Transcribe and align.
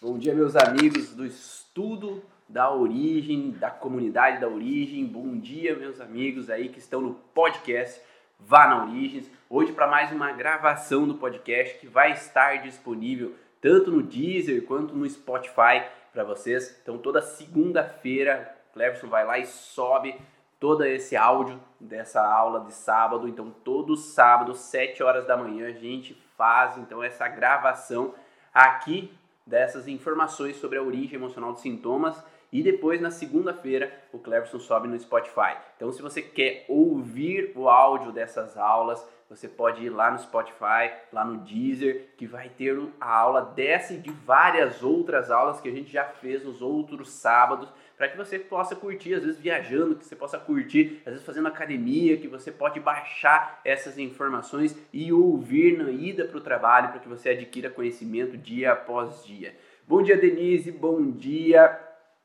Bom 0.00 0.16
dia, 0.16 0.32
meus 0.32 0.54
amigos 0.54 1.12
do 1.12 1.26
estudo 1.26 2.22
da 2.48 2.72
origem, 2.72 3.50
da 3.50 3.68
comunidade 3.68 4.40
da 4.40 4.46
origem. 4.46 5.04
Bom 5.04 5.36
dia, 5.36 5.74
meus 5.74 6.00
amigos 6.00 6.48
aí 6.48 6.68
que 6.68 6.78
estão 6.78 7.00
no 7.00 7.14
podcast 7.14 8.00
Vá 8.38 8.68
na 8.68 8.84
Origens. 8.84 9.28
Hoje 9.50 9.72
para 9.72 9.88
mais 9.88 10.12
uma 10.12 10.30
gravação 10.30 11.04
do 11.08 11.16
podcast 11.16 11.78
que 11.80 11.88
vai 11.88 12.12
estar 12.12 12.62
disponível 12.62 13.34
tanto 13.60 13.90
no 13.90 14.00
Deezer 14.00 14.64
quanto 14.66 14.94
no 14.94 15.04
Spotify 15.10 15.82
para 16.12 16.22
vocês. 16.22 16.78
Então 16.80 16.96
toda 16.96 17.20
segunda-feira, 17.20 18.56
Cleverson 18.72 19.08
vai 19.08 19.26
lá 19.26 19.36
e 19.36 19.46
sobe 19.46 20.14
todo 20.60 20.84
esse 20.84 21.16
áudio 21.16 21.60
dessa 21.80 22.24
aula 22.24 22.60
de 22.60 22.72
sábado. 22.72 23.26
Então 23.26 23.50
todo 23.64 23.96
sábado, 23.96 24.54
7 24.54 25.02
horas 25.02 25.26
da 25.26 25.36
manhã, 25.36 25.66
a 25.66 25.72
gente 25.72 26.14
faz 26.36 26.78
então 26.78 27.02
essa 27.02 27.26
gravação 27.26 28.14
aqui 28.54 29.17
dessas 29.48 29.88
informações 29.88 30.56
sobre 30.56 30.78
a 30.78 30.82
origem 30.82 31.16
emocional 31.16 31.52
dos 31.52 31.62
sintomas 31.62 32.22
e 32.52 32.62
depois 32.62 33.00
na 33.00 33.10
segunda-feira 33.10 33.92
o 34.12 34.18
Cleverson 34.18 34.58
sobe 34.58 34.88
no 34.88 34.98
Spotify. 34.98 35.56
Então 35.76 35.90
se 35.90 36.02
você 36.02 36.22
quer 36.22 36.64
ouvir 36.68 37.52
o 37.56 37.68
áudio 37.68 38.12
dessas 38.12 38.56
aulas, 38.56 39.04
você 39.28 39.46
pode 39.46 39.84
ir 39.84 39.90
lá 39.90 40.10
no 40.10 40.18
Spotify, 40.18 40.90
lá 41.12 41.24
no 41.24 41.38
Deezer, 41.38 42.08
que 42.16 42.26
vai 42.26 42.48
ter 42.48 42.78
a 42.98 43.14
aula 43.18 43.42
dessa 43.42 43.92
e 43.92 43.98
de 43.98 44.10
várias 44.10 44.82
outras 44.82 45.30
aulas 45.30 45.60
que 45.60 45.68
a 45.68 45.72
gente 45.72 45.90
já 45.90 46.04
fez 46.04 46.44
nos 46.44 46.62
outros 46.62 47.10
sábados, 47.10 47.70
para 47.98 48.08
que 48.08 48.16
você 48.16 48.38
possa 48.38 48.76
curtir, 48.76 49.14
às 49.14 49.24
vezes 49.24 49.40
viajando, 49.40 49.96
que 49.96 50.06
você 50.06 50.14
possa 50.14 50.38
curtir, 50.38 51.02
às 51.04 51.12
vezes 51.12 51.26
fazendo 51.26 51.48
academia, 51.48 52.16
que 52.16 52.28
você 52.28 52.52
pode 52.52 52.78
baixar 52.78 53.60
essas 53.64 53.98
informações 53.98 54.78
e 54.92 55.12
ouvir 55.12 55.76
na 55.76 55.90
ida 55.90 56.24
para 56.24 56.38
o 56.38 56.40
trabalho, 56.40 56.90
para 56.90 57.00
que 57.00 57.08
você 57.08 57.30
adquira 57.30 57.68
conhecimento 57.68 58.36
dia 58.36 58.72
após 58.72 59.24
dia. 59.26 59.52
Bom 59.86 60.00
dia, 60.00 60.16
Denise, 60.16 60.70
bom 60.70 61.10
dia, 61.10 61.76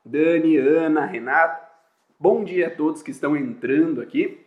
Dani, 0.04 0.56
Ana, 0.56 1.04
Renato. 1.04 1.64
Bom 2.20 2.44
dia 2.44 2.68
a 2.68 2.70
todos 2.70 3.02
que 3.02 3.10
estão 3.10 3.36
entrando 3.36 4.00
aqui. 4.00 4.46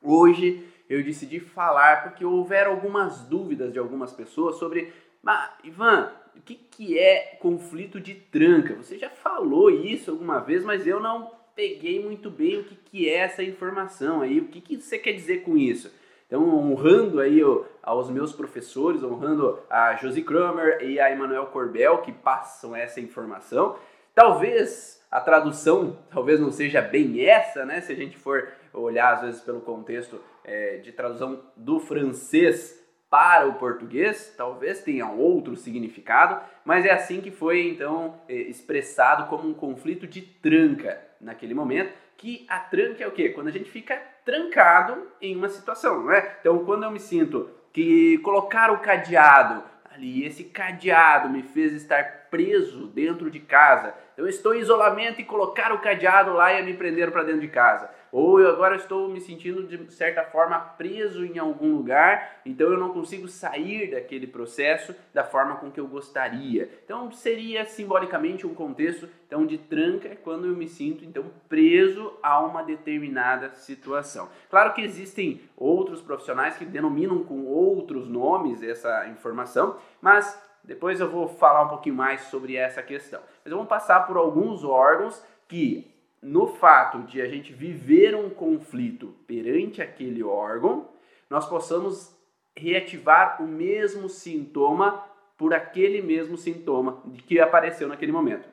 Hoje 0.00 0.66
eu 0.88 1.04
decidi 1.04 1.38
falar 1.38 2.02
porque 2.04 2.24
houveram 2.24 2.70
algumas 2.70 3.20
dúvidas 3.20 3.74
de 3.74 3.78
algumas 3.78 4.12
pessoas 4.14 4.56
sobre, 4.56 4.90
mas 5.22 5.50
Ivan, 5.64 6.10
o 6.36 6.40
que, 6.40 6.54
que 6.54 6.98
é 6.98 7.36
conflito 7.40 8.00
de 8.00 8.14
tranca? 8.14 8.74
Você 8.74 8.98
já 8.98 9.10
falou 9.10 9.70
isso 9.70 10.10
alguma 10.10 10.38
vez, 10.38 10.64
mas 10.64 10.86
eu 10.86 11.00
não 11.00 11.30
peguei 11.54 12.02
muito 12.02 12.30
bem 12.30 12.60
o 12.60 12.64
que, 12.64 12.74
que 12.74 13.08
é 13.08 13.18
essa 13.18 13.42
informação 13.42 14.22
aí, 14.22 14.40
o 14.40 14.48
que, 14.48 14.60
que 14.60 14.80
você 14.80 14.98
quer 14.98 15.12
dizer 15.12 15.42
com 15.42 15.56
isso? 15.56 15.92
Então, 16.26 16.48
honrando 16.48 17.20
aí 17.20 17.40
aos 17.82 18.08
meus 18.08 18.32
professores, 18.32 19.02
honrando 19.02 19.58
a 19.68 19.94
Josie 19.96 20.24
Kramer 20.24 20.82
e 20.82 20.98
a 20.98 21.10
Emanuel 21.10 21.46
Corbel 21.46 21.98
que 21.98 22.10
passam 22.10 22.74
essa 22.74 23.00
informação, 23.00 23.76
talvez 24.14 25.04
a 25.10 25.20
tradução 25.20 25.98
talvez 26.10 26.40
não 26.40 26.50
seja 26.50 26.80
bem 26.80 27.22
essa, 27.22 27.66
né? 27.66 27.82
Se 27.82 27.92
a 27.92 27.94
gente 27.94 28.16
for 28.16 28.48
olhar 28.72 29.12
às 29.12 29.20
vezes 29.20 29.40
pelo 29.42 29.60
contexto 29.60 30.18
é, 30.42 30.78
de 30.78 30.90
tradução 30.90 31.38
do 31.54 31.78
francês 31.78 32.81
para 33.12 33.46
o 33.46 33.56
português, 33.56 34.32
talvez 34.38 34.80
tenha 34.80 35.06
outro 35.06 35.54
significado, 35.54 36.40
mas 36.64 36.86
é 36.86 36.92
assim 36.92 37.20
que 37.20 37.30
foi 37.30 37.68
então 37.68 38.18
é, 38.26 38.32
expressado 38.32 39.28
como 39.28 39.46
um 39.46 39.52
conflito 39.52 40.06
de 40.06 40.22
tranca 40.22 40.98
naquele 41.20 41.52
momento, 41.52 41.92
que 42.16 42.46
a 42.48 42.58
tranca 42.58 43.04
é 43.04 43.06
o 43.06 43.10
quê? 43.10 43.28
Quando 43.28 43.48
a 43.48 43.52
gente 43.52 43.70
fica 43.70 44.00
trancado 44.24 45.08
em 45.20 45.36
uma 45.36 45.50
situação, 45.50 46.04
não 46.04 46.10
é? 46.10 46.38
Então, 46.40 46.64
quando 46.64 46.84
eu 46.84 46.90
me 46.90 46.98
sinto 46.98 47.50
que 47.70 48.16
colocar 48.18 48.70
o 48.70 48.78
cadeado 48.78 49.62
ali, 49.94 50.24
esse 50.24 50.44
cadeado 50.44 51.28
me 51.28 51.42
fez 51.42 51.74
estar 51.74 52.28
preso 52.30 52.86
dentro 52.86 53.30
de 53.30 53.40
casa. 53.40 53.94
Eu 54.16 54.26
estou 54.26 54.54
em 54.54 54.60
isolamento 54.60 55.20
e 55.20 55.24
colocar 55.24 55.70
o 55.70 55.80
cadeado 55.80 56.32
lá 56.32 56.58
e 56.58 56.62
me 56.62 56.72
prender 56.72 57.10
para 57.10 57.24
dentro 57.24 57.42
de 57.42 57.48
casa 57.48 57.90
ou 58.12 58.38
eu 58.38 58.50
agora 58.50 58.76
estou 58.76 59.08
me 59.08 59.20
sentindo 59.20 59.66
de 59.66 59.90
certa 59.92 60.22
forma 60.22 60.58
preso 60.60 61.24
em 61.24 61.38
algum 61.38 61.74
lugar, 61.74 62.40
então 62.44 62.70
eu 62.70 62.78
não 62.78 62.92
consigo 62.92 63.26
sair 63.26 63.90
daquele 63.90 64.26
processo 64.26 64.94
da 65.14 65.24
forma 65.24 65.56
com 65.56 65.70
que 65.70 65.80
eu 65.80 65.88
gostaria. 65.88 66.68
Então 66.84 67.10
seria 67.10 67.64
simbolicamente 67.64 68.46
um 68.46 68.54
contexto 68.54 69.08
então 69.26 69.46
de 69.46 69.56
tranca 69.56 70.08
é 70.08 70.14
quando 70.14 70.46
eu 70.46 70.54
me 70.54 70.68
sinto 70.68 71.06
então 71.06 71.24
preso 71.48 72.12
a 72.22 72.38
uma 72.40 72.62
determinada 72.62 73.54
situação. 73.54 74.28
Claro 74.50 74.74
que 74.74 74.82
existem 74.82 75.40
outros 75.56 76.02
profissionais 76.02 76.56
que 76.56 76.66
denominam 76.66 77.24
com 77.24 77.46
outros 77.46 78.06
nomes 78.06 78.62
essa 78.62 79.08
informação, 79.08 79.78
mas 80.02 80.38
depois 80.62 81.00
eu 81.00 81.10
vou 81.10 81.26
falar 81.26 81.62
um 81.64 81.68
pouquinho 81.68 81.94
mais 81.94 82.22
sobre 82.22 82.56
essa 82.56 82.82
questão. 82.82 83.20
Mas 83.42 83.52
vamos 83.52 83.68
passar 83.68 84.06
por 84.06 84.18
alguns 84.18 84.62
órgãos 84.62 85.24
que 85.48 85.91
no 86.22 86.46
fato 86.46 87.02
de 87.02 87.20
a 87.20 87.26
gente 87.26 87.52
viver 87.52 88.14
um 88.14 88.30
conflito 88.30 89.14
perante 89.26 89.82
aquele 89.82 90.22
órgão, 90.22 90.88
nós 91.28 91.48
possamos 91.48 92.16
reativar 92.56 93.42
o 93.42 93.46
mesmo 93.46 94.08
sintoma 94.08 95.04
por 95.36 95.52
aquele 95.52 96.00
mesmo 96.00 96.36
sintoma 96.36 97.02
que 97.26 97.40
apareceu 97.40 97.88
naquele 97.88 98.12
momento. 98.12 98.48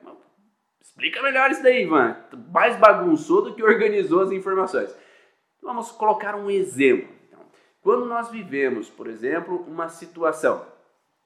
Explica 0.80 1.22
melhor 1.22 1.50
isso 1.50 1.62
daí, 1.62 1.84
Ivan. 1.84 2.16
Mais 2.52 2.76
bagunçou 2.76 3.42
do 3.42 3.54
que 3.54 3.62
organizou 3.62 4.22
as 4.22 4.32
informações. 4.32 4.94
Vamos 5.62 5.92
colocar 5.92 6.34
um 6.34 6.50
exemplo. 6.50 7.08
Então, 7.28 7.40
quando 7.80 8.06
nós 8.06 8.30
vivemos, 8.30 8.88
por 8.88 9.06
exemplo, 9.06 9.64
uma 9.68 9.88
situação 9.88 10.66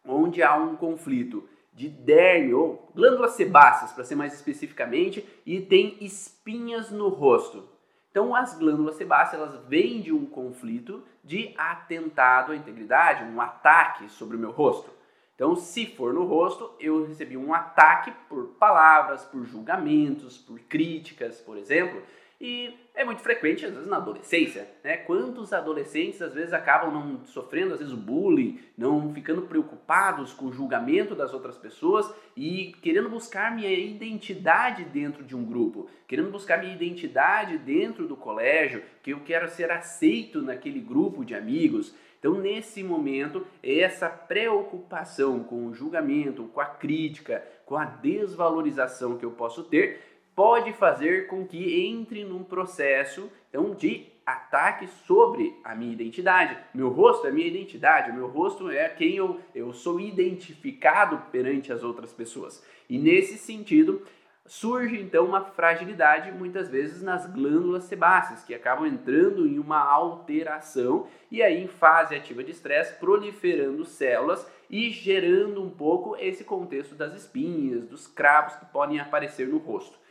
onde 0.04 0.42
há 0.42 0.54
um 0.56 0.76
conflito 0.76 1.48
de 1.74 1.88
derme 1.88 2.54
ou 2.54 2.90
glândulas 2.94 3.32
sebáceas, 3.32 3.92
para 3.92 4.04
ser 4.04 4.14
mais 4.14 4.32
especificamente, 4.32 5.28
e 5.44 5.60
tem 5.60 5.96
espinhas 6.00 6.90
no 6.90 7.08
rosto. 7.08 7.68
Então, 8.10 8.34
as 8.34 8.56
glândulas 8.56 8.94
sebáceas 8.94 9.42
elas 9.42 9.66
vêm 9.66 10.00
de 10.00 10.12
um 10.12 10.24
conflito 10.24 11.02
de 11.24 11.52
atentado 11.58 12.52
à 12.52 12.56
integridade, 12.56 13.24
um 13.24 13.40
ataque 13.40 14.08
sobre 14.08 14.36
o 14.36 14.40
meu 14.40 14.52
rosto. 14.52 14.88
Então, 15.34 15.56
se 15.56 15.84
for 15.86 16.14
no 16.14 16.24
rosto, 16.24 16.70
eu 16.78 17.06
recebi 17.06 17.36
um 17.36 17.52
ataque 17.52 18.12
por 18.28 18.50
palavras, 18.50 19.24
por 19.24 19.44
julgamentos, 19.44 20.38
por 20.38 20.60
críticas, 20.60 21.40
por 21.40 21.58
exemplo, 21.58 22.00
e 22.46 22.78
é 22.94 23.06
muito 23.06 23.22
frequente, 23.22 23.64
às 23.64 23.72
vezes, 23.72 23.88
na 23.88 23.96
adolescência, 23.96 24.68
né? 24.84 24.98
Quantos 24.98 25.50
adolescentes, 25.50 26.20
às 26.20 26.34
vezes, 26.34 26.52
acabam 26.52 26.92
não 26.92 27.24
sofrendo, 27.24 27.72
às 27.72 27.78
vezes, 27.78 27.94
o 27.94 27.96
bullying, 27.96 28.60
não 28.76 29.14
ficando 29.14 29.42
preocupados 29.42 30.34
com 30.34 30.44
o 30.44 30.52
julgamento 30.52 31.14
das 31.14 31.32
outras 31.32 31.56
pessoas 31.56 32.14
e 32.36 32.74
querendo 32.82 33.08
buscar 33.08 33.56
minha 33.56 33.72
identidade 33.72 34.84
dentro 34.84 35.24
de 35.24 35.34
um 35.34 35.42
grupo, 35.42 35.88
querendo 36.06 36.30
buscar 36.30 36.58
minha 36.58 36.74
identidade 36.74 37.56
dentro 37.56 38.06
do 38.06 38.14
colégio, 38.14 38.82
que 39.02 39.14
eu 39.14 39.20
quero 39.20 39.48
ser 39.48 39.70
aceito 39.70 40.42
naquele 40.42 40.80
grupo 40.80 41.24
de 41.24 41.34
amigos. 41.34 41.94
Então, 42.18 42.34
nesse 42.34 42.82
momento, 42.82 43.46
essa 43.62 44.08
preocupação 44.10 45.42
com 45.42 45.66
o 45.66 45.72
julgamento, 45.72 46.44
com 46.52 46.60
a 46.60 46.66
crítica, 46.66 47.42
com 47.64 47.76
a 47.76 47.86
desvalorização 47.86 49.16
que 49.16 49.24
eu 49.24 49.30
posso 49.30 49.64
ter, 49.64 50.13
pode 50.34 50.72
fazer 50.72 51.26
com 51.26 51.46
que 51.46 51.86
entre 51.86 52.24
num 52.24 52.42
processo 52.42 53.30
então, 53.48 53.74
de 53.74 54.06
ataque 54.26 54.88
sobre 55.06 55.54
a 55.62 55.74
minha 55.74 55.92
identidade. 55.92 56.56
Meu 56.74 56.88
rosto 56.88 57.26
é 57.26 57.30
minha 57.30 57.46
identidade, 57.46 58.12
meu 58.12 58.26
rosto 58.26 58.70
é 58.70 58.88
quem 58.88 59.16
eu, 59.16 59.40
eu 59.54 59.72
sou 59.72 60.00
identificado 60.00 61.22
perante 61.30 61.72
as 61.72 61.82
outras 61.82 62.12
pessoas. 62.12 62.64
E 62.88 62.98
nesse 62.98 63.36
sentido, 63.36 64.02
surge 64.46 64.98
então 64.98 65.26
uma 65.26 65.42
fragilidade 65.42 66.32
muitas 66.32 66.68
vezes 66.68 67.02
nas 67.02 67.26
glândulas 67.26 67.84
sebáceas, 67.84 68.42
que 68.42 68.54
acabam 68.54 68.86
entrando 68.86 69.46
em 69.46 69.58
uma 69.58 69.78
alteração 69.78 71.06
e 71.30 71.42
aí 71.42 71.62
em 71.62 71.68
fase 71.68 72.14
ativa 72.14 72.42
de 72.42 72.50
estresse, 72.50 72.98
proliferando 72.98 73.84
células 73.84 74.46
e 74.70 74.90
gerando 74.90 75.62
um 75.62 75.70
pouco 75.70 76.16
esse 76.16 76.44
contexto 76.44 76.94
das 76.94 77.14
espinhas, 77.14 77.86
dos 77.86 78.06
cravos 78.06 78.56
que 78.56 78.66
podem 78.66 79.00
aparecer 79.00 79.46
no 79.46 79.58
rosto. 79.58 80.02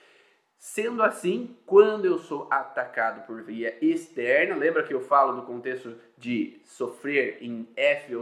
Sendo 0.65 1.03
assim, 1.03 1.57
quando 1.65 2.05
eu 2.05 2.17
sou 2.17 2.47
atacado 2.49 3.27
por 3.27 3.43
via 3.43 3.77
externa, 3.81 4.55
lembra 4.55 4.81
que 4.81 4.93
eu 4.93 5.01
falo 5.01 5.33
do 5.33 5.45
contexto 5.45 5.93
de 6.17 6.61
sofrer 6.63 7.37
em 7.41 7.67
F 7.75 8.15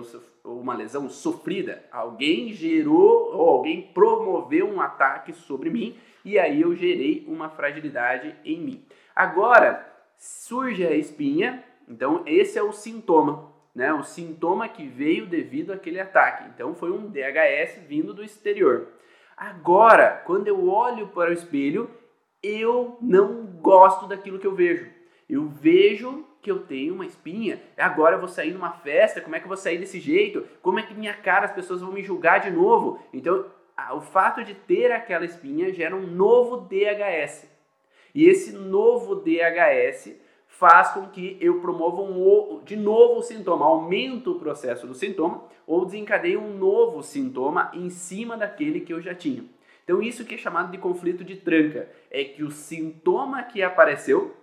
ou 0.43 0.59
uma 0.59 0.73
lesão 0.73 1.07
sofrida? 1.07 1.83
Alguém 1.91 2.51
gerou 2.51 3.31
ou 3.31 3.47
alguém 3.47 3.83
promoveu 3.93 4.67
um 4.67 4.81
ataque 4.81 5.33
sobre 5.33 5.69
mim 5.69 5.95
e 6.25 6.39
aí 6.39 6.61
eu 6.61 6.75
gerei 6.75 7.23
uma 7.27 7.47
fragilidade 7.47 8.35
em 8.43 8.59
mim. 8.59 8.85
Agora, 9.15 9.87
surge 10.17 10.83
a 10.83 10.95
espinha, 10.95 11.63
então 11.87 12.23
esse 12.25 12.57
é 12.57 12.63
o 12.63 12.73
sintoma, 12.73 13.53
né? 13.73 13.93
O 13.93 14.01
sintoma 14.01 14.67
que 14.67 14.87
veio 14.87 15.27
devido 15.27 15.71
àquele 15.71 15.99
ataque. 15.99 16.49
Então 16.55 16.73
foi 16.73 16.91
um 16.91 17.07
DHS 17.07 17.83
vindo 17.87 18.15
do 18.15 18.23
exterior. 18.23 18.87
Agora, 19.37 20.23
quando 20.25 20.47
eu 20.47 20.67
olho 20.67 21.09
para 21.09 21.29
o 21.29 21.33
espelho, 21.33 22.00
eu 22.43 22.97
não 23.01 23.45
gosto 23.45 24.07
daquilo 24.07 24.39
que 24.39 24.47
eu 24.47 24.55
vejo. 24.55 24.89
Eu 25.29 25.47
vejo 25.47 26.25
que 26.41 26.49
eu 26.49 26.59
tenho 26.59 26.95
uma 26.95 27.05
espinha, 27.05 27.61
agora 27.77 28.15
eu 28.15 28.19
vou 28.19 28.27
sair 28.27 28.51
numa 28.51 28.71
festa, 28.71 29.21
como 29.21 29.35
é 29.35 29.39
que 29.39 29.45
eu 29.45 29.49
vou 29.49 29.57
sair 29.57 29.77
desse 29.77 29.99
jeito? 29.99 30.43
Como 30.61 30.79
é 30.79 30.83
que 30.83 30.93
minha 30.93 31.13
cara 31.13 31.45
as 31.45 31.53
pessoas 31.53 31.81
vão 31.81 31.91
me 31.91 32.03
julgar 32.03 32.39
de 32.39 32.49
novo? 32.49 32.99
Então, 33.13 33.45
o 33.93 34.01
fato 34.01 34.43
de 34.43 34.55
ter 34.55 34.91
aquela 34.91 35.23
espinha 35.23 35.71
gera 35.71 35.95
um 35.95 36.07
novo 36.07 36.67
DHS. 36.67 37.47
E 38.13 38.25
esse 38.25 38.51
novo 38.53 39.15
DHS 39.15 40.15
faz 40.47 40.89
com 40.89 41.07
que 41.07 41.37
eu 41.39 41.61
promova 41.61 42.01
um, 42.01 42.61
de 42.63 42.75
novo 42.75 43.19
o 43.19 43.23
sintoma, 43.23 43.65
aumento 43.65 44.31
o 44.31 44.39
processo 44.39 44.85
do 44.85 44.93
sintoma 44.93 45.43
ou 45.65 45.85
desencadeie 45.85 46.37
um 46.37 46.57
novo 46.57 47.01
sintoma 47.01 47.71
em 47.73 47.89
cima 47.89 48.35
daquele 48.35 48.81
que 48.81 48.93
eu 48.93 49.01
já 49.01 49.15
tinha. 49.15 49.43
Então 49.83 50.01
isso 50.01 50.25
que 50.25 50.35
é 50.35 50.37
chamado 50.37 50.71
de 50.71 50.77
conflito 50.77 51.23
de 51.23 51.35
tranca, 51.37 51.89
é 52.09 52.23
que 52.23 52.43
o 52.43 52.51
sintoma 52.51 53.43
que 53.43 53.61
apareceu 53.61 54.35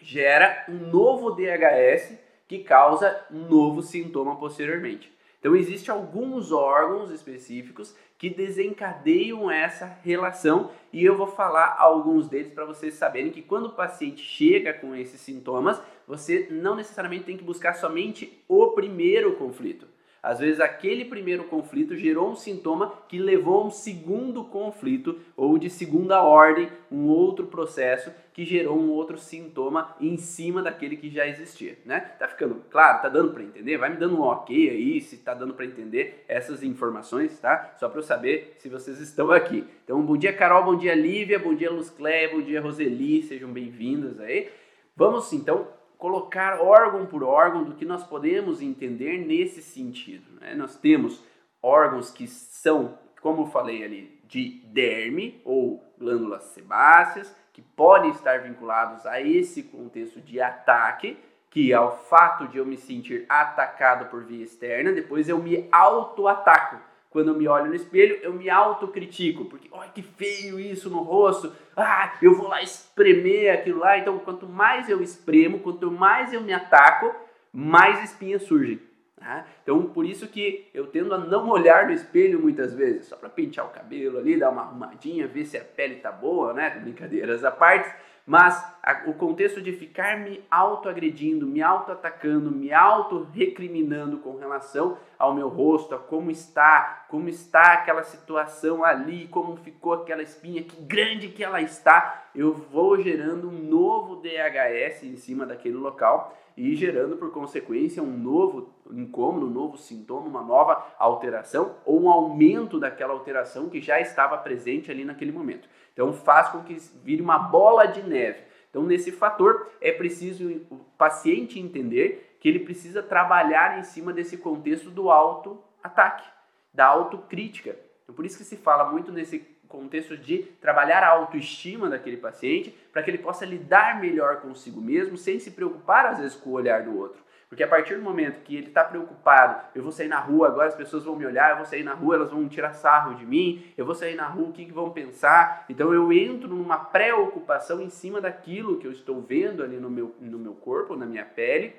gera 0.00 0.64
um 0.68 0.90
novo 0.90 1.30
DHS 1.30 2.18
que 2.46 2.58
causa 2.58 3.24
um 3.30 3.48
novo 3.48 3.82
sintoma 3.82 4.36
posteriormente. 4.36 5.12
Então 5.40 5.54
existem 5.54 5.94
alguns 5.94 6.52
órgãos 6.52 7.10
específicos 7.10 7.94
que 8.16 8.30
desencadeiam 8.30 9.50
essa 9.50 9.84
relação 10.02 10.70
e 10.92 11.04
eu 11.04 11.16
vou 11.16 11.26
falar 11.26 11.76
alguns 11.78 12.28
deles 12.28 12.52
para 12.52 12.64
vocês 12.64 12.94
saberem 12.94 13.30
que 13.30 13.42
quando 13.42 13.66
o 13.66 13.72
paciente 13.74 14.22
chega 14.22 14.72
com 14.72 14.94
esses 14.94 15.20
sintomas, 15.20 15.80
você 16.06 16.48
não 16.50 16.74
necessariamente 16.74 17.24
tem 17.24 17.36
que 17.36 17.44
buscar 17.44 17.74
somente 17.74 18.42
o 18.48 18.68
primeiro 18.68 19.36
conflito. 19.36 19.86
Às 20.24 20.38
vezes 20.38 20.58
aquele 20.58 21.04
primeiro 21.04 21.44
conflito 21.44 21.94
gerou 21.94 22.30
um 22.30 22.34
sintoma 22.34 22.94
que 23.06 23.18
levou 23.18 23.60
a 23.60 23.66
um 23.66 23.70
segundo 23.70 24.42
conflito 24.42 25.20
ou 25.36 25.58
de 25.58 25.68
segunda 25.68 26.22
ordem, 26.22 26.70
um 26.90 27.08
outro 27.08 27.46
processo 27.46 28.10
que 28.32 28.42
gerou 28.42 28.78
um 28.78 28.88
outro 28.88 29.18
sintoma 29.18 29.94
em 30.00 30.16
cima 30.16 30.62
daquele 30.62 30.96
que 30.96 31.10
já 31.10 31.28
existia, 31.28 31.76
né? 31.84 32.00
Tá 32.18 32.26
ficando 32.26 32.62
claro? 32.70 33.02
Tá 33.02 33.10
dando 33.10 33.34
para 33.34 33.42
entender? 33.42 33.76
Vai 33.76 33.90
me 33.90 33.96
dando 33.96 34.16
um 34.16 34.22
OK 34.22 34.70
aí 34.70 34.98
se 35.02 35.18
tá 35.18 35.34
dando 35.34 35.52
para 35.52 35.66
entender 35.66 36.24
essas 36.26 36.62
informações, 36.62 37.38
tá? 37.38 37.74
Só 37.78 37.90
para 37.90 37.98
eu 37.98 38.02
saber 38.02 38.54
se 38.56 38.70
vocês 38.70 38.98
estão 39.00 39.30
aqui. 39.30 39.62
Então, 39.84 40.00
bom 40.00 40.16
dia 40.16 40.32
Carol, 40.32 40.64
bom 40.64 40.78
dia 40.78 40.94
Lívia, 40.94 41.38
bom 41.38 41.54
dia 41.54 41.70
Luz 41.70 41.90
Cléia, 41.90 42.30
bom 42.30 42.40
dia 42.40 42.62
Roseli, 42.62 43.22
sejam 43.24 43.52
bem-vindas 43.52 44.18
aí. 44.18 44.48
Vamos 44.96 45.30
então 45.34 45.68
colocar 45.98 46.60
órgão 46.60 47.06
por 47.06 47.22
órgão 47.22 47.64
do 47.64 47.74
que 47.74 47.84
nós 47.84 48.04
podemos 48.04 48.60
entender 48.60 49.18
nesse 49.18 49.62
sentido. 49.62 50.40
Né? 50.40 50.54
Nós 50.54 50.76
temos 50.76 51.22
órgãos 51.62 52.10
que 52.10 52.26
são, 52.26 52.98
como 53.20 53.42
eu 53.42 53.46
falei 53.46 53.84
ali, 53.84 54.20
de 54.24 54.60
derme 54.66 55.40
ou 55.44 55.84
glândulas 55.98 56.44
sebáceas, 56.44 57.34
que 57.52 57.62
podem 57.62 58.10
estar 58.10 58.40
vinculados 58.40 59.06
a 59.06 59.20
esse 59.20 59.62
contexto 59.62 60.20
de 60.20 60.40
ataque, 60.40 61.16
que 61.48 61.72
é 61.72 61.80
o 61.80 61.92
fato 61.92 62.48
de 62.48 62.58
eu 62.58 62.66
me 62.66 62.76
sentir 62.76 63.24
atacado 63.28 64.10
por 64.10 64.24
via 64.24 64.42
externa, 64.42 64.92
depois 64.92 65.28
eu 65.28 65.38
me 65.38 65.68
auto-ataco 65.70 66.93
quando 67.14 67.28
eu 67.28 67.38
me 67.38 67.46
olho 67.46 67.66
no 67.66 67.76
espelho, 67.76 68.18
eu 68.22 68.32
me 68.32 68.50
autocritico, 68.50 69.44
porque 69.44 69.68
olha 69.70 69.88
que 69.90 70.02
feio 70.02 70.58
isso 70.58 70.90
no 70.90 70.98
rosto, 70.98 71.52
ah, 71.76 72.12
eu 72.20 72.34
vou 72.34 72.48
lá 72.48 72.60
espremer 72.60 73.54
aquilo 73.54 73.78
lá. 73.78 73.96
Então, 73.96 74.18
quanto 74.18 74.48
mais 74.48 74.88
eu 74.88 75.00
espremo, 75.00 75.60
quanto 75.60 75.92
mais 75.92 76.32
eu 76.32 76.40
me 76.40 76.52
ataco, 76.52 77.14
mais 77.52 78.02
espinhas 78.02 78.42
surgem. 78.42 78.80
Tá? 79.16 79.46
Então, 79.62 79.80
por 79.84 80.04
isso 80.04 80.26
que 80.26 80.68
eu 80.74 80.88
tendo 80.88 81.14
a 81.14 81.18
não 81.18 81.48
olhar 81.50 81.86
no 81.86 81.92
espelho 81.92 82.40
muitas 82.40 82.74
vezes, 82.74 83.06
só 83.06 83.14
para 83.14 83.28
pentear 83.28 83.64
o 83.64 83.70
cabelo 83.70 84.18
ali, 84.18 84.36
dar 84.36 84.50
uma 84.50 84.62
arrumadinha, 84.62 85.28
ver 85.28 85.44
se 85.44 85.56
a 85.56 85.62
pele 85.62 85.94
tá 85.94 86.10
boa, 86.10 86.52
né? 86.52 86.68
Brincadeiras 86.82 87.44
à 87.44 87.52
parte 87.52 87.94
mas 88.26 88.56
a, 88.82 89.02
o 89.06 89.14
contexto 89.14 89.60
de 89.60 89.72
ficar 89.72 90.18
me 90.18 90.42
autoagredindo, 90.50 91.46
me 91.46 91.60
autoatacando, 91.60 92.50
me 92.50 92.72
auto-recriminando 92.72 94.18
com 94.18 94.36
relação 94.36 94.96
ao 95.18 95.34
meu 95.34 95.48
rosto, 95.48 95.94
a 95.94 95.98
como 95.98 96.30
está, 96.30 97.04
como 97.08 97.28
está 97.28 97.74
aquela 97.74 98.02
situação 98.02 98.82
ali, 98.82 99.28
como 99.28 99.56
ficou 99.56 99.92
aquela 99.92 100.22
espinha, 100.22 100.62
que 100.62 100.80
grande 100.82 101.28
que 101.28 101.44
ela 101.44 101.60
está, 101.60 102.28
eu 102.34 102.54
vou 102.54 102.98
gerando 103.00 103.48
um 103.48 103.58
novo 103.58 104.16
DHS 104.16 105.02
em 105.02 105.16
cima 105.16 105.44
daquele 105.44 105.76
local 105.76 106.34
e 106.56 106.74
gerando 106.74 107.16
por 107.16 107.32
consequência 107.32 108.02
um 108.02 108.16
novo 108.16 108.72
incômodo, 108.92 109.46
um 109.46 109.50
novo 109.50 109.76
sintoma, 109.76 110.26
uma 110.26 110.42
nova 110.42 110.94
alteração 110.98 111.76
ou 111.84 112.02
um 112.02 112.10
aumento 112.10 112.78
daquela 112.78 113.12
alteração 113.12 113.68
que 113.68 113.80
já 113.80 114.00
estava 114.00 114.38
presente 114.38 114.90
ali 114.90 115.04
naquele 115.04 115.32
momento. 115.32 115.68
Então 115.94 116.12
faz 116.12 116.48
com 116.48 116.62
que 116.62 116.74
vire 117.02 117.22
uma 117.22 117.38
bola 117.38 117.86
de 117.86 118.02
neve. 118.02 118.42
Então 118.68 118.82
nesse 118.82 119.10
fator 119.12 119.70
é 119.80 119.92
preciso 119.92 120.50
o 120.68 120.80
paciente 120.98 121.58
entender 121.58 122.36
que 122.40 122.48
ele 122.48 122.58
precisa 122.58 123.02
trabalhar 123.02 123.78
em 123.78 123.84
cima 123.84 124.12
desse 124.12 124.36
contexto 124.36 124.90
do 124.90 125.10
auto-ataque, 125.10 126.28
da 126.72 126.84
autocrítica. 126.84 127.76
Então 128.02 128.14
por 128.14 128.26
isso 128.26 128.36
que 128.36 128.44
se 128.44 128.56
fala 128.56 128.90
muito 128.90 129.12
nesse 129.12 129.38
contexto 129.68 130.16
de 130.16 130.38
trabalhar 130.60 131.02
a 131.02 131.08
autoestima 131.08 131.88
daquele 131.88 132.16
paciente 132.16 132.70
para 132.92 133.02
que 133.02 133.10
ele 133.10 133.18
possa 133.18 133.46
lidar 133.46 134.00
melhor 134.00 134.40
consigo 134.40 134.80
mesmo 134.80 135.16
sem 135.16 135.38
se 135.38 135.52
preocupar 135.52 136.06
às 136.06 136.18
vezes 136.18 136.36
com 136.36 136.50
o 136.50 136.54
olhar 136.54 136.82
do 136.82 136.98
outro. 136.98 137.22
Porque 137.54 137.62
a 137.62 137.68
partir 137.68 137.94
do 137.94 138.02
momento 138.02 138.42
que 138.42 138.56
ele 138.56 138.66
está 138.66 138.82
preocupado, 138.82 139.68
eu 139.76 139.82
vou 139.84 139.92
sair 139.92 140.08
na 140.08 140.18
rua, 140.18 140.48
agora 140.48 140.66
as 140.66 140.74
pessoas 140.74 141.04
vão 141.04 141.14
me 141.14 141.24
olhar, 141.24 141.50
eu 141.50 141.58
vou 141.58 141.64
sair 141.64 141.84
na 141.84 141.94
rua, 141.94 142.16
elas 142.16 142.32
vão 142.32 142.48
tirar 142.48 142.72
sarro 142.72 143.14
de 143.14 143.24
mim, 143.24 143.72
eu 143.78 143.86
vou 143.86 143.94
sair 143.94 144.16
na 144.16 144.26
rua, 144.26 144.48
o 144.48 144.52
que, 144.52 144.64
que 144.64 144.72
vão 144.72 144.90
pensar? 144.90 145.64
Então 145.68 145.94
eu 145.94 146.12
entro 146.12 146.48
numa 146.48 146.76
preocupação 146.76 147.80
em 147.80 147.88
cima 147.88 148.20
daquilo 148.20 148.80
que 148.80 148.88
eu 148.88 148.90
estou 148.90 149.20
vendo 149.22 149.62
ali 149.62 149.76
no 149.76 149.88
meu, 149.88 150.16
no 150.20 150.36
meu 150.36 150.54
corpo, 150.54 150.96
na 150.96 151.06
minha 151.06 151.24
pele, 151.24 151.76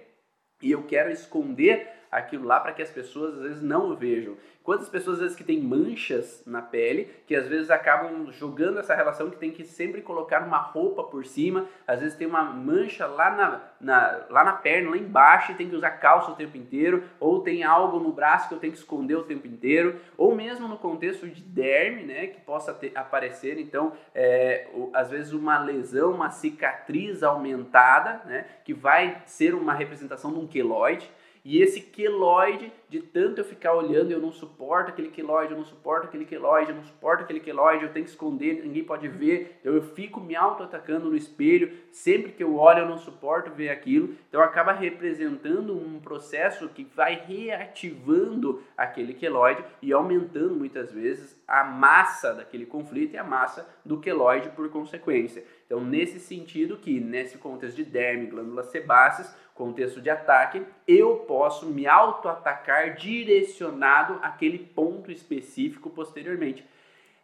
e 0.61 0.71
eu 0.71 0.83
quero 0.83 1.11
esconder 1.11 1.91
aquilo 2.11 2.45
lá 2.45 2.59
para 2.59 2.73
que 2.73 2.81
as 2.81 2.89
pessoas 2.89 3.35
às 3.35 3.41
vezes 3.41 3.61
não 3.61 3.91
o 3.91 3.95
vejam. 3.95 4.35
Quantas 4.65 4.89
pessoas 4.89 5.17
às 5.17 5.21
vezes 5.21 5.37
que 5.37 5.43
têm 5.43 5.61
manchas 5.61 6.41
na 6.43 6.59
pele, 6.59 7.07
que 7.27 7.35
às 7.35 7.47
vezes 7.47 7.69
acabam 7.69 8.31
jogando 8.31 8.79
essa 8.79 8.95
relação 8.95 9.29
que 9.29 9.37
tem 9.37 9.51
que 9.51 9.63
sempre 9.63 10.01
colocar 10.01 10.41
uma 10.41 10.57
roupa 10.57 11.03
por 11.03 11.23
cima, 11.23 11.67
às 11.85 11.99
vezes 11.99 12.17
tem 12.17 12.25
uma 12.25 12.43
mancha 12.43 13.05
lá 13.05 13.29
na, 13.29 13.61
na, 13.79 14.25
lá 14.27 14.43
na 14.43 14.53
perna, 14.53 14.89
lá 14.89 14.97
embaixo, 14.97 15.51
e 15.51 15.55
tem 15.55 15.69
que 15.69 15.75
usar 15.75 15.91
calça 15.91 16.31
o 16.31 16.35
tempo 16.35 16.57
inteiro, 16.57 17.03
ou 17.19 17.41
tem 17.41 17.63
algo 17.63 17.99
no 17.99 18.11
braço 18.11 18.47
que 18.47 18.55
eu 18.55 18.59
tenho 18.59 18.73
que 18.73 18.79
esconder 18.79 19.13
o 19.13 19.23
tempo 19.23 19.45
inteiro, 19.45 19.99
ou 20.17 20.33
mesmo 20.33 20.67
no 20.67 20.79
contexto 20.79 21.27
de 21.27 21.43
derme, 21.43 22.01
né, 22.01 22.25
que 22.25 22.41
possa 22.41 22.73
ter, 22.73 22.91
aparecer, 22.95 23.59
então, 23.59 23.93
é, 24.15 24.67
às 24.95 25.11
vezes 25.11 25.31
uma 25.31 25.59
lesão, 25.59 26.11
uma 26.11 26.31
cicatriz 26.31 27.21
aumentada, 27.21 28.23
né, 28.25 28.47
que 28.63 28.73
vai 28.73 29.21
ser 29.27 29.53
uma 29.53 29.75
representação 29.75 30.33
de 30.33 30.39
um 30.39 30.47
queloide, 30.47 31.07
e 31.45 31.61
esse 31.61 31.79
queloide, 31.79 32.73
de 32.89 32.99
tanto 32.99 33.39
eu 33.39 33.45
ficar 33.45 33.75
olhando, 33.75 34.09
eu 34.09 34.19
não 34.19 34.31
suporto 34.31 34.89
aquele 34.89 35.09
queloide, 35.09 35.51
eu 35.51 35.57
não 35.59 35.63
suporto 35.63 36.07
aquele 36.07 36.25
queloide, 36.25 36.71
eu 36.71 36.75
não 36.75 36.83
suporto 36.83 37.23
aquele 37.23 37.39
queloide, 37.39 37.83
eu 37.83 37.93
tenho 37.93 38.03
que 38.03 38.09
esconder, 38.09 38.63
ninguém 38.63 38.83
pode 38.83 39.07
ver. 39.07 39.59
Então 39.61 39.71
eu 39.71 39.83
fico 39.83 40.19
me 40.19 40.35
auto-atacando 40.35 41.07
no 41.07 41.15
espelho, 41.15 41.71
sempre 41.91 42.31
que 42.31 42.43
eu 42.43 42.55
olho 42.57 42.79
eu 42.79 42.89
não 42.89 42.97
suporto 42.97 43.51
ver 43.51 43.69
aquilo. 43.69 44.15
Então 44.27 44.41
acaba 44.41 44.71
representando 44.71 45.77
um 45.77 45.99
processo 45.99 46.67
que 46.69 46.83
vai 46.83 47.13
reativando 47.27 48.63
aquele 48.75 49.13
queloide 49.13 49.63
e 49.83 49.93
aumentando 49.93 50.55
muitas 50.55 50.91
vezes 50.91 51.39
a 51.47 51.63
massa 51.63 52.33
daquele 52.33 52.65
conflito 52.65 53.13
e 53.13 53.17
a 53.19 53.23
massa 53.23 53.69
do 53.85 53.99
queloide 53.99 54.49
por 54.49 54.67
consequência. 54.69 55.45
Então 55.67 55.79
nesse 55.79 56.19
sentido 56.19 56.75
que 56.75 56.99
nesse 56.99 57.37
contexto 57.37 57.75
de 57.75 57.83
derme, 57.83 58.25
glândulas 58.25 58.71
sebáceas, 58.71 59.44
contexto 59.55 60.01
de 60.01 60.09
ataque, 60.09 60.61
eu 60.85 61.15
posso 61.27 61.65
me 61.65 61.87
auto-atacar 61.87 62.95
direcionado 62.95 64.19
àquele 64.21 64.59
ponto 64.59 65.09
específico 65.09 65.89
posteriormente. 65.89 66.63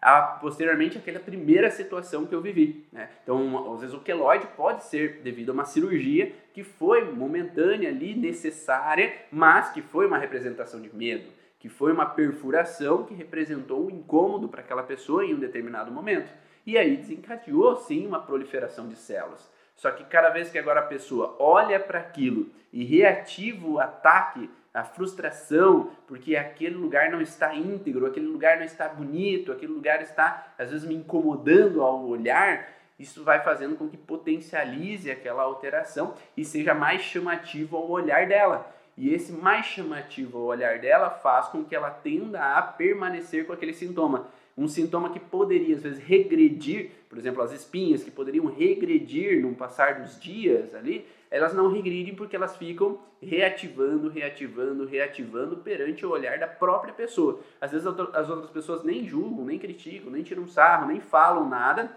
A, 0.02 0.22
posteriormente, 0.22 0.98
aquela 0.98 1.20
primeira 1.20 1.70
situação 1.70 2.26
que 2.26 2.34
eu 2.34 2.42
vivi. 2.42 2.88
Né? 2.92 3.10
Então, 3.22 3.72
às 3.74 3.82
vezes, 3.82 3.94
o 3.94 4.00
queloide 4.00 4.48
pode 4.58 4.86
ser 4.86 5.22
devido 5.22 5.50
a 5.50 5.54
uma 5.54 5.66
cirurgia 5.66 6.34
que 6.54 6.64
foi 6.64 7.04
momentânea 7.12 7.90
ali, 7.90 8.16
necessária, 8.16 9.14
mas 9.32 9.70
que 9.70 9.82
foi 9.82 10.08
uma 10.08 10.18
representação 10.18 10.82
de 10.82 10.96
medo, 10.96 11.30
que 11.60 11.70
foi 11.70 11.92
uma 11.92 12.06
perfuração 12.06 13.04
que 13.04 13.14
representou 13.14 13.86
um 13.86 13.92
incômodo 13.92 14.48
para 14.48 14.62
aquela 14.62 14.82
pessoa 14.82 15.24
em 15.24 15.36
um 15.36 15.40
determinado 15.40 15.92
momento. 15.92 16.32
E 16.66 16.78
aí 16.78 16.96
desencadeou, 16.96 17.76
sim, 17.76 18.08
uma 18.08 18.22
proliferação 18.22 18.88
de 18.88 18.96
células. 18.96 19.52
Só 19.82 19.90
que 19.90 20.04
cada 20.04 20.30
vez 20.30 20.52
que 20.52 20.60
agora 20.60 20.82
a 20.82 20.84
pessoa 20.84 21.36
olha 21.40 21.80
para 21.80 21.98
aquilo 21.98 22.52
e 22.72 22.84
reativa 22.84 23.68
o 23.68 23.80
ataque, 23.80 24.48
a 24.72 24.84
frustração, 24.84 25.90
porque 26.08 26.36
aquele 26.36 26.76
lugar 26.76 27.10
não 27.10 27.20
está 27.20 27.56
íntegro, 27.56 28.06
aquele 28.06 28.28
lugar 28.28 28.58
não 28.58 28.64
está 28.64 28.88
bonito, 28.88 29.52
aquele 29.52 29.74
lugar 29.74 30.00
está 30.04 30.54
às 30.56 30.70
vezes 30.70 30.88
me 30.88 30.94
incomodando 30.94 31.82
ao 31.82 32.06
olhar, 32.06 32.70
isso 33.00 33.24
vai 33.24 33.42
fazendo 33.42 33.76
com 33.76 33.90
que 33.90 33.98
potencialize 33.98 35.10
aquela 35.10 35.42
alteração 35.42 36.14
e 36.38 36.46
seja 36.46 36.76
mais 36.76 37.02
chamativo 37.02 37.76
ao 37.76 37.90
olhar 37.90 38.28
dela. 38.28 38.72
E 38.96 39.12
esse 39.12 39.32
mais 39.32 39.66
chamativo 39.66 40.38
ao 40.38 40.44
olhar 40.44 40.78
dela 40.78 41.10
faz 41.10 41.48
com 41.48 41.64
que 41.66 41.76
ela 41.76 41.90
tenda 41.90 42.56
a 42.56 42.62
permanecer 42.62 43.48
com 43.48 43.54
aquele 43.54 43.74
sintoma. 43.74 44.28
Um 44.58 44.68
sintoma 44.68 45.10
que 45.12 45.20
poderia 45.20 45.76
às 45.76 45.84
vezes 45.84 46.00
regredir, 46.00 46.92
por 47.10 47.18
exemplo, 47.18 47.42
as 47.42 47.52
espinhas 47.52 48.04
que 48.04 48.12
poderiam 48.12 48.46
regredir 48.46 49.42
no 49.42 49.56
passar 49.56 50.02
dos 50.02 50.20
dias 50.20 50.76
ali, 50.76 51.06
elas 51.30 51.54
não 51.54 51.72
regridem 51.72 52.14
porque 52.14 52.36
elas 52.36 52.58
ficam 52.58 53.00
reativando, 53.22 54.10
reativando, 54.10 54.86
reativando 54.86 55.58
perante 55.58 56.06
o 56.06 56.10
olhar 56.10 56.38
da 56.38 56.48
própria 56.48 56.94
pessoa. 56.94 57.40
Às 57.60 57.72
vezes 57.72 57.88
as 57.88 58.30
outras 58.30 58.52
pessoas 58.52 58.84
nem 58.84 59.08
julgam, 59.08 59.46
nem 59.46 59.58
criticam, 59.58 60.12
nem 60.12 60.24
tiram 60.24 60.48
sarro, 60.48 60.88
nem 60.88 61.00
falam 61.00 61.48
nada, 61.48 61.96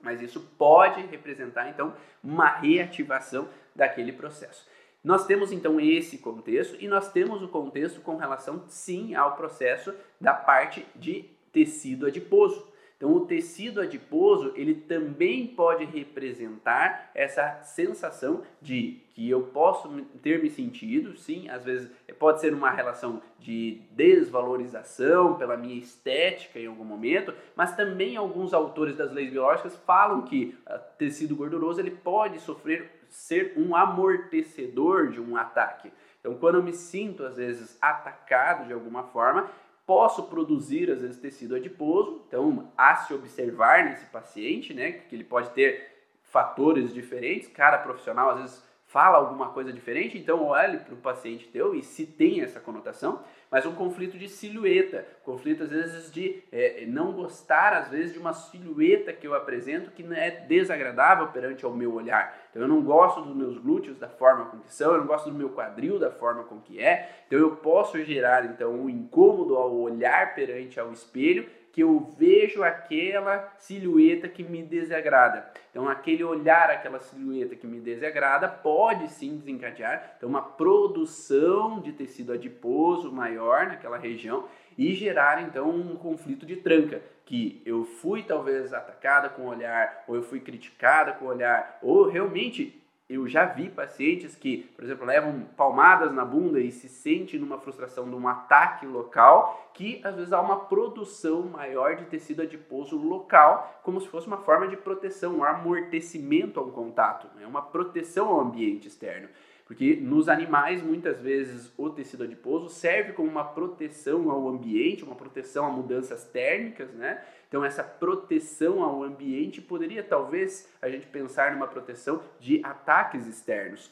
mas 0.00 0.20
isso 0.20 0.40
pode 0.58 1.00
representar 1.06 1.68
então 1.68 1.94
uma 2.22 2.48
reativação 2.48 3.48
daquele 3.74 4.12
processo. 4.12 4.66
Nós 5.04 5.26
temos 5.26 5.50
então 5.50 5.80
esse 5.80 6.18
contexto 6.18 6.76
e 6.80 6.86
nós 6.86 7.10
temos 7.10 7.42
o 7.42 7.48
contexto 7.48 8.00
com 8.00 8.16
relação 8.16 8.64
sim 8.68 9.14
ao 9.14 9.36
processo 9.36 9.92
da 10.20 10.32
parte 10.32 10.86
de 10.94 11.28
tecido 11.52 12.06
adiposo. 12.06 12.72
Então, 13.02 13.14
o 13.14 13.26
tecido 13.26 13.80
adiposo 13.80 14.52
ele 14.54 14.76
também 14.76 15.44
pode 15.44 15.84
representar 15.84 17.10
essa 17.16 17.60
sensação 17.62 18.42
de 18.60 19.02
que 19.12 19.28
eu 19.28 19.42
posso 19.42 19.90
ter 20.22 20.40
me 20.40 20.48
sentido, 20.48 21.16
sim, 21.16 21.48
às 21.48 21.64
vezes 21.64 21.90
pode 22.16 22.40
ser 22.40 22.54
uma 22.54 22.70
relação 22.70 23.20
de 23.40 23.82
desvalorização 23.90 25.34
pela 25.34 25.56
minha 25.56 25.74
estética 25.74 26.60
em 26.60 26.68
algum 26.68 26.84
momento, 26.84 27.34
mas 27.56 27.74
também 27.74 28.16
alguns 28.16 28.54
autores 28.54 28.96
das 28.96 29.10
leis 29.12 29.32
biológicas 29.32 29.76
falam 29.84 30.22
que 30.22 30.56
uh, 30.68 30.78
tecido 30.96 31.34
gorduroso 31.34 31.80
ele 31.80 31.90
pode 31.90 32.38
sofrer 32.38 32.88
ser 33.08 33.54
um 33.56 33.74
amortecedor 33.74 35.08
de 35.08 35.20
um 35.20 35.36
ataque. 35.36 35.92
Então, 36.20 36.36
quando 36.36 36.54
eu 36.54 36.62
me 36.62 36.72
sinto 36.72 37.24
às 37.24 37.36
vezes 37.36 37.76
atacado 37.82 38.68
de 38.68 38.72
alguma 38.72 39.02
forma, 39.02 39.50
posso 39.86 40.24
produzir, 40.24 40.90
às 40.90 41.00
vezes, 41.02 41.18
tecido 41.18 41.54
adiposo. 41.56 42.24
Então, 42.26 42.72
a 42.76 42.96
se 42.96 43.12
observar 43.12 43.84
nesse 43.84 44.06
paciente, 44.06 44.72
né? 44.72 44.92
Que 44.92 45.16
ele 45.16 45.24
pode 45.24 45.50
ter 45.50 45.90
fatores 46.22 46.92
diferentes. 46.92 47.48
Cada 47.48 47.78
profissional, 47.78 48.30
às 48.30 48.40
vezes, 48.40 48.71
fala 48.92 49.18
alguma 49.18 49.48
coisa 49.48 49.72
diferente. 49.72 50.18
Então, 50.18 50.44
olhe 50.44 50.78
para 50.78 50.94
o 50.94 50.98
paciente 50.98 51.48
teu 51.48 51.74
e 51.74 51.82
se 51.82 52.06
tem 52.06 52.42
essa 52.42 52.60
conotação 52.60 53.20
mas 53.52 53.66
um 53.66 53.74
conflito 53.74 54.16
de 54.16 54.30
silhueta, 54.30 55.06
conflito 55.22 55.64
às 55.64 55.68
vezes 55.68 56.10
de 56.10 56.42
é, 56.50 56.86
não 56.86 57.12
gostar 57.12 57.74
às 57.74 57.88
vezes 57.90 58.14
de 58.14 58.18
uma 58.18 58.32
silhueta 58.32 59.12
que 59.12 59.26
eu 59.26 59.34
apresento 59.34 59.90
que 59.90 60.02
é 60.14 60.30
desagradável 60.30 61.28
perante 61.28 61.62
ao 61.62 61.70
meu 61.70 61.92
olhar. 61.92 62.34
Então 62.48 62.62
eu 62.62 62.68
não 62.68 62.80
gosto 62.80 63.20
dos 63.20 63.36
meus 63.36 63.58
glúteos 63.58 63.98
da 63.98 64.08
forma 64.08 64.46
com 64.46 64.58
que 64.60 64.72
são, 64.72 64.92
eu 64.92 65.00
não 65.00 65.06
gosto 65.06 65.28
do 65.28 65.36
meu 65.36 65.50
quadril 65.50 65.98
da 65.98 66.10
forma 66.10 66.44
com 66.44 66.60
que 66.60 66.80
é. 66.80 67.10
Então 67.26 67.38
eu 67.38 67.54
posso 67.56 68.02
gerar 68.02 68.46
então 68.46 68.72
um 68.72 68.88
incômodo 68.88 69.54
ao 69.54 69.70
olhar 69.74 70.34
perante 70.34 70.80
ao 70.80 70.90
espelho 70.90 71.46
que 71.72 71.82
eu 71.82 72.00
vejo 72.18 72.62
aquela 72.62 73.50
silhueta 73.58 74.28
que 74.28 74.42
me 74.42 74.62
desagrada. 74.62 75.50
Então, 75.70 75.88
aquele 75.88 76.22
olhar, 76.22 76.70
aquela 76.70 76.98
silhueta 77.00 77.56
que 77.56 77.66
me 77.66 77.80
desagrada, 77.80 78.46
pode 78.46 79.08
sim 79.08 79.38
desencadear 79.38 80.14
então, 80.16 80.28
uma 80.28 80.42
produção 80.42 81.80
de 81.80 81.92
tecido 81.92 82.32
adiposo 82.32 83.10
maior 83.10 83.66
naquela 83.66 83.96
região 83.96 84.46
e 84.76 84.94
gerar 84.94 85.42
então 85.42 85.70
um 85.70 85.96
conflito 85.96 86.44
de 86.44 86.56
tranca, 86.56 87.02
que 87.24 87.62
eu 87.64 87.84
fui 87.84 88.22
talvez 88.22 88.74
atacada 88.74 89.30
com 89.30 89.42
o 89.42 89.48
olhar, 89.48 90.04
ou 90.06 90.16
eu 90.16 90.22
fui 90.22 90.40
criticada 90.40 91.12
com 91.12 91.24
o 91.24 91.28
olhar, 91.28 91.78
ou 91.82 92.08
realmente 92.08 92.81
eu 93.08 93.28
já 93.28 93.44
vi 93.44 93.68
pacientes 93.68 94.34
que, 94.34 94.58
por 94.74 94.84
exemplo, 94.84 95.04
levam 95.04 95.40
palmadas 95.56 96.12
na 96.12 96.24
bunda 96.24 96.58
e 96.60 96.70
se 96.70 96.88
sentem 96.88 97.38
numa 97.38 97.58
frustração 97.58 98.08
de 98.08 98.14
um 98.14 98.26
ataque 98.26 98.86
local, 98.86 99.70
que 99.74 100.00
às 100.04 100.14
vezes 100.14 100.32
há 100.32 100.40
uma 100.40 100.60
produção 100.60 101.42
maior 101.42 101.96
de 101.96 102.04
tecido 102.06 102.42
adiposo 102.42 102.96
local, 102.96 103.80
como 103.82 104.00
se 104.00 104.08
fosse 104.08 104.26
uma 104.26 104.38
forma 104.38 104.66
de 104.66 104.76
proteção, 104.76 105.36
um 105.36 105.44
amortecimento 105.44 106.58
ao 106.58 106.70
contato, 106.70 107.28
né? 107.36 107.46
uma 107.46 107.62
proteção 107.62 108.28
ao 108.28 108.40
ambiente 108.40 108.88
externo. 108.88 109.28
Porque 109.72 109.96
nos 109.96 110.28
animais, 110.28 110.82
muitas 110.82 111.18
vezes, 111.18 111.72
o 111.78 111.88
tecido 111.88 112.24
adiposo 112.24 112.68
serve 112.68 113.14
como 113.14 113.30
uma 113.30 113.42
proteção 113.42 114.30
ao 114.30 114.46
ambiente, 114.46 115.02
uma 115.02 115.14
proteção 115.14 115.64
a 115.64 115.70
mudanças 115.70 116.24
térmicas, 116.24 116.92
né? 116.92 117.24
Então, 117.48 117.64
essa 117.64 117.82
proteção 117.82 118.82
ao 118.82 119.02
ambiente 119.02 119.62
poderia, 119.62 120.02
talvez, 120.02 120.70
a 120.82 120.90
gente 120.90 121.06
pensar 121.06 121.52
numa 121.52 121.66
proteção 121.66 122.20
de 122.38 122.60
ataques 122.62 123.26
externos. 123.26 123.90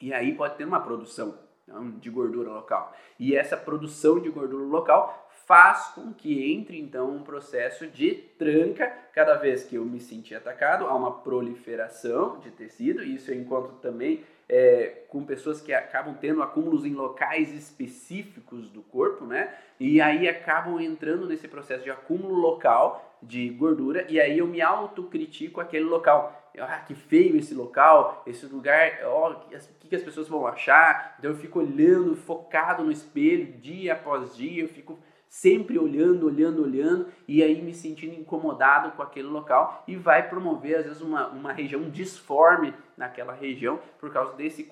E 0.00 0.12
aí 0.12 0.34
pode 0.34 0.56
ter 0.56 0.64
uma 0.64 0.80
produção 0.80 1.38
então, 1.62 1.92
de 1.92 2.10
gordura 2.10 2.50
local. 2.50 2.92
E 3.16 3.36
essa 3.36 3.56
produção 3.56 4.18
de 4.18 4.28
gordura 4.30 4.64
local 4.64 5.30
faz 5.46 5.92
com 5.94 6.12
que 6.12 6.52
entre 6.52 6.76
então 6.80 7.14
um 7.14 7.22
processo 7.22 7.86
de 7.86 8.14
tranca. 8.36 8.86
Cada 9.12 9.36
vez 9.36 9.62
que 9.62 9.76
eu 9.76 9.84
me 9.84 10.00
sentir 10.00 10.34
atacado, 10.34 10.86
há 10.86 10.94
uma 10.94 11.20
proliferação 11.20 12.40
de 12.40 12.50
tecido, 12.50 13.04
e 13.04 13.14
isso 13.14 13.30
eu 13.30 13.38
encontro 13.38 13.76
também 13.76 14.24
é, 14.48 15.04
com 15.08 15.24
pessoas 15.24 15.60
que 15.60 15.72
acabam 15.72 16.14
tendo 16.20 16.42
acúmulos 16.42 16.84
em 16.84 16.92
locais 16.92 17.52
específicos 17.52 18.68
do 18.68 18.82
corpo, 18.82 19.24
né? 19.24 19.54
E 19.78 20.00
aí 20.00 20.28
acabam 20.28 20.80
entrando 20.80 21.26
nesse 21.26 21.48
processo 21.48 21.84
de 21.84 21.90
acúmulo 21.90 22.34
local 22.34 23.18
de 23.22 23.48
gordura, 23.48 24.04
e 24.08 24.20
aí 24.20 24.38
eu 24.38 24.46
me 24.46 24.60
autocritico 24.60 25.60
aquele 25.60 25.84
local. 25.84 26.40
Ah, 26.58 26.78
que 26.80 26.94
feio 26.94 27.36
esse 27.36 27.52
local, 27.52 28.22
esse 28.26 28.46
lugar, 28.46 29.00
ó, 29.04 29.32
o 29.32 29.48
que, 29.80 29.88
que 29.88 29.96
as 29.96 30.02
pessoas 30.02 30.28
vão 30.28 30.46
achar? 30.46 31.16
Então 31.18 31.32
eu 31.32 31.36
fico 31.36 31.58
olhando, 31.58 32.14
focado 32.14 32.84
no 32.84 32.92
espelho, 32.92 33.54
dia 33.54 33.94
após 33.94 34.36
dia, 34.36 34.62
eu 34.62 34.68
fico 34.68 34.96
sempre 35.34 35.76
olhando, 35.80 36.26
olhando, 36.26 36.62
olhando 36.62 37.08
e 37.26 37.42
aí 37.42 37.60
me 37.60 37.74
sentindo 37.74 38.14
incomodado 38.14 38.92
com 38.92 39.02
aquele 39.02 39.26
local 39.26 39.82
e 39.86 39.96
vai 39.96 40.28
promover 40.28 40.76
às 40.76 40.84
vezes 40.84 41.00
uma, 41.00 41.26
uma 41.26 41.52
região 41.52 41.90
disforme 41.90 42.72
naquela 42.96 43.32
região 43.32 43.80
por 43.98 44.12
causa 44.12 44.36
desse 44.36 44.62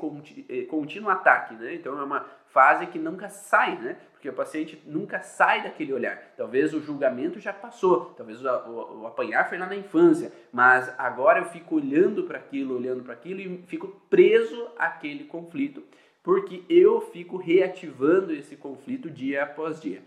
eh, 0.48 0.62
contínuo 0.62 1.10
ataque, 1.10 1.54
né? 1.54 1.74
Então 1.74 1.98
é 1.98 2.04
uma 2.04 2.24
fase 2.46 2.86
que 2.86 2.96
nunca 2.96 3.28
sai, 3.28 3.76
né? 3.76 3.96
Porque 4.12 4.28
o 4.28 4.32
paciente 4.32 4.80
nunca 4.86 5.20
sai 5.20 5.64
daquele 5.64 5.92
olhar. 5.92 6.16
Talvez 6.36 6.72
o 6.72 6.80
julgamento 6.80 7.40
já 7.40 7.52
passou, 7.52 8.14
talvez 8.16 8.40
o, 8.40 8.48
o, 8.48 9.00
o 9.00 9.06
apanhar 9.08 9.48
foi 9.48 9.58
lá 9.58 9.66
na 9.66 9.74
infância, 9.74 10.32
mas 10.52 10.94
agora 10.96 11.40
eu 11.40 11.46
fico 11.46 11.74
olhando 11.74 12.22
para 12.22 12.38
aquilo, 12.38 12.76
olhando 12.76 13.02
para 13.02 13.14
aquilo 13.14 13.40
e 13.40 13.64
fico 13.66 13.88
preso 14.08 14.68
àquele 14.78 15.24
conflito 15.24 15.82
porque 16.22 16.62
eu 16.68 17.00
fico 17.00 17.36
reativando 17.36 18.32
esse 18.32 18.54
conflito 18.54 19.10
dia 19.10 19.42
após 19.42 19.80
dia. 19.80 20.00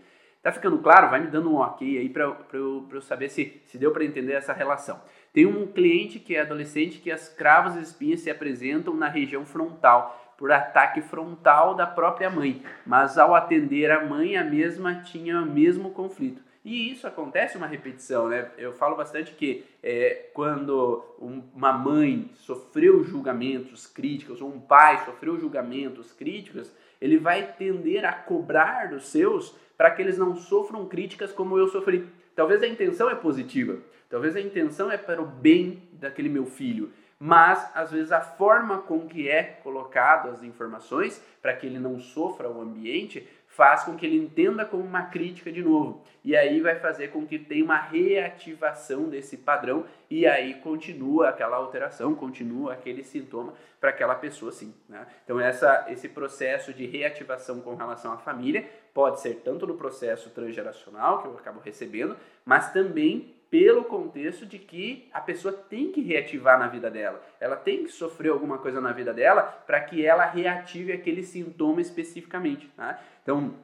Tá 0.46 0.52
ficando 0.52 0.78
claro? 0.78 1.10
Vai 1.10 1.18
me 1.18 1.26
dando 1.26 1.50
um 1.50 1.56
ok 1.56 1.98
aí 1.98 2.08
para 2.08 2.22
eu, 2.52 2.86
eu 2.88 3.02
saber 3.02 3.28
se, 3.28 3.60
se 3.66 3.76
deu 3.76 3.90
para 3.90 4.04
entender 4.04 4.32
essa 4.34 4.52
relação. 4.52 5.00
Tem 5.32 5.44
um 5.44 5.66
cliente 5.66 6.20
que 6.20 6.36
é 6.36 6.42
adolescente 6.42 7.00
que 7.00 7.10
as 7.10 7.28
cravas 7.28 7.74
e 7.74 7.80
espinhas 7.80 8.20
se 8.20 8.30
apresentam 8.30 8.94
na 8.94 9.08
região 9.08 9.44
frontal, 9.44 10.32
por 10.38 10.52
ataque 10.52 11.02
frontal 11.02 11.74
da 11.74 11.84
própria 11.84 12.30
mãe, 12.30 12.62
mas 12.86 13.18
ao 13.18 13.34
atender 13.34 13.90
a 13.90 14.06
mãe, 14.06 14.36
a 14.36 14.44
mesma 14.44 15.02
tinha 15.02 15.42
o 15.42 15.46
mesmo 15.46 15.90
conflito. 15.90 16.40
E 16.64 16.92
isso 16.92 17.08
acontece 17.08 17.56
uma 17.56 17.66
repetição, 17.66 18.28
né? 18.28 18.48
Eu 18.56 18.72
falo 18.72 18.94
bastante 18.94 19.32
que 19.32 19.64
é, 19.82 20.30
quando 20.32 21.04
uma 21.52 21.72
mãe 21.72 22.30
sofreu 22.34 23.02
julgamentos 23.02 23.84
críticos, 23.88 24.40
ou 24.40 24.48
um 24.48 24.60
pai 24.60 25.04
sofreu 25.04 25.40
julgamentos 25.40 26.12
críticos, 26.12 26.72
ele 27.00 27.18
vai 27.18 27.52
tender 27.54 28.04
a 28.04 28.12
cobrar 28.12 28.90
dos 28.90 29.08
seus 29.08 29.65
para 29.76 29.90
que 29.90 30.02
eles 30.02 30.18
não 30.18 30.36
sofram 30.36 30.86
críticas 30.86 31.32
como 31.32 31.58
eu 31.58 31.68
sofri. 31.68 32.08
Talvez 32.34 32.62
a 32.62 32.66
intenção 32.66 33.08
é 33.08 33.14
positiva, 33.14 33.78
talvez 34.08 34.36
a 34.36 34.40
intenção 34.40 34.90
é 34.90 34.96
para 34.96 35.20
o 35.20 35.26
bem 35.26 35.82
daquele 35.92 36.28
meu 36.28 36.46
filho, 36.46 36.92
mas 37.18 37.70
às 37.74 37.90
vezes 37.90 38.12
a 38.12 38.20
forma 38.20 38.78
com 38.78 39.06
que 39.06 39.28
é 39.28 39.42
colocado 39.42 40.28
as 40.28 40.42
informações 40.42 41.22
para 41.40 41.54
que 41.54 41.66
ele 41.66 41.78
não 41.78 41.98
sofra 41.98 42.48
o 42.48 42.60
ambiente 42.60 43.26
faz 43.56 43.84
com 43.84 43.96
que 43.96 44.04
ele 44.04 44.18
entenda 44.18 44.66
como 44.66 44.82
uma 44.82 45.04
crítica 45.04 45.50
de 45.50 45.62
novo. 45.62 46.04
E 46.22 46.36
aí 46.36 46.60
vai 46.60 46.76
fazer 46.78 47.08
com 47.08 47.26
que 47.26 47.38
tenha 47.38 47.64
uma 47.64 47.78
reativação 47.78 49.08
desse 49.08 49.38
padrão 49.38 49.86
e 50.10 50.26
aí 50.26 50.54
continua 50.54 51.30
aquela 51.30 51.56
alteração, 51.56 52.14
continua 52.14 52.74
aquele 52.74 53.02
sintoma 53.02 53.54
para 53.80 53.90
aquela 53.90 54.14
pessoa 54.14 54.52
sim. 54.52 54.74
Né? 54.86 55.06
Então 55.24 55.40
essa, 55.40 55.86
esse 55.88 56.06
processo 56.06 56.74
de 56.74 56.84
reativação 56.84 57.60
com 57.62 57.74
relação 57.74 58.12
à 58.12 58.18
família 58.18 58.68
pode 58.96 59.20
ser 59.20 59.42
tanto 59.44 59.66
no 59.66 59.76
processo 59.76 60.30
transgeracional 60.30 61.20
que 61.20 61.28
eu 61.28 61.34
acabo 61.34 61.60
recebendo, 61.60 62.16
mas 62.46 62.72
também 62.72 63.34
pelo 63.50 63.84
contexto 63.84 64.46
de 64.46 64.58
que 64.58 65.10
a 65.12 65.20
pessoa 65.20 65.52
tem 65.52 65.92
que 65.92 66.00
reativar 66.00 66.58
na 66.58 66.66
vida 66.66 66.90
dela. 66.90 67.22
Ela 67.38 67.56
tem 67.56 67.84
que 67.84 67.90
sofrer 67.90 68.30
alguma 68.30 68.56
coisa 68.56 68.80
na 68.80 68.92
vida 68.92 69.12
dela 69.12 69.42
para 69.42 69.82
que 69.82 70.04
ela 70.04 70.24
reative 70.24 70.94
aquele 70.94 71.22
sintoma 71.22 71.82
especificamente. 71.82 72.68
Tá? 72.74 72.98
Então, 73.22 73.54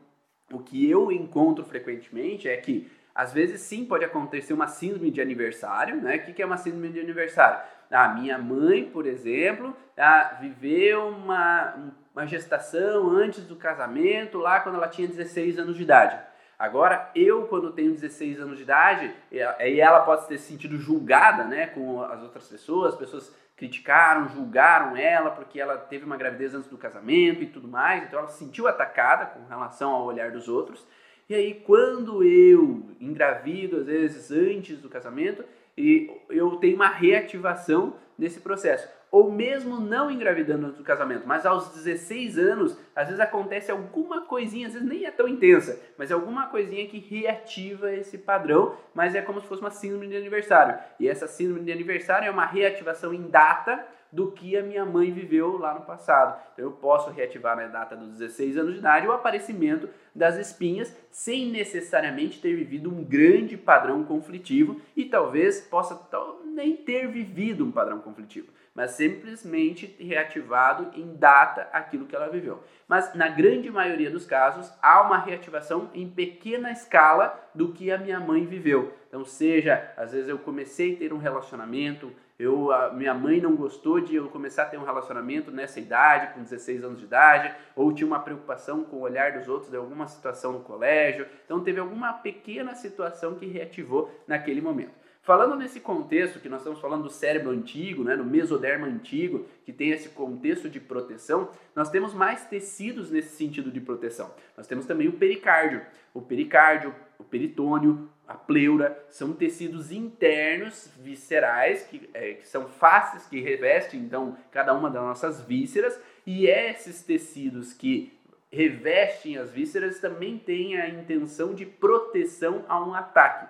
o 0.52 0.58
que 0.58 0.88
eu 0.88 1.10
encontro 1.10 1.64
frequentemente 1.64 2.46
é 2.46 2.58
que 2.58 2.90
às 3.14 3.32
vezes 3.32 3.62
sim 3.62 3.86
pode 3.86 4.04
acontecer 4.04 4.52
uma 4.52 4.66
síndrome 4.66 5.10
de 5.10 5.22
aniversário, 5.22 5.96
né? 5.96 6.16
O 6.16 6.32
que 6.34 6.42
é 6.42 6.46
uma 6.46 6.56
síndrome 6.58 6.90
de 6.90 7.00
aniversário? 7.00 7.62
A 7.92 8.08
minha 8.08 8.38
mãe, 8.38 8.84
por 8.84 9.06
exemplo, 9.06 9.76
ah, 9.96 10.38
viveu 10.40 11.08
uma, 11.08 11.92
uma 12.14 12.26
gestação 12.26 13.10
antes 13.10 13.44
do 13.44 13.56
casamento, 13.56 14.38
lá 14.38 14.60
quando 14.60 14.76
ela 14.76 14.88
tinha 14.88 15.06
16 15.06 15.58
anos 15.58 15.76
de 15.76 15.82
idade. 15.82 16.18
Agora, 16.58 17.10
eu, 17.14 17.46
quando 17.48 17.72
tenho 17.72 17.92
16 17.92 18.40
anos 18.40 18.56
de 18.56 18.62
idade, 18.62 19.12
e 19.30 19.80
ela 19.80 20.00
pode 20.00 20.28
ter 20.28 20.38
se 20.38 20.52
sentido 20.52 20.76
julgada 20.78 21.44
né, 21.44 21.66
com 21.66 22.00
as 22.02 22.22
outras 22.22 22.48
pessoas, 22.48 22.94
as 22.94 22.98
pessoas 22.98 23.34
criticaram, 23.56 24.28
julgaram 24.28 24.96
ela 24.96 25.30
porque 25.30 25.60
ela 25.60 25.76
teve 25.76 26.04
uma 26.04 26.16
gravidez 26.16 26.54
antes 26.54 26.70
do 26.70 26.78
casamento 26.78 27.42
e 27.42 27.46
tudo 27.46 27.68
mais, 27.68 28.04
então 28.04 28.18
ela 28.18 28.28
se 28.28 28.38
sentiu 28.38 28.68
atacada 28.68 29.26
com 29.26 29.46
relação 29.46 29.90
ao 29.90 30.04
olhar 30.04 30.30
dos 30.30 30.48
outros. 30.48 30.86
E 31.28 31.34
aí, 31.34 31.54
quando 31.66 32.22
eu 32.22 32.90
engravido, 33.00 33.78
às 33.78 33.86
vezes 33.86 34.30
antes 34.30 34.78
do 34.80 34.88
casamento, 34.88 35.44
eu 35.76 36.56
tenho 36.56 36.76
uma 36.76 36.88
reativação 36.88 37.96
desse 38.18 38.40
processo 38.40 38.88
ou 39.12 39.30
mesmo 39.30 39.78
não 39.78 40.10
engravidando 40.10 40.72
do 40.72 40.82
casamento, 40.82 41.28
mas 41.28 41.44
aos 41.44 41.68
16 41.74 42.38
anos, 42.38 42.78
às 42.96 43.08
vezes 43.08 43.20
acontece 43.20 43.70
alguma 43.70 44.22
coisinha, 44.22 44.66
às 44.66 44.72
vezes 44.72 44.88
nem 44.88 45.04
é 45.04 45.10
tão 45.10 45.28
intensa, 45.28 45.78
mas 45.98 46.10
é 46.10 46.14
alguma 46.14 46.46
coisinha 46.46 46.86
que 46.86 46.98
reativa 46.98 47.92
esse 47.92 48.16
padrão, 48.16 48.74
mas 48.94 49.14
é 49.14 49.20
como 49.20 49.38
se 49.42 49.46
fosse 49.46 49.60
uma 49.60 49.70
síndrome 49.70 50.08
de 50.08 50.16
aniversário. 50.16 50.78
E 50.98 51.06
essa 51.06 51.26
síndrome 51.26 51.62
de 51.62 51.70
aniversário 51.70 52.26
é 52.26 52.30
uma 52.30 52.46
reativação 52.46 53.12
em 53.12 53.28
data 53.28 53.86
do 54.12 54.30
que 54.30 54.56
a 54.56 54.62
minha 54.62 54.84
mãe 54.84 55.10
viveu 55.10 55.56
lá 55.56 55.74
no 55.74 55.80
passado. 55.80 56.38
Então 56.52 56.66
eu 56.66 56.72
posso 56.72 57.10
reativar 57.10 57.56
na 57.56 57.66
data 57.66 57.96
dos 57.96 58.18
16 58.18 58.58
anos 58.58 58.74
de 58.74 58.78
idade 58.80 59.08
o 59.08 59.12
aparecimento 59.12 59.88
das 60.14 60.36
espinhas 60.36 60.94
sem 61.10 61.50
necessariamente 61.50 62.40
ter 62.40 62.54
vivido 62.54 62.90
um 62.90 63.02
grande 63.02 63.56
padrão 63.56 64.04
conflitivo 64.04 64.80
e 64.94 65.06
talvez 65.06 65.60
possa 65.62 65.98
nem 66.44 66.76
ter 66.76 67.08
vivido 67.08 67.64
um 67.64 67.72
padrão 67.72 67.98
conflitivo 68.00 68.52
mas 68.74 68.92
simplesmente 68.92 69.94
reativado 69.98 70.90
em 70.98 71.14
data 71.14 71.68
aquilo 71.72 72.06
que 72.06 72.16
ela 72.16 72.28
viveu. 72.28 72.62
Mas 72.88 73.14
na 73.14 73.28
grande 73.28 73.70
maioria 73.70 74.10
dos 74.10 74.24
casos 74.24 74.72
há 74.80 75.02
uma 75.02 75.18
reativação 75.18 75.90
em 75.94 76.08
pequena 76.08 76.70
escala 76.70 77.38
do 77.54 77.72
que 77.72 77.90
a 77.90 77.98
minha 77.98 78.18
mãe 78.18 78.46
viveu. 78.46 78.94
Então, 79.08 79.24
seja, 79.24 79.92
às 79.96 80.12
vezes 80.12 80.28
eu 80.28 80.38
comecei 80.38 80.94
a 80.94 80.98
ter 80.98 81.12
um 81.12 81.18
relacionamento, 81.18 82.10
eu, 82.42 82.68
minha 82.94 83.14
mãe 83.14 83.40
não 83.40 83.54
gostou 83.54 84.00
de 84.00 84.16
eu 84.16 84.28
começar 84.28 84.64
a 84.64 84.66
ter 84.66 84.78
um 84.78 84.84
relacionamento 84.84 85.50
nessa 85.50 85.78
idade, 85.78 86.34
com 86.34 86.42
16 86.42 86.84
anos 86.84 86.98
de 86.98 87.04
idade, 87.04 87.54
ou 87.76 87.92
tinha 87.92 88.06
uma 88.06 88.18
preocupação 88.18 88.84
com 88.84 88.96
o 88.96 89.00
olhar 89.02 89.38
dos 89.38 89.48
outros 89.48 89.70
de 89.70 89.76
alguma 89.76 90.06
situação 90.06 90.52
no 90.52 90.60
colégio. 90.60 91.26
Então, 91.44 91.62
teve 91.62 91.78
alguma 91.80 92.12
pequena 92.14 92.74
situação 92.74 93.36
que 93.36 93.46
reativou 93.46 94.10
naquele 94.26 94.60
momento. 94.60 95.02
Falando 95.22 95.54
nesse 95.54 95.78
contexto 95.78 96.40
que 96.40 96.48
nós 96.48 96.62
estamos 96.62 96.80
falando 96.80 97.04
do 97.04 97.10
cérebro 97.10 97.50
antigo, 97.50 98.02
né, 98.02 98.16
do 98.16 98.24
mesoderma 98.24 98.88
antigo, 98.88 99.46
que 99.64 99.72
tem 99.72 99.90
esse 99.90 100.08
contexto 100.08 100.68
de 100.68 100.80
proteção, 100.80 101.48
nós 101.76 101.90
temos 101.90 102.12
mais 102.12 102.44
tecidos 102.46 103.08
nesse 103.08 103.36
sentido 103.36 103.70
de 103.70 103.80
proteção. 103.80 104.34
Nós 104.56 104.66
temos 104.66 104.84
também 104.84 105.06
o 105.06 105.12
pericárdio. 105.12 105.80
O 106.12 106.20
pericárdio, 106.20 106.92
o 107.20 107.24
peritônio, 107.24 108.08
a 108.32 108.34
pleura, 108.34 109.04
são 109.10 109.34
tecidos 109.34 109.92
internos 109.92 110.90
viscerais, 110.98 111.82
que, 111.82 112.08
é, 112.14 112.32
que 112.34 112.48
são 112.48 112.66
faces 112.66 113.26
que 113.26 113.40
revestem 113.40 114.00
então 114.00 114.36
cada 114.50 114.72
uma 114.72 114.88
das 114.88 115.02
nossas 115.02 115.42
vísceras, 115.42 116.00
e 116.26 116.46
esses 116.46 117.02
tecidos 117.02 117.74
que 117.74 118.18
revestem 118.50 119.36
as 119.36 119.50
vísceras 119.50 119.98
também 119.98 120.38
têm 120.38 120.80
a 120.80 120.88
intenção 120.88 121.54
de 121.54 121.66
proteção 121.66 122.64
a 122.68 122.82
um 122.82 122.94
ataque. 122.94 123.46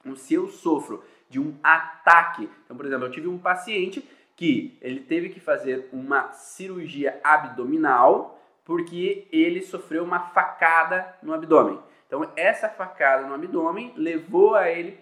Então, 0.00 0.16
se 0.16 0.34
eu 0.34 0.48
sofro 0.48 1.04
de 1.30 1.38
um 1.38 1.56
ataque, 1.62 2.48
então, 2.64 2.76
por 2.76 2.86
exemplo, 2.86 3.06
eu 3.06 3.10
tive 3.10 3.28
um 3.28 3.38
paciente 3.38 4.04
que 4.34 4.76
ele 4.80 5.00
teve 5.00 5.28
que 5.28 5.40
fazer 5.40 5.88
uma 5.92 6.32
cirurgia 6.32 7.20
abdominal 7.22 8.40
porque 8.64 9.26
ele 9.32 9.62
sofreu 9.62 10.04
uma 10.04 10.20
facada 10.20 11.16
no 11.22 11.32
abdômen. 11.32 11.78
Então, 12.08 12.26
essa 12.36 12.70
facada 12.70 13.28
no 13.28 13.34
abdômen 13.34 13.92
levou 13.94 14.54
a 14.54 14.70
ele 14.70 14.98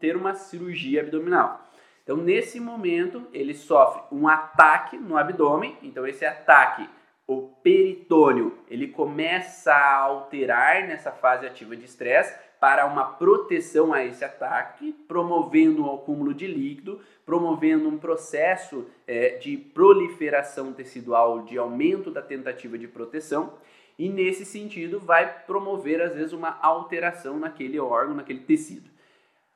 ter 0.00 0.16
uma 0.16 0.34
cirurgia 0.34 1.02
abdominal. 1.02 1.68
Então, 2.02 2.16
nesse 2.16 2.58
momento, 2.58 3.26
ele 3.34 3.52
sofre 3.52 4.00
um 4.10 4.26
ataque 4.26 4.96
no 4.96 5.18
abdômen. 5.18 5.76
Então, 5.82 6.06
esse 6.06 6.24
ataque, 6.24 6.88
o 7.26 7.48
peritônio, 7.62 8.58
ele 8.66 8.88
começa 8.88 9.74
a 9.74 9.96
alterar 9.98 10.88
nessa 10.88 11.12
fase 11.12 11.46
ativa 11.46 11.76
de 11.76 11.84
estresse 11.84 12.34
para 12.58 12.86
uma 12.86 13.04
proteção 13.04 13.92
a 13.92 14.02
esse 14.02 14.24
ataque, 14.24 14.92
promovendo 15.06 15.84
o 15.84 15.94
acúmulo 15.94 16.32
de 16.32 16.46
líquido, 16.46 16.98
promovendo 17.26 17.86
um 17.90 17.98
processo 17.98 18.86
é, 19.06 19.36
de 19.36 19.58
proliferação 19.58 20.72
tecidual, 20.72 21.42
de 21.42 21.58
aumento 21.58 22.10
da 22.10 22.22
tentativa 22.22 22.78
de 22.78 22.88
proteção, 22.88 23.52
e 23.98 24.08
nesse 24.08 24.44
sentido 24.44 25.00
vai 25.00 25.42
promover 25.44 26.00
às 26.00 26.14
vezes 26.14 26.32
uma 26.32 26.58
alteração 26.62 27.38
naquele 27.38 27.80
órgão, 27.80 28.14
naquele 28.14 28.40
tecido. 28.40 28.88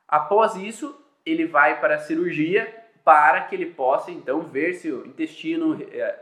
Após 0.07 0.55
isso, 0.55 0.95
ele 1.25 1.45
vai 1.45 1.79
para 1.79 1.95
a 1.95 1.99
cirurgia 1.99 2.83
para 3.03 3.41
que 3.41 3.55
ele 3.55 3.67
possa 3.67 4.11
então 4.11 4.41
ver 4.41 4.73
se 4.73 4.91
o 4.91 5.05
intestino 5.05 5.81
é, 5.91 6.19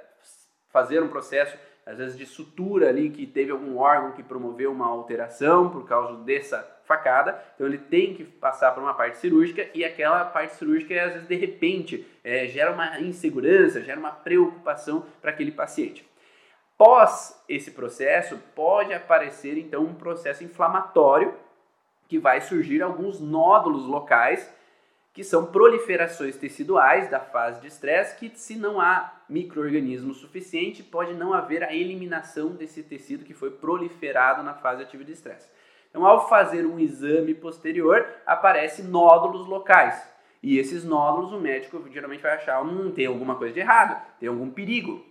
fazer 0.70 1.02
um 1.02 1.08
processo 1.08 1.58
às 1.86 1.98
vezes 1.98 2.18
de 2.18 2.26
sutura 2.26 2.90
ali, 2.90 3.10
que 3.10 3.26
teve 3.26 3.52
algum 3.52 3.78
órgão 3.78 4.12
que 4.12 4.22
promoveu 4.22 4.72
uma 4.72 4.88
alteração 4.88 5.70
por 5.70 5.88
causa 5.88 6.24
dessa 6.24 6.60
facada, 6.86 7.42
então 7.56 7.66
ele 7.66 7.78
tem 7.78 8.14
que 8.14 8.24
passar 8.24 8.72
por 8.72 8.84
uma 8.84 8.94
parte 8.94 9.18
cirúrgica 9.18 9.68
e 9.74 9.84
aquela 9.84 10.26
parte 10.26 10.56
cirúrgica, 10.56 10.94
às 11.04 11.14
vezes, 11.14 11.28
de 11.28 11.36
repente, 11.36 12.06
é, 12.24 12.48
gera 12.48 12.72
uma 12.72 13.00
insegurança, 13.00 13.82
gera 13.82 14.00
uma 14.00 14.12
preocupação 14.12 15.06
para 15.22 15.32
aquele 15.32 15.52
paciente. 15.52 16.06
Pós 16.84 17.40
esse 17.48 17.70
processo, 17.70 18.40
pode 18.56 18.92
aparecer 18.92 19.56
então 19.56 19.84
um 19.84 19.94
processo 19.94 20.44
inflamatório 20.44 21.36
que 22.08 22.18
vai 22.18 22.42
surgir 22.42 22.82
alguns 22.82 23.20
nódulos 23.20 23.86
locais 23.86 24.52
que 25.14 25.24
são 25.24 25.46
proliferações 25.46 26.38
teciduais 26.38 27.08
da 27.08 27.20
fase 27.20 27.62
de 27.62 27.68
estresse, 27.68 28.18
que 28.18 28.36
se 28.36 28.56
não 28.56 28.82
há 28.82 29.14
microorganismo 29.30 30.12
suficiente, 30.16 30.82
pode 30.82 31.14
não 31.14 31.36
haver 31.36 31.62
a 31.64 31.72
eliminação 31.72 32.56
desse 32.56 32.82
tecido 32.82 33.26
que 33.26 33.36
foi 33.36 33.52
proliferado 33.52 34.42
na 34.42 34.56
fase 34.56 34.82
ativa 34.82 35.04
de 35.04 35.12
estresse. 35.12 35.48
Então, 35.92 36.04
ao 36.04 36.28
fazer 36.28 36.66
um 36.66 36.80
exame 36.80 37.36
posterior, 37.36 38.08
aparecem 38.26 38.86
nódulos 38.86 39.46
locais. 39.46 40.02
E 40.42 40.58
esses 40.58 40.84
nódulos 40.84 41.32
o 41.32 41.40
médico 41.40 41.88
geralmente 41.92 42.24
vai 42.24 42.32
achar, 42.32 42.60
hum, 42.64 42.92
tem 42.92 43.06
alguma 43.06 43.36
coisa 43.36 43.54
de 43.54 43.60
errado, 43.60 44.04
tem 44.20 44.28
algum 44.28 44.50
perigo. 44.50 45.11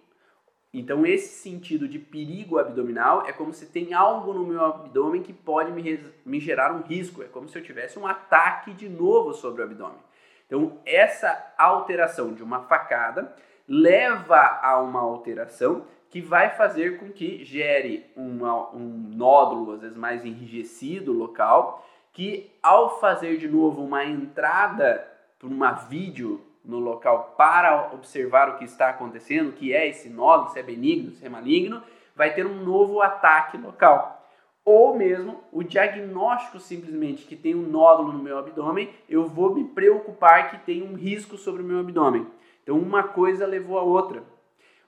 Então, 0.73 1.05
esse 1.05 1.43
sentido 1.43 1.89
de 1.89 1.99
perigo 1.99 2.59
abdominal 2.59 3.27
é 3.27 3.33
como 3.33 3.53
se 3.53 3.67
tem 3.67 3.93
algo 3.93 4.33
no 4.33 4.47
meu 4.47 4.65
abdômen 4.65 5.23
que 5.23 5.33
pode 5.33 5.73
me, 5.73 5.99
me 6.25 6.39
gerar 6.39 6.73
um 6.73 6.83
risco. 6.83 7.23
É 7.23 7.27
como 7.27 7.49
se 7.49 7.59
eu 7.59 7.63
tivesse 7.63 7.99
um 7.99 8.07
ataque 8.07 8.73
de 8.73 8.89
novo 8.89 9.35
sobre 9.35 9.63
o 9.63 9.65
abdômen. 9.65 9.99
Então, 10.47 10.79
essa 10.87 11.55
alteração 11.59 12.35
de 12.35 12.43
uma 12.43 12.63
facada 12.63 13.35
leva 13.67 14.61
a 14.63 14.81
uma 14.81 15.01
alteração 15.01 15.85
que 16.09 16.21
vai 16.21 16.51
fazer 16.51 16.99
com 16.99 17.11
que 17.11 17.45
gere 17.45 18.11
uma, 18.17 18.69
um 18.75 19.13
nódulo, 19.15 19.75
às 19.75 19.81
vezes 19.81 19.97
mais 19.97 20.25
enrijecido 20.25 21.13
local, 21.13 21.87
que 22.13 22.51
ao 22.61 22.99
fazer 22.99 23.39
de 23.39 23.49
novo 23.49 23.83
uma 23.83 24.05
entrada 24.05 25.07
por 25.39 25.51
uma 25.51 25.73
vídeo 25.73 26.45
no 26.65 26.79
local 26.79 27.35
para 27.37 27.91
observar 27.93 28.51
o 28.51 28.57
que 28.57 28.65
está 28.65 28.91
acontecendo, 28.91 29.53
que 29.53 29.73
é 29.73 29.89
esse 29.89 30.09
nódulo, 30.09 30.51
se 30.51 30.59
é 30.59 30.63
benigno, 30.63 31.13
se 31.13 31.25
é 31.25 31.29
maligno, 31.29 31.83
vai 32.15 32.35
ter 32.35 32.47
um 32.47 32.63
novo 32.63 33.01
ataque 33.01 33.57
local. 33.57 34.21
Ou 34.65 34.97
mesmo 34.97 35.43
o 35.51 35.63
diagnóstico 35.63 36.61
simplesmente 36.61 37.25
que 37.25 37.35
tem 37.35 37.55
um 37.55 37.67
nódulo 37.67 38.13
no 38.13 38.23
meu 38.23 38.39
abdômen, 38.39 38.91
eu 39.09 39.27
vou 39.27 39.55
me 39.55 39.65
preocupar 39.65 40.51
que 40.51 40.59
tem 40.59 40.83
um 40.83 40.95
risco 40.95 41.37
sobre 41.37 41.63
o 41.63 41.65
meu 41.65 41.81
abdômen. 41.81 42.27
Então 42.63 42.79
uma 42.79 43.03
coisa 43.03 43.47
levou 43.47 43.79
a 43.79 43.83
outra. 43.83 44.23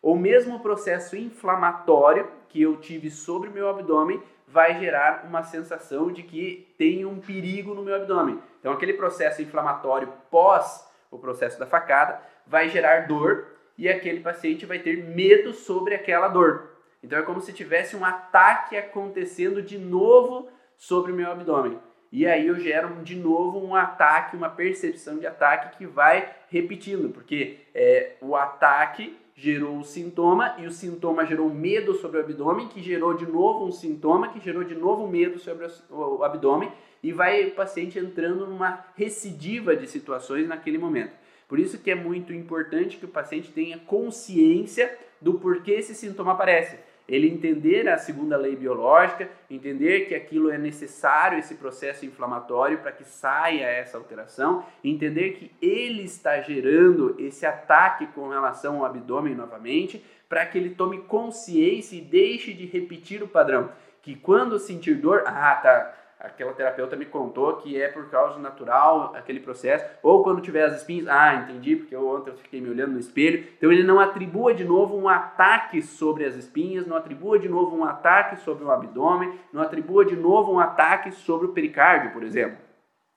Ou 0.02 0.16
mesmo 0.16 0.56
o 0.56 0.61
processo 0.61 1.16
inflamatório 1.16 2.28
que 2.48 2.61
eu 2.61 2.76
tive 2.76 3.11
sobre 3.11 3.48
o 3.48 3.52
meu 3.52 3.68
abdômen 3.68 4.22
vai 4.46 4.78
gerar 4.78 5.24
uma 5.26 5.42
sensação 5.42 6.12
de 6.12 6.22
que 6.22 6.74
tem 6.76 7.06
um 7.06 7.18
perigo 7.18 7.74
no 7.74 7.82
meu 7.82 7.94
abdômen. 7.94 8.38
Então 8.61 8.72
aquele 8.72 8.92
processo 8.92 9.40
inflamatório 9.40 10.12
pós 10.30 10.87
o 11.12 11.18
processo 11.18 11.61
da 11.61 11.66
facada, 11.66 12.20
vai 12.46 12.68
gerar 12.68 13.07
dor 13.07 13.46
e 13.79 13.88
aquele 13.88 14.20
paciente 14.20 14.66
vai 14.66 14.81
ter 14.81 15.05
medo 15.05 15.53
sobre 15.53 15.94
aquela 15.94 16.27
dor. 16.27 16.72
Então 17.03 17.18
é 17.18 17.22
como 17.22 17.40
se 17.40 17.53
tivesse 17.53 17.94
um 17.94 18.05
ataque 18.05 18.77
acontecendo 18.77 19.62
de 19.62 19.79
novo 19.79 20.48
sobre 20.77 21.12
o 21.12 21.14
meu 21.14 21.31
abdômen. 21.31 21.79
E 22.11 22.27
aí 22.27 22.46
eu 22.46 22.57
gero 22.57 23.03
de 23.03 23.16
novo 23.16 23.59
um 23.59 23.75
ataque, 23.75 24.37
uma 24.37 24.51
percepção 24.51 25.18
de 25.18 25.27
ataque 25.27 25.79
que 25.79 25.87
vai 25.87 26.35
repetindo, 26.48 27.09
porque 27.11 27.61
é, 27.75 28.16
o 28.20 28.37
ataque 28.37 29.18
gerou 29.35 29.79
o 29.79 29.85
sintoma 29.85 30.57
e 30.59 30.66
o 30.66 30.71
sintoma 30.71 31.25
gerou 31.25 31.49
medo 31.49 31.95
sobre 31.95 32.18
o 32.18 32.21
abdômen, 32.21 32.68
que 32.68 32.83
gerou 32.83 33.14
de 33.14 33.27
novo 33.27 33.66
um 33.66 33.73
sintoma, 33.73 34.29
que 34.29 34.40
gerou 34.40 34.64
de 34.64 34.75
novo 34.75 35.07
medo 35.09 35.38
sobre 35.38 35.66
o 35.90 36.23
abdômen 36.23 36.71
e 37.03 37.12
vai 37.12 37.47
o 37.47 37.55
paciente 37.55 37.99
entrando 37.99 38.47
numa 38.47 38.85
recidiva 38.97 39.75
de 39.75 39.87
situações 39.87 40.47
naquele 40.47 40.79
momento. 40.79 41.12
Por 41.49 41.59
isso 41.59 41.79
que 41.79 41.90
é 41.90 41.95
muito 41.95 42.33
importante 42.33 42.97
que 42.97 43.05
o 43.05 43.09
paciente 43.09 43.51
tenha 43.51 43.79
consciência 43.79 44.97
do 45.21 45.35
porquê 45.35 45.73
esse 45.73 45.95
sintoma 45.95 46.33
aparece. 46.33 46.79
Ele 47.09 47.29
entender 47.29 47.88
a 47.88 47.99
segunda 47.99 48.37
lei 48.37 48.57
biológica, 48.57 49.29
entender 49.51 50.07
que 50.07 50.15
aquilo 50.15 50.51
é 50.51 50.59
necessário, 50.59 51.38
esse 51.38 51.57
processo 51.57 52.07
inflamatório, 52.07 52.79
para 52.79 52.93
que 52.93 53.05
saia 53.05 53.65
essa 53.65 53.99
alteração, 53.99 54.65
entender 54.83 55.33
que 55.33 55.51
ele 55.61 56.05
está 56.05 56.41
gerando 56.41 57.17
esse 57.19 57.45
ataque 57.45 58.07
com 58.09 58.29
relação 58.29 58.79
ao 58.79 58.87
abdômen 58.87 59.35
novamente, 59.35 60.05
para 60.29 60.47
que 60.47 60.57
ele 60.57 60.71
tome 60.71 60.99
consciência 61.03 61.97
e 61.97 62.01
deixe 62.01 62.53
de 62.55 62.67
repetir 62.67 63.23
o 63.23 63.29
padrão. 63.29 63.71
Que 64.01 64.17
quando 64.17 64.59
sentir 64.59 64.95
dor, 64.95 65.23
ah, 65.27 65.55
tá 65.57 65.95
aquela 66.22 66.52
terapeuta 66.52 66.96
me 66.96 67.04
contou 67.04 67.56
que 67.56 67.80
é 67.80 67.88
por 67.88 68.08
causa 68.08 68.38
natural 68.38 69.12
aquele 69.14 69.40
processo, 69.40 69.85
ou 70.02 70.22
quando 70.22 70.40
tiver 70.40 70.64
as 70.64 70.76
espinhas, 70.76 71.08
ah, 71.08 71.35
entendi, 71.35 71.74
porque 71.74 71.94
eu 71.94 72.08
ontem 72.08 72.30
eu 72.30 72.37
fiquei 72.37 72.61
me 72.61 72.70
olhando 72.70 72.92
no 72.92 73.00
espelho. 73.00 73.44
Então 73.58 73.72
ele 73.72 73.82
não 73.82 73.98
atribua 73.98 74.54
de 74.54 74.64
novo 74.64 74.96
um 74.96 75.08
ataque 75.08 75.82
sobre 75.82 76.24
as 76.24 76.37
espinhas, 76.37 76.87
não 76.87 76.96
atribua 76.96 77.38
de 77.38 77.48
novo 77.48 77.76
um 77.76 77.85
ataque 77.85 78.37
sobre 78.37 78.64
o 78.64 78.70
abdômen, 78.70 79.38
não 79.52 79.62
atribua 79.62 80.04
de 80.04 80.14
novo 80.14 80.52
um 80.52 80.61
ataque 80.61 81.11
sobre 81.11 81.46
o 81.46 81.52
pericárdio, 81.52 82.12
por 82.12 82.22
exemplo. 82.22 82.58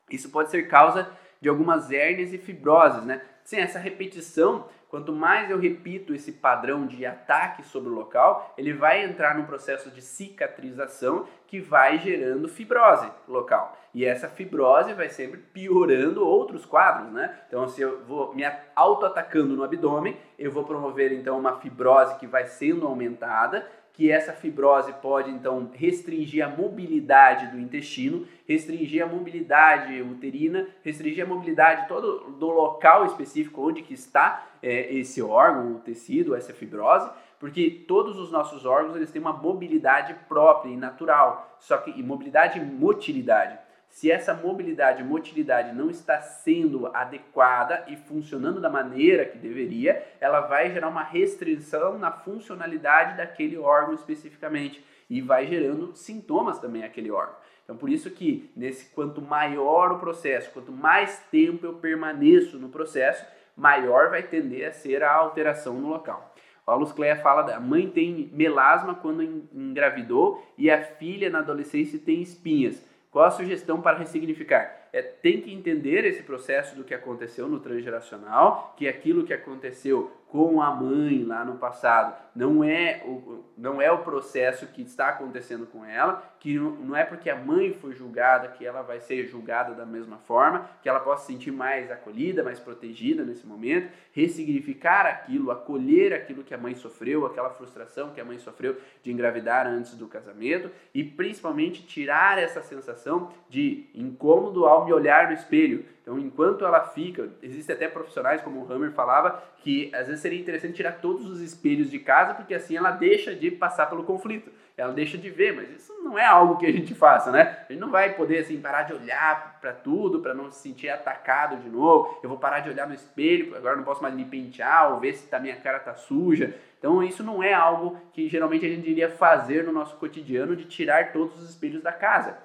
Isso 0.09 0.29
pode 0.31 0.49
ser 0.49 0.63
causa 0.63 1.07
de 1.39 1.47
algumas 1.47 1.91
hérnias 1.91 2.33
e 2.33 2.37
fibroses, 2.37 3.05
né? 3.05 3.21
Sim, 3.45 3.58
essa 3.58 3.79
repetição 3.79 4.65
Quanto 4.95 5.12
mais 5.12 5.49
eu 5.49 5.60
repito 5.60 6.13
esse 6.13 6.31
padrão 6.31 6.88
de 6.88 7.05
ataque 7.05 7.63
sobre 7.63 7.89
o 7.89 7.93
local, 7.93 8.53
ele 8.58 8.71
vai 8.71 9.03
entrar 9.03 9.36
num 9.36 9.43
processo 9.43 9.91
de 9.91 10.01
cicatrização 10.01 11.27
que 11.47 11.60
vai 11.60 11.99
gerando 11.99 12.47
fibrose 12.47 13.12
local. 13.27 13.77
E 13.93 14.05
essa 14.05 14.29
fibrose 14.29 14.93
vai 14.93 15.10
sempre 15.10 15.38
piorando 15.38 16.25
outros 16.25 16.65
quadros, 16.65 17.12
né? 17.12 17.38
Então, 17.45 17.67
se 17.67 17.81
eu 17.81 18.05
vou 18.05 18.34
me 18.34 18.43
auto-atacando 18.73 19.53
no 19.53 19.65
abdômen, 19.65 20.17
eu 20.39 20.49
vou 20.49 20.63
promover 20.63 21.12
então 21.12 21.38
uma 21.38 21.60
fibrose 21.60 22.15
que 22.17 22.25
vai 22.25 22.45
sendo 22.45 22.88
aumentada 22.88 23.67
que 23.95 24.12
essa 24.12 24.34
fibrose 24.34 24.91
pode 25.01 25.31
então 25.31 25.69
restringir 25.73 26.45
a 26.45 26.49
mobilidade 26.49 27.47
do 27.47 27.60
intestino, 27.60 28.27
restringir 28.45 29.01
a 29.01 29.08
mobilidade 29.08 30.01
uterina, 30.01 30.67
restringir 30.84 31.23
a 31.23 31.27
mobilidade 31.27 31.88
todo 31.88 32.31
do 32.31 32.47
local 32.47 33.05
específico 33.05 33.65
onde 33.65 33.81
que 33.81 33.93
está 33.93 34.47
é, 34.62 34.93
esse 34.93 35.21
órgão, 35.21 35.75
o 35.75 35.79
tecido, 35.79 36.36
essa 36.36 36.53
fibrose, 36.53 37.10
porque 37.39 37.86
todos 37.88 38.19
os 38.19 38.31
nossos 38.31 38.65
órgãos 38.65 38.95
eles 38.95 39.12
têm 39.12 39.21
uma 39.21 39.34
mobilidade 39.34 40.13
própria 40.27 40.71
e 40.71 40.75
natural, 40.75 41.55
só 41.60 41.77
que 41.77 41.91
e 41.91 42.03
mobilidade 42.03 42.60
e 42.60 42.63
motilidade. 42.63 43.64
Se 43.95 44.12
essa 44.12 44.34
mobilidade 44.34 45.01
e 45.01 45.05
motilidade 45.05 45.73
não 45.73 45.89
está 45.89 46.19
sendo 46.19 46.88
adequada 46.88 47.86
e 47.88 47.95
funcionando 47.95 48.60
da 48.60 48.69
maneira 48.69 49.23
que 49.23 49.38
deveria, 49.38 50.05
ela 50.19 50.41
vai 50.41 50.69
gerar 50.69 50.89
uma 50.89 51.01
restrição 51.01 51.97
na 51.97 52.12
funcionalidade 52.12 53.15
daquele 53.15 53.58
órgão 53.58 53.93
especificamente 53.93 54.86
e 55.10 55.21
vai 55.21 55.47
gerando 55.47 55.95
sintomas 55.95 56.60
também 56.60 56.84
aquele 56.84 57.10
órgão. 57.10 57.38
Então, 57.63 57.77
por 57.77 57.89
isso 57.89 58.12
que 58.12 58.51
nesse 58.53 58.93
quanto 58.93 59.21
maior 59.21 59.93
o 59.93 59.99
processo, 59.99 60.51
quanto 60.51 60.73
mais 60.73 61.19
tempo 61.31 61.65
eu 61.65 61.75
permaneço 61.75 62.60
no 62.60 62.67
processo, 62.67 63.25
maior 63.55 64.10
vai 64.10 64.23
tender 64.23 64.67
a 64.67 64.73
ser 64.73 65.03
a 65.03 65.13
alteração 65.13 65.75
no 65.75 65.88
local. 65.88 66.36
A 66.67 66.75
Luz 66.75 66.91
Cleia 66.91 67.15
fala 67.15 67.43
da 67.43 67.62
mãe 67.62 67.89
tem 67.89 68.29
melasma 68.34 68.93
quando 68.95 69.23
engravidou 69.23 70.45
e 70.58 70.69
a 70.69 70.84
filha 70.84 71.29
na 71.29 71.39
adolescência 71.39 71.97
tem 71.97 72.21
espinhas. 72.21 72.84
Qual 73.15 73.23
a 73.23 73.32
sugestão 73.32 73.82
para 73.82 73.97
ressignificar? 73.97 74.85
É, 74.95 75.01
tem 75.01 75.41
que 75.41 75.53
entender 75.53 76.05
esse 76.05 76.23
processo 76.23 76.73
do 76.73 76.86
que 76.86 76.93
aconteceu 76.93 77.49
no 77.49 77.60
transgeracional, 77.60 78.73
que 78.77 78.88
aquilo 78.88 79.25
que 79.25 79.34
aconteceu 79.34 80.10
com 80.29 80.62
a 80.62 80.71
mãe 80.71 81.23
lá 81.23 81.45
no 81.45 81.58
passado 81.58 82.15
não 82.36 82.62
é 82.62 83.01
o, 83.05 83.45
não 83.58 83.81
é 83.81 83.89
o 83.89 83.99
processo 83.99 84.67
que 84.67 84.81
está 84.81 85.08
acontecendo 85.08 85.65
com 85.65 85.86
ela, 85.86 86.21
que 86.39 86.60
não 86.60 86.93
é 86.93 87.05
porque 87.05 87.29
a 87.29 87.36
mãe 87.38 87.71
foi 87.73 87.93
julgada 87.93 88.49
que 88.49 88.65
ela 88.65 88.81
vai 88.81 88.99
ser 88.99 89.25
julgada 89.27 89.73
da 89.73 89.86
mesma 89.86 90.17
forma, 90.17 90.69
que 90.81 90.89
ela 90.89 90.99
possa 90.99 91.25
se 91.25 91.31
sentir 91.31 91.51
mais 91.51 91.89
acolhida, 91.89 92.43
mais 92.43 92.60
protegida 92.60 93.23
nesse 93.23 93.47
momento, 93.47 93.89
ressignificar 94.12 95.05
aquilo, 95.05 95.51
acolher 95.51 96.13
aquilo 96.13 96.43
que 96.43 96.53
a 96.53 96.58
mãe 96.58 96.75
sofreu, 96.75 97.25
aquela 97.25 97.51
frustração 97.51 98.12
que 98.12 98.19
a 98.19 98.25
mãe 98.25 98.38
sofreu 98.38 98.75
de 99.01 99.13
engravidar 99.13 99.65
antes 99.65 99.95
do 99.95 100.08
casamento 100.08 100.69
e 100.93 101.03
principalmente 101.03 101.86
tirar 101.86 102.38
essa 102.38 102.62
sensação 102.62 103.31
de 103.49 103.88
incômodo 103.95 104.65
ao 104.65 104.85
me 104.86 104.93
olhar 104.93 105.28
no 105.28 105.34
espelho. 105.34 105.86
Então, 106.06 106.19
enquanto 106.19 106.63
ela 106.63 106.82
fica, 106.82 107.30
existem 107.41 107.76
até 107.76 107.88
profissionais, 107.88 108.39
como 108.39 108.62
o 108.62 108.71
Hammer 108.71 108.91
falava, 108.91 109.43
que 109.58 109.89
às 109.91 110.06
vezes 110.06 110.21
seria 110.21 110.39
interessante 110.39 110.76
tirar 110.76 111.00
todos 111.02 111.28
os 111.28 111.41
espelhos 111.41 111.89
de 111.89 111.98
casa, 111.98 112.36
porque 112.36 112.54
assim 112.54 112.78
ela 112.78 112.91
deixa 112.91 113.34
de 113.34 113.50
passar 113.50 113.88
pelo 113.88 114.04
conflito, 114.04 114.52
ela 114.78 114.93
deixa 114.93 115.17
de 115.17 115.32
ver, 115.32 115.56
mas 115.56 115.67
isso 115.71 115.91
não 116.04 116.19
é 116.19 116.24
algo 116.24 116.58
que 116.58 116.65
a 116.67 116.71
gente 116.71 116.93
faça, 116.93 117.32
né? 117.32 117.58
A 117.67 117.71
gente 117.71 117.82
não 117.82 117.89
vai 117.89 118.13
poder 118.13 118.39
assim 118.39 118.62
parar 118.62 118.84
de 118.84 118.93
olhar 118.93 119.58
para 119.60 119.74
tudo, 119.74 120.19
para 120.19 120.36
não 120.36 120.52
se 120.52 120.62
sentir 120.62 120.89
atacado 120.89 121.58
de 121.58 121.69
novo. 121.69 122.19
Eu 122.21 122.30
vou 122.30 122.38
parar 122.38 122.60
de 122.60 122.69
olhar 122.69 122.88
no 122.88 122.93
espelho, 122.93 123.56
agora 123.56 123.76
não 123.76 123.84
posso 123.84 124.04
mais 124.04 124.13
me 124.13 124.26
pentear 124.26 124.93
ou 124.93 125.00
ver 125.00 125.13
se 125.13 125.28
tá, 125.28 125.39
minha 125.39 125.56
cara 125.56 125.80
tá 125.80 125.95
suja. 125.95 126.54
Então, 126.78 127.02
isso 127.02 127.24
não 127.24 127.41
é 127.41 127.52
algo 127.52 127.98
que 128.13 128.30
geralmente 128.30 128.63
a 128.63 128.69
gente 128.69 128.88
iria 128.88 129.10
fazer 129.10 129.63
no 129.63 129.71
nosso 129.71 129.95
cotidiano 129.95 130.56
de 130.56 130.65
tirar 130.65 131.12
todos 131.12 131.41
os 131.41 131.50
espelhos 131.50 131.82
da 131.82 131.91
casa 131.91 132.38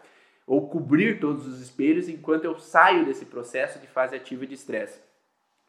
ou 0.50 0.66
cobrir 0.66 1.20
todos 1.20 1.46
os 1.46 1.60
espelhos 1.60 2.08
enquanto 2.08 2.44
eu 2.44 2.58
saio 2.58 3.04
desse 3.04 3.24
processo 3.24 3.78
de 3.78 3.86
fase 3.86 4.16
ativa 4.16 4.44
de 4.44 4.54
estresse. 4.54 5.00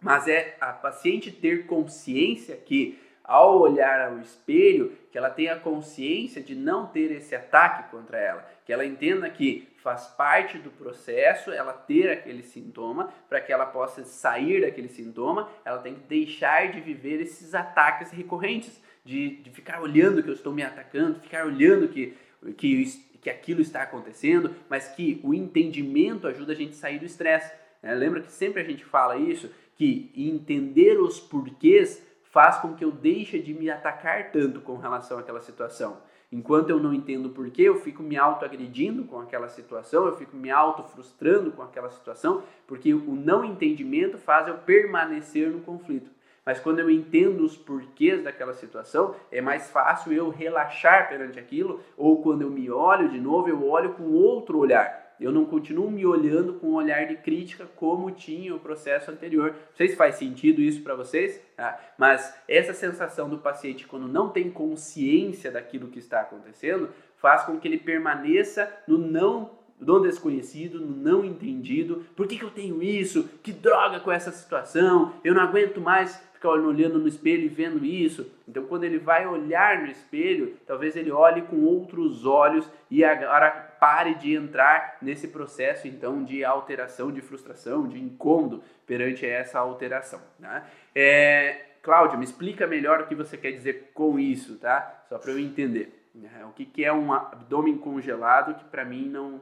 Mas 0.02 0.28
é 0.28 0.58
a 0.60 0.74
paciente 0.74 1.30
ter 1.32 1.67
consciência 1.67 2.58
que 2.58 3.00
ao 3.24 3.60
olhar 3.60 4.10
ao 4.10 4.17
espelho, 4.17 4.98
que 5.12 5.20
ela 5.20 5.30
tenha 5.30 5.56
consciência 5.56 6.41
de 6.41 6.56
não 6.56 6.88
ter 6.88 7.12
esse 7.12 7.36
ataque 7.36 7.91
contra 7.91 8.17
ela, 8.17 8.44
que 8.65 8.74
ela 8.74 8.84
entenda 8.84 9.30
que 9.30 9.67
faz 9.78 10.08
parte 10.08 10.58
do 10.58 10.72
processo 10.72 11.52
ela 11.52 11.74
ter 11.74 12.10
aquele 12.10 12.41
sintoma, 12.41 13.13
para 13.30 13.39
que 13.39 13.54
ela 13.54 13.67
possa 13.67 14.04
sair 14.04 14.62
daquele 14.62 14.89
sintoma, 14.89 15.48
ela 15.63 15.78
tem 15.78 15.94
que 15.94 16.08
deixar 16.08 16.72
de 16.72 16.82
viver 16.82 17.22
esses 17.22 17.54
ataques 17.54 18.10
recorrentes, 18.10 18.82
de, 19.06 19.36
de 19.36 19.52
ficar 19.52 19.80
olhando 19.80 20.24
que 20.24 20.30
eu 20.30 20.34
estou 20.34 20.52
me 20.52 20.63
atacando, 20.63 21.20
ficar 21.20 21.46
olhando 21.46 21.88
que, 21.88 22.17
que 22.58 22.82
que 23.22 23.30
aquilo 23.30 23.62
está 23.62 23.84
acontecendo, 23.84 24.54
mas 24.68 24.88
que 24.90 25.22
o 25.24 25.34
entendimento 25.34 26.28
ajuda 26.28 26.54
a 26.54 26.56
gente 26.56 26.72
a 26.72 26.80
sair 26.80 27.00
do 27.00 27.06
estresse. 27.06 27.54
Né? 27.82 27.94
Lembra 27.94 28.22
que 28.22 28.32
sempre 28.32 28.62
a 28.62 28.66
gente 28.66 28.84
fala 28.84 29.16
isso, 29.16 29.50
que 29.76 30.12
entender 30.16 31.00
os 31.00 31.20
porquês 31.20 32.06
faz 32.24 32.58
com 32.58 32.74
que 32.74 32.84
eu 32.84 32.92
deixe 32.92 33.40
de 33.40 33.54
me 33.54 33.70
atacar 33.70 34.32
tanto 34.32 34.62
com 34.62 34.78
relação 34.78 35.20
àquela 35.20 35.42
situação. 35.42 35.98
Enquanto 36.32 36.70
eu 36.70 36.80
não 36.80 36.94
entendo 36.94 37.26
o 37.26 37.32
porquê, 37.32 37.64
eu 37.64 37.76
fico 37.76 38.02
me 38.02 38.16
auto-agredindo 38.16 39.04
com 39.04 39.20
aquela 39.20 39.50
situação, 39.50 40.06
eu 40.06 40.16
fico 40.16 40.38
me 40.38 40.50
auto-frustrando 40.50 41.52
com 41.52 41.62
aquela 41.62 41.90
situação, 41.90 42.44
porque 42.66 42.94
o 42.94 43.16
não 43.16 43.44
entendimento 43.44 44.18
faz 44.18 44.48
eu 44.48 44.58
permanecer 44.60 45.50
no 45.52 45.60
conflito. 45.60 46.10
Mas 46.45 46.60
quando 46.60 46.80
eu 46.80 46.89
entendo 46.89 47.43
os 47.43 47.56
porquês 47.56 48.23
daquela 48.23 48.54
situação, 48.54 49.15
é 49.32 49.41
mais 49.41 49.69
fácil 49.69 50.12
eu 50.12 50.30
relaxar 50.30 51.08
perante 51.08 51.39
aquilo, 51.39 51.82
ou 51.95 52.21
quando 52.21 52.41
eu 52.41 52.49
me 52.49 52.69
olho 52.69 53.10
de 53.10 53.19
novo, 53.19 53.47
eu 53.47 53.67
olho 53.67 53.93
com 53.93 54.12
outro 54.12 54.58
olhar. 54.58 55.01
Eu 55.19 55.32
não 55.32 55.45
continuo 55.45 55.91
me 55.91 56.04
olhando 56.04 56.56
com 56.56 56.71
um 56.71 56.73
olhar 56.73 57.06
de 57.06 57.15
crítica 57.15 57.67
como 57.75 58.10
tinha 58.10 58.56
o 58.56 58.60
processo 58.60 59.12
anterior. 59.12 59.51
Não 59.51 59.75
sei 59.75 59.89
se 59.89 59.95
faz 59.95 60.15
sentido 60.15 60.62
isso 60.62 60.82
para 60.82 60.95
vocês, 60.95 61.39
tá? 61.56 61.80
mas 61.95 62.36
essa 62.47 62.73
sensação 62.73 63.30
do 63.30 63.38
paciente 63.38 63.86
quando 63.86 64.08
não 64.08 64.30
tem 64.30 64.49
consciência 64.49 65.51
daquilo 65.51 65.89
que 65.89 65.99
está 65.99 66.21
acontecendo 66.21 66.89
faz 67.17 67.43
com 67.43 67.60
que 67.60 67.67
ele 67.67 67.77
permaneça 67.77 68.67
no 68.88 68.97
não 68.97 69.62
no 69.80 69.99
desconhecido, 69.99 70.80
no 70.80 70.95
não 70.95 71.25
entendido. 71.25 72.06
Por 72.15 72.27
que, 72.27 72.38
que 72.38 72.45
eu 72.45 72.51
tenho 72.51 72.84
isso? 72.84 73.27
Que 73.41 73.51
droga 73.51 73.99
com 73.99 74.12
essa 74.12 74.32
situação? 74.32 75.15
Eu 75.23 75.34
não 75.34 75.41
aguento 75.41 75.82
mais 75.82 76.21
olhando 76.47 76.99
no 76.99 77.08
espelho 77.08 77.43
e 77.43 77.47
vendo 77.47 77.86
isso. 77.86 78.32
Então, 78.47 78.65
quando 78.65 78.84
ele 78.84 78.97
vai 78.97 79.27
olhar 79.27 79.82
no 79.82 79.88
espelho, 79.88 80.58
talvez 80.65 80.95
ele 80.95 81.12
olhe 81.12 81.43
com 81.43 81.63
outros 81.63 82.25
olhos 82.25 82.69
e 82.89 83.04
agora 83.04 83.51
pare 83.80 84.15
de 84.15 84.36
entrar 84.36 84.97
nesse 85.01 85.27
processo 85.27 85.88
então 85.88 86.23
de 86.23 86.43
alteração, 86.43 87.12
de 87.12 87.21
frustração, 87.21 87.88
de 87.88 87.99
incômodo 87.99 88.63
perante 88.86 89.25
essa 89.25 89.60
alteração. 89.60 90.21
Né? 90.39 90.63
É, 90.93 91.65
Cláudia, 91.82 92.17
me 92.17 92.25
explica 92.25 92.67
melhor 92.67 93.01
o 93.01 93.08
que 93.08 93.15
você 93.15 93.38
quer 93.38 93.51
dizer 93.51 93.91
com 93.93 94.19
isso, 94.19 94.58
tá? 94.58 95.04
Só 95.10 95.17
para 95.17 95.32
eu 95.32 95.39
entender. 95.39 96.10
Né? 96.13 96.45
O 96.45 96.51
que, 96.51 96.65
que 96.65 96.86
é 96.86 96.93
um 96.93 97.12
abdômen 97.13 97.77
congelado 97.77 98.56
que 98.56 98.65
para 98.65 98.86
mim 98.86 99.08
não, 99.10 99.41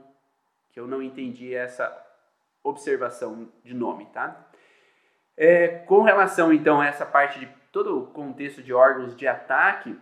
que 0.72 0.80
eu 0.80 0.88
não 0.88 1.02
entendi 1.02 1.54
essa 1.54 2.06
observação 2.64 3.50
de 3.64 3.74
nome, 3.74 4.06
tá? 4.14 4.49
É, 5.42 5.70
com 5.70 6.02
relação 6.02 6.52
então 6.52 6.82
a 6.82 6.88
essa 6.88 7.06
parte 7.06 7.40
de 7.40 7.48
todo 7.72 7.98
o 7.98 8.08
contexto 8.08 8.62
de 8.62 8.74
órgãos 8.74 9.16
de 9.16 9.26
ataque, 9.26 9.98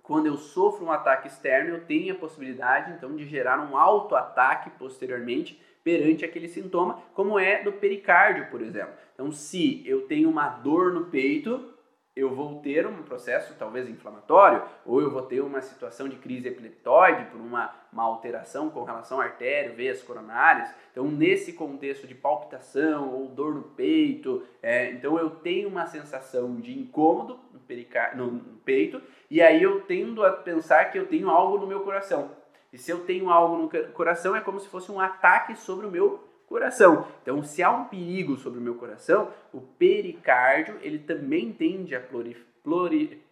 quando 0.00 0.26
eu 0.26 0.36
sofro 0.36 0.86
um 0.86 0.92
ataque 0.92 1.26
externo, 1.26 1.70
eu 1.70 1.84
tenho 1.84 2.14
a 2.14 2.16
possibilidade 2.16 2.92
então 2.92 3.16
de 3.16 3.26
gerar 3.26 3.60
um 3.60 3.76
autoataque 3.76 4.70
posteriormente 4.78 5.60
perante 5.82 6.24
aquele 6.24 6.46
sintoma, 6.46 7.02
como 7.14 7.36
é 7.36 7.64
do 7.64 7.72
pericárdio, 7.72 8.46
por 8.46 8.62
exemplo. 8.62 8.92
Então, 9.12 9.32
se 9.32 9.82
eu 9.84 10.02
tenho 10.02 10.30
uma 10.30 10.48
dor 10.48 10.92
no 10.92 11.06
peito, 11.06 11.74
eu 12.20 12.34
vou 12.34 12.60
ter 12.60 12.86
um 12.86 13.02
processo 13.02 13.54
talvez 13.58 13.88
inflamatório, 13.88 14.62
ou 14.84 15.00
eu 15.00 15.10
vou 15.10 15.22
ter 15.22 15.40
uma 15.40 15.60
situação 15.60 16.08
de 16.08 16.16
crise 16.16 16.48
epileptoide 16.48 17.24
por 17.26 17.40
uma, 17.40 17.74
uma 17.92 18.04
alteração 18.04 18.70
com 18.70 18.84
relação 18.84 19.20
à 19.20 19.24
artéria, 19.24 19.74
veias 19.74 20.02
coronárias. 20.02 20.72
Então, 20.92 21.04
nesse 21.04 21.52
contexto 21.52 22.06
de 22.06 22.14
palpitação 22.14 23.12
ou 23.12 23.28
dor 23.28 23.54
no 23.54 23.62
peito, 23.62 24.44
é, 24.62 24.90
então 24.92 25.18
eu 25.18 25.30
tenho 25.30 25.68
uma 25.68 25.86
sensação 25.86 26.60
de 26.60 26.78
incômodo 26.78 27.38
no, 27.52 28.26
no, 28.26 28.32
no 28.32 28.56
peito, 28.58 29.00
e 29.30 29.40
aí 29.40 29.62
eu 29.62 29.82
tendo 29.82 30.24
a 30.24 30.30
pensar 30.30 30.86
que 30.86 30.98
eu 30.98 31.06
tenho 31.06 31.30
algo 31.30 31.58
no 31.58 31.66
meu 31.66 31.80
coração. 31.80 32.30
E 32.72 32.78
se 32.78 32.90
eu 32.90 33.04
tenho 33.04 33.30
algo 33.30 33.56
no 33.56 33.92
coração, 33.92 34.36
é 34.36 34.40
como 34.40 34.60
se 34.60 34.68
fosse 34.68 34.92
um 34.92 35.00
ataque 35.00 35.56
sobre 35.56 35.86
o 35.86 35.90
meu 35.90 36.29
coração. 36.50 37.06
Então, 37.22 37.44
se 37.44 37.62
há 37.62 37.70
um 37.70 37.84
perigo 37.84 38.36
sobre 38.36 38.58
o 38.58 38.62
meu 38.62 38.74
coração, 38.74 39.30
o 39.52 39.60
pericárdio 39.60 40.76
ele 40.82 40.98
também 40.98 41.52
tende 41.52 41.94
a 41.94 42.00
pluri, 42.00 43.22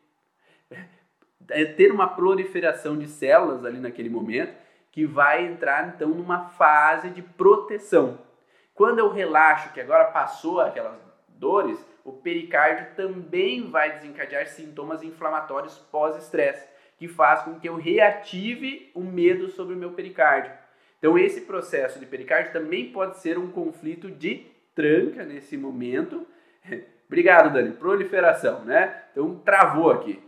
é, 1.50 1.64
ter 1.64 1.90
uma 1.90 2.06
proliferação 2.06 2.96
de 2.96 3.08
células 3.08 3.64
ali 3.64 3.80
naquele 3.80 4.08
momento 4.08 4.54
que 4.92 5.04
vai 5.04 5.44
entrar 5.44 5.88
então 5.88 6.10
numa 6.10 6.48
fase 6.50 7.10
de 7.10 7.20
proteção. 7.20 8.18
Quando 8.72 9.00
eu 9.00 9.10
relaxo, 9.10 9.72
que 9.72 9.80
agora 9.80 10.04
passou 10.06 10.60
aquelas 10.60 10.96
dores, 11.28 11.84
o 12.04 12.12
pericárdio 12.12 12.94
também 12.94 13.68
vai 13.68 13.94
desencadear 13.94 14.46
sintomas 14.46 15.02
inflamatórios 15.02 15.76
pós-estresse, 15.76 16.68
que 16.96 17.08
faz 17.08 17.42
com 17.42 17.58
que 17.58 17.68
eu 17.68 17.76
reative 17.76 18.92
o 18.94 19.02
medo 19.02 19.48
sobre 19.48 19.74
o 19.74 19.78
meu 19.78 19.92
pericárdio. 19.92 20.52
Então, 20.98 21.16
esse 21.16 21.42
processo 21.42 21.98
de 21.98 22.06
pericárdio 22.06 22.52
também 22.52 22.90
pode 22.90 23.18
ser 23.18 23.38
um 23.38 23.48
conflito 23.50 24.10
de 24.10 24.46
tranca 24.74 25.24
nesse 25.24 25.56
momento. 25.56 26.26
Obrigado, 27.06 27.52
Dani. 27.52 27.72
Proliferação, 27.72 28.64
né? 28.64 29.02
Então, 29.12 29.36
travou 29.36 29.90
aqui. 29.90 30.22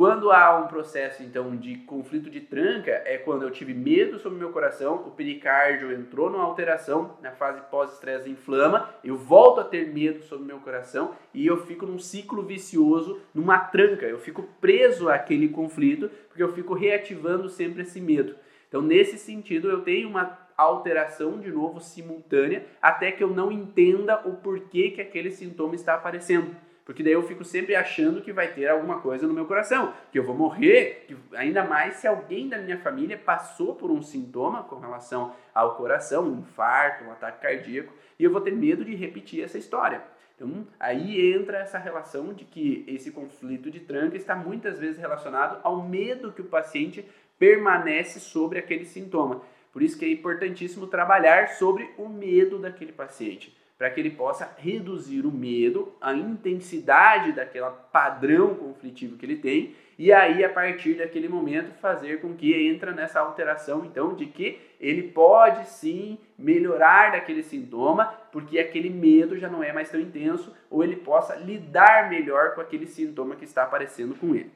Quando 0.00 0.30
há 0.30 0.58
um 0.58 0.66
processo, 0.66 1.22
então, 1.22 1.54
de 1.54 1.76
conflito 1.80 2.30
de 2.30 2.40
tranca, 2.40 2.90
é 3.04 3.18
quando 3.18 3.42
eu 3.42 3.50
tive 3.50 3.74
medo 3.74 4.18
sobre 4.18 4.36
o 4.36 4.40
meu 4.40 4.50
coração, 4.50 4.94
o 4.94 5.10
pericárdio 5.10 5.92
entrou 5.92 6.30
numa 6.30 6.44
alteração, 6.44 7.18
na 7.20 7.32
fase 7.32 7.60
pós-estresse 7.70 8.30
inflama, 8.30 8.88
eu 9.04 9.14
volto 9.16 9.60
a 9.60 9.64
ter 9.64 9.92
medo 9.92 10.22
sobre 10.22 10.44
o 10.44 10.46
meu 10.46 10.58
coração 10.60 11.14
e 11.34 11.46
eu 11.46 11.58
fico 11.66 11.84
num 11.84 11.98
ciclo 11.98 12.42
vicioso, 12.42 13.20
numa 13.34 13.58
tranca. 13.58 14.06
Eu 14.06 14.18
fico 14.18 14.42
preso 14.58 15.08
àquele 15.10 15.48
conflito, 15.48 16.08
porque 16.28 16.42
eu 16.42 16.52
fico 16.54 16.72
reativando 16.72 17.50
sempre 17.50 17.82
esse 17.82 18.00
medo. 18.00 18.34
Então, 18.70 18.80
nesse 18.80 19.18
sentido, 19.18 19.68
eu 19.68 19.82
tenho 19.82 20.08
uma 20.08 20.38
alteração 20.56 21.40
de 21.40 21.50
novo 21.50 21.80
simultânea 21.80 22.64
até 22.80 23.10
que 23.10 23.22
eu 23.22 23.28
não 23.28 23.50
entenda 23.50 24.20
o 24.24 24.36
porquê 24.36 24.92
que 24.92 25.00
aquele 25.00 25.32
sintoma 25.32 25.74
está 25.74 25.94
aparecendo. 25.94 26.54
Porque 26.84 27.02
daí 27.02 27.12
eu 27.12 27.22
fico 27.24 27.44
sempre 27.44 27.74
achando 27.74 28.22
que 28.22 28.32
vai 28.32 28.48
ter 28.48 28.68
alguma 28.68 29.00
coisa 29.00 29.26
no 29.26 29.34
meu 29.34 29.44
coração, 29.44 29.92
que 30.12 30.18
eu 30.18 30.24
vou 30.24 30.36
morrer, 30.36 31.04
que, 31.08 31.16
ainda 31.36 31.64
mais 31.64 31.96
se 31.96 32.06
alguém 32.06 32.48
da 32.48 32.58
minha 32.58 32.78
família 32.78 33.18
passou 33.18 33.74
por 33.74 33.90
um 33.90 34.02
sintoma 34.02 34.62
com 34.62 34.76
relação 34.78 35.34
ao 35.52 35.74
coração, 35.74 36.24
um 36.24 36.38
infarto, 36.38 37.04
um 37.04 37.10
ataque 37.10 37.42
cardíaco, 37.42 37.92
e 38.18 38.24
eu 38.24 38.30
vou 38.30 38.40
ter 38.40 38.52
medo 38.52 38.84
de 38.84 38.94
repetir 38.94 39.42
essa 39.42 39.58
história. 39.58 40.02
Então, 40.40 40.66
aí 40.80 41.34
entra 41.34 41.58
essa 41.58 41.76
relação 41.76 42.32
de 42.32 42.46
que 42.46 42.82
esse 42.88 43.10
conflito 43.10 43.70
de 43.70 43.80
tranca 43.80 44.16
está 44.16 44.34
muitas 44.34 44.78
vezes 44.78 44.96
relacionado 44.96 45.60
ao 45.62 45.86
medo 45.86 46.32
que 46.32 46.40
o 46.40 46.46
paciente 46.46 47.04
permanece 47.40 48.20
sobre 48.20 48.58
aquele 48.58 48.84
sintoma. 48.84 49.40
Por 49.72 49.82
isso 49.82 49.98
que 49.98 50.04
é 50.04 50.10
importantíssimo 50.10 50.86
trabalhar 50.86 51.48
sobre 51.48 51.88
o 51.96 52.06
medo 52.06 52.58
daquele 52.58 52.92
paciente, 52.92 53.56
para 53.78 53.88
que 53.88 53.98
ele 53.98 54.10
possa 54.10 54.54
reduzir 54.58 55.24
o 55.24 55.32
medo, 55.32 55.92
a 56.00 56.12
intensidade 56.12 57.32
daquele 57.32 57.70
padrão 57.90 58.54
conflitivo 58.54 59.16
que 59.16 59.24
ele 59.24 59.36
tem, 59.36 59.74
e 59.98 60.12
aí 60.12 60.44
a 60.44 60.50
partir 60.50 60.94
daquele 60.94 61.28
momento 61.28 61.72
fazer 61.80 62.20
com 62.20 62.34
que 62.34 62.54
entre 62.68 62.90
nessa 62.90 63.20
alteração 63.20 63.84
então 63.84 64.14
de 64.14 64.26
que 64.26 64.58
ele 64.78 65.04
pode 65.04 65.68
sim 65.68 66.18
melhorar 66.38 67.12
daquele 67.12 67.42
sintoma, 67.42 68.06
porque 68.32 68.58
aquele 68.58 68.90
medo 68.90 69.38
já 69.38 69.48
não 69.48 69.62
é 69.62 69.72
mais 69.72 69.88
tão 69.90 70.00
intenso, 70.00 70.54
ou 70.68 70.84
ele 70.84 70.96
possa 70.96 71.36
lidar 71.36 72.10
melhor 72.10 72.54
com 72.54 72.60
aquele 72.60 72.86
sintoma 72.86 73.36
que 73.36 73.44
está 73.44 73.62
aparecendo 73.62 74.14
com 74.14 74.34
ele. 74.34 74.50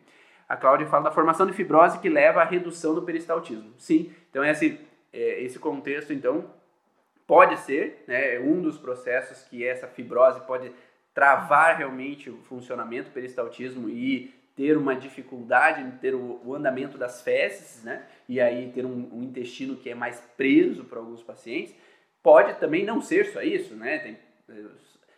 A 0.48 0.56
Cláudia 0.56 0.86
fala 0.86 1.04
da 1.04 1.10
formação 1.10 1.46
de 1.46 1.52
fibrose 1.52 1.98
que 1.98 2.08
leva 2.08 2.42
à 2.42 2.44
redução 2.44 2.94
do 2.94 3.02
peristaltismo. 3.02 3.72
Sim, 3.78 4.12
então 4.30 4.44
esse, 4.44 4.78
é, 5.12 5.42
esse 5.42 5.58
contexto, 5.58 6.12
então, 6.12 6.50
pode 7.26 7.58
ser 7.60 8.04
né, 8.06 8.38
um 8.40 8.60
dos 8.60 8.78
processos 8.78 9.42
que 9.48 9.64
essa 9.66 9.86
fibrose 9.86 10.40
pode 10.40 10.70
travar 11.14 11.78
realmente 11.78 12.28
o 12.28 12.36
funcionamento 12.42 13.08
do 13.08 13.14
peristaltismo 13.14 13.88
e 13.88 14.34
ter 14.56 14.76
uma 14.76 14.94
dificuldade 14.94 15.80
em 15.80 15.90
ter 15.92 16.14
o, 16.14 16.40
o 16.44 16.54
andamento 16.54 16.96
das 16.96 17.22
fezes, 17.22 17.82
né? 17.82 18.06
E 18.28 18.40
aí 18.40 18.70
ter 18.72 18.84
um, 18.84 19.08
um 19.12 19.22
intestino 19.22 19.76
que 19.76 19.90
é 19.90 19.94
mais 19.94 20.20
preso 20.36 20.84
para 20.84 20.98
alguns 20.98 21.22
pacientes. 21.22 21.74
Pode 22.22 22.58
também 22.58 22.84
não 22.84 23.00
ser 23.00 23.26
só 23.26 23.42
isso, 23.42 23.74
né? 23.74 23.98
Tem, 23.98 24.18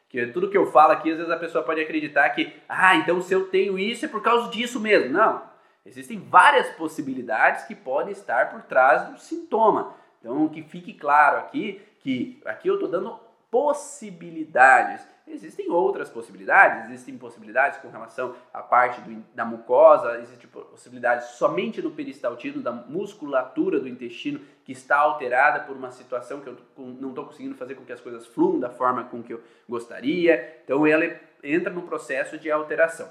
que 0.09 0.27
tudo 0.29 0.51
que 0.51 0.57
eu 0.57 0.67
falo 0.67 0.93
aqui, 0.93 1.11
às 1.11 1.17
vezes 1.17 1.33
a 1.33 1.39
pessoa 1.39 1.65
pode 1.65 1.81
acreditar 1.81 2.29
que, 2.31 2.53
ah, 2.69 2.97
então 2.97 3.21
se 3.21 3.35
eu 3.35 3.49
tenho 3.49 3.79
isso 3.79 4.05
é 4.05 4.09
por 4.09 4.23
causa 4.23 4.51
disso 4.51 4.81
mesmo. 4.81 5.13
Não. 5.13 5.43
Existem 5.85 6.19
várias 6.19 6.69
possibilidades 6.71 7.65
que 7.65 7.75
podem 7.75 8.13
estar 8.13 8.51
por 8.51 8.63
trás 8.63 9.09
do 9.09 9.19
sintoma. 9.19 9.95
Então, 10.21 10.49
que 10.49 10.63
fique 10.63 10.93
claro 10.93 11.39
aqui 11.39 11.81
que 12.01 12.41
aqui 12.45 12.69
eu 12.69 12.75
estou 12.75 12.89
dando 12.89 13.19
possibilidades. 13.51 15.07
Existem 15.27 15.69
outras 15.71 16.09
possibilidades, 16.09 16.85
existem 16.87 17.19
possibilidades 17.19 17.81
com 17.81 17.89
relação 17.89 18.35
à 18.55 18.63
parte 18.63 19.01
do, 19.01 19.25
da 19.35 19.45
mucosa, 19.45 20.21
existem 20.21 20.49
possibilidades 20.49 21.27
somente 21.31 21.83
do 21.83 21.91
peristaltismo, 21.91 22.63
da 22.63 22.71
musculatura 22.71 23.81
do 23.81 23.89
intestino 23.89 24.41
que 24.65 24.71
está 24.71 24.99
alterada 24.99 25.61
por 25.61 25.77
uma 25.77 25.91
situação 25.91 26.41
que 26.41 26.49
eu 26.49 26.57
não 26.77 27.09
estou 27.09 27.25
conseguindo 27.25 27.57
fazer 27.57 27.75
com 27.75 27.85
que 27.85 27.93
as 27.93 28.01
coisas 28.01 28.25
fluam 28.27 28.61
da 28.61 28.71
forma 28.71 29.05
com 29.05 29.21
que 29.21 29.33
eu 29.33 29.43
gostaria. 29.69 30.61
Então 30.65 30.87
ela 30.87 31.05
entra 31.43 31.73
no 31.73 31.83
processo 31.83 32.39
de 32.39 32.49
alteração. 32.49 33.09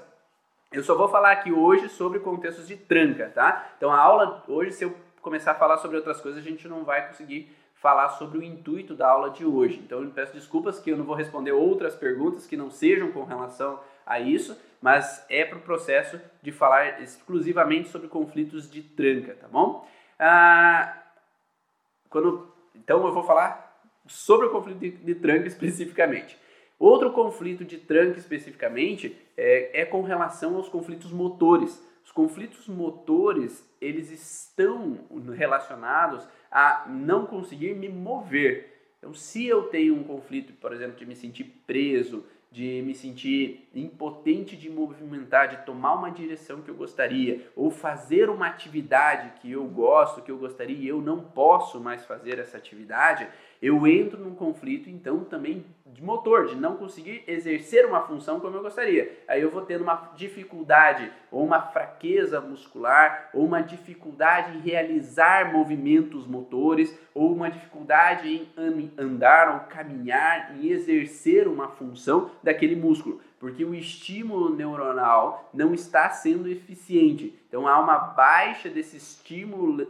Eu 0.72 0.82
só 0.82 0.94
vou 0.94 1.08
falar 1.08 1.32
aqui 1.32 1.52
hoje 1.52 1.88
sobre 1.88 2.18
contextos 2.18 2.66
de 2.66 2.76
tranca, 2.76 3.30
tá? 3.34 3.72
Então 3.76 3.90
a 3.90 3.98
aula 3.98 4.42
hoje, 4.48 4.72
se 4.72 4.84
eu 4.84 4.96
começar 5.20 5.52
a 5.52 5.54
falar 5.54 5.76
sobre 5.78 5.96
outras 5.96 6.20
coisas, 6.20 6.40
a 6.40 6.48
gente 6.48 6.66
não 6.66 6.82
vai 6.84 7.08
conseguir 7.08 7.54
falar 7.76 8.08
sobre 8.10 8.38
o 8.38 8.42
intuito 8.42 8.94
da 8.94 9.08
aula 9.08 9.30
de 9.30 9.44
hoje. 9.44 9.80
Então 9.84 10.02
eu 10.02 10.10
peço 10.10 10.32
desculpas 10.32 10.78
que 10.78 10.90
eu 10.90 10.96
não 10.96 11.04
vou 11.04 11.14
responder 11.14 11.52
outras 11.52 11.94
perguntas 11.94 12.46
que 12.46 12.56
não 12.56 12.70
sejam 12.70 13.12
com 13.12 13.24
relação 13.24 13.80
a 14.04 14.18
isso, 14.18 14.58
mas 14.80 15.24
é 15.28 15.44
para 15.44 15.58
o 15.58 15.62
processo 15.62 16.20
de 16.42 16.52
falar 16.52 17.02
exclusivamente 17.02 17.88
sobre 17.88 18.08
conflitos 18.08 18.70
de 18.70 18.82
tranca, 18.82 19.34
tá 19.34 19.48
bom? 19.48 19.86
Ah, 20.18 21.02
quando, 22.08 22.52
então 22.74 23.06
eu 23.06 23.12
vou 23.12 23.24
falar 23.24 23.80
sobre 24.06 24.46
o 24.46 24.50
conflito 24.50 24.78
de, 24.78 24.90
de 24.90 25.14
tranca 25.14 25.46
especificamente. 25.46 26.38
Outro 26.78 27.12
conflito 27.12 27.64
de 27.64 27.78
tranca 27.78 28.18
especificamente 28.18 29.16
é, 29.36 29.82
é 29.82 29.84
com 29.84 30.02
relação 30.02 30.56
aos 30.56 30.68
conflitos 30.68 31.10
motores. 31.10 31.82
Os 32.04 32.12
conflitos 32.12 32.68
motores, 32.68 33.68
eles 33.80 34.10
estão 34.10 34.98
relacionados 35.34 36.26
a 36.50 36.86
não 36.88 37.26
conseguir 37.26 37.74
me 37.74 37.88
mover. 37.88 38.76
Então, 38.98 39.14
se 39.14 39.46
eu 39.46 39.64
tenho 39.64 39.94
um 39.94 40.02
conflito, 40.02 40.52
por 40.54 40.72
exemplo, 40.72 40.96
de 40.96 41.06
me 41.06 41.14
sentir 41.14 41.44
preso, 41.66 42.24
de 42.50 42.82
me 42.82 42.94
sentir 42.94 43.65
impotente 43.80 44.56
de 44.56 44.70
movimentar, 44.70 45.48
de 45.48 45.58
tomar 45.58 45.94
uma 45.94 46.10
direção 46.10 46.62
que 46.62 46.70
eu 46.70 46.74
gostaria, 46.74 47.48
ou 47.54 47.70
fazer 47.70 48.30
uma 48.30 48.46
atividade 48.46 49.32
que 49.40 49.52
eu 49.52 49.64
gosto, 49.64 50.22
que 50.22 50.30
eu 50.30 50.38
gostaria 50.38 50.76
e 50.76 50.88
eu 50.88 51.00
não 51.00 51.20
posso 51.20 51.80
mais 51.80 52.04
fazer 52.04 52.38
essa 52.38 52.56
atividade, 52.56 53.26
eu 53.60 53.86
entro 53.86 54.18
num 54.18 54.34
conflito 54.34 54.90
então 54.90 55.24
também 55.24 55.64
de 55.86 56.02
motor, 56.02 56.46
de 56.46 56.56
não 56.56 56.76
conseguir 56.76 57.24
exercer 57.26 57.86
uma 57.86 58.02
função 58.02 58.38
como 58.38 58.56
eu 58.56 58.62
gostaria. 58.62 59.18
Aí 59.26 59.40
eu 59.40 59.50
vou 59.50 59.62
tendo 59.62 59.82
uma 59.82 60.12
dificuldade 60.14 61.10
ou 61.30 61.44
uma 61.44 61.62
fraqueza 61.62 62.40
muscular, 62.40 63.30
ou 63.32 63.44
uma 63.44 63.62
dificuldade 63.62 64.56
em 64.56 64.60
realizar 64.60 65.52
movimentos 65.52 66.26
motores, 66.26 66.96
ou 67.14 67.32
uma 67.32 67.50
dificuldade 67.50 68.28
em 68.28 68.92
andar 68.98 69.54
ou 69.54 69.60
caminhar, 69.68 70.54
em 70.56 70.68
exercer 70.68 71.48
uma 71.48 71.68
função 71.68 72.30
daquele 72.42 72.76
músculo, 72.76 73.20
porque 73.38 73.64
o 73.64 73.74
estímulo 73.74 74.54
neuronal 74.54 75.50
não 75.52 75.74
está 75.74 76.10
sendo 76.10 76.48
eficiente. 76.48 77.38
Então 77.48 77.68
há 77.68 77.78
uma 77.78 77.98
baixa 77.98 78.68
desse 78.68 78.96
estímulo 78.96 79.86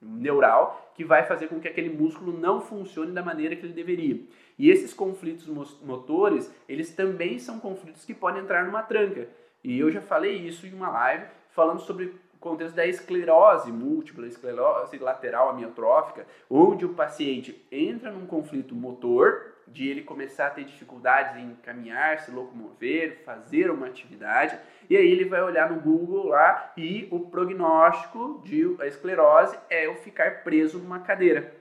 neural 0.00 0.92
que 0.94 1.04
vai 1.04 1.24
fazer 1.24 1.48
com 1.48 1.58
que 1.58 1.68
aquele 1.68 1.90
músculo 1.90 2.38
não 2.38 2.60
funcione 2.60 3.12
da 3.12 3.22
maneira 3.22 3.56
que 3.56 3.66
ele 3.66 3.72
deveria. 3.72 4.20
E 4.58 4.70
esses 4.70 4.94
conflitos 4.94 5.48
motores, 5.82 6.52
eles 6.68 6.94
também 6.94 7.38
são 7.38 7.58
conflitos 7.58 8.04
que 8.04 8.14
podem 8.14 8.42
entrar 8.42 8.64
numa 8.64 8.82
tranca. 8.82 9.28
E 9.62 9.78
eu 9.78 9.90
já 9.90 10.00
falei 10.00 10.36
isso 10.36 10.66
em 10.66 10.72
uma 10.72 10.90
live 10.90 11.26
falando 11.50 11.80
sobre 11.80 12.06
o 12.06 12.38
contexto 12.38 12.74
da 12.74 12.86
esclerose 12.86 13.72
múltipla, 13.72 14.26
esclerose 14.26 14.98
lateral 14.98 15.48
amiotrófica, 15.48 16.26
onde 16.48 16.84
o 16.84 16.94
paciente 16.94 17.66
entra 17.72 18.12
num 18.12 18.26
conflito 18.26 18.74
motor 18.74 19.53
de 19.66 19.88
ele 19.88 20.02
começar 20.02 20.48
a 20.48 20.50
ter 20.50 20.64
dificuldades 20.64 21.36
em 21.42 21.54
caminhar, 21.56 22.20
se 22.20 22.30
locomover, 22.30 23.22
fazer 23.24 23.70
uma 23.70 23.86
atividade, 23.86 24.58
e 24.88 24.96
aí 24.96 25.10
ele 25.10 25.24
vai 25.24 25.42
olhar 25.42 25.70
no 25.70 25.80
Google 25.80 26.28
lá 26.28 26.72
e 26.76 27.08
o 27.10 27.20
prognóstico 27.20 28.42
de 28.44 28.62
esclerose 28.86 29.56
é 29.70 29.86
eu 29.86 29.94
ficar 29.96 30.42
preso 30.42 30.78
numa 30.78 31.00
cadeira. 31.00 31.54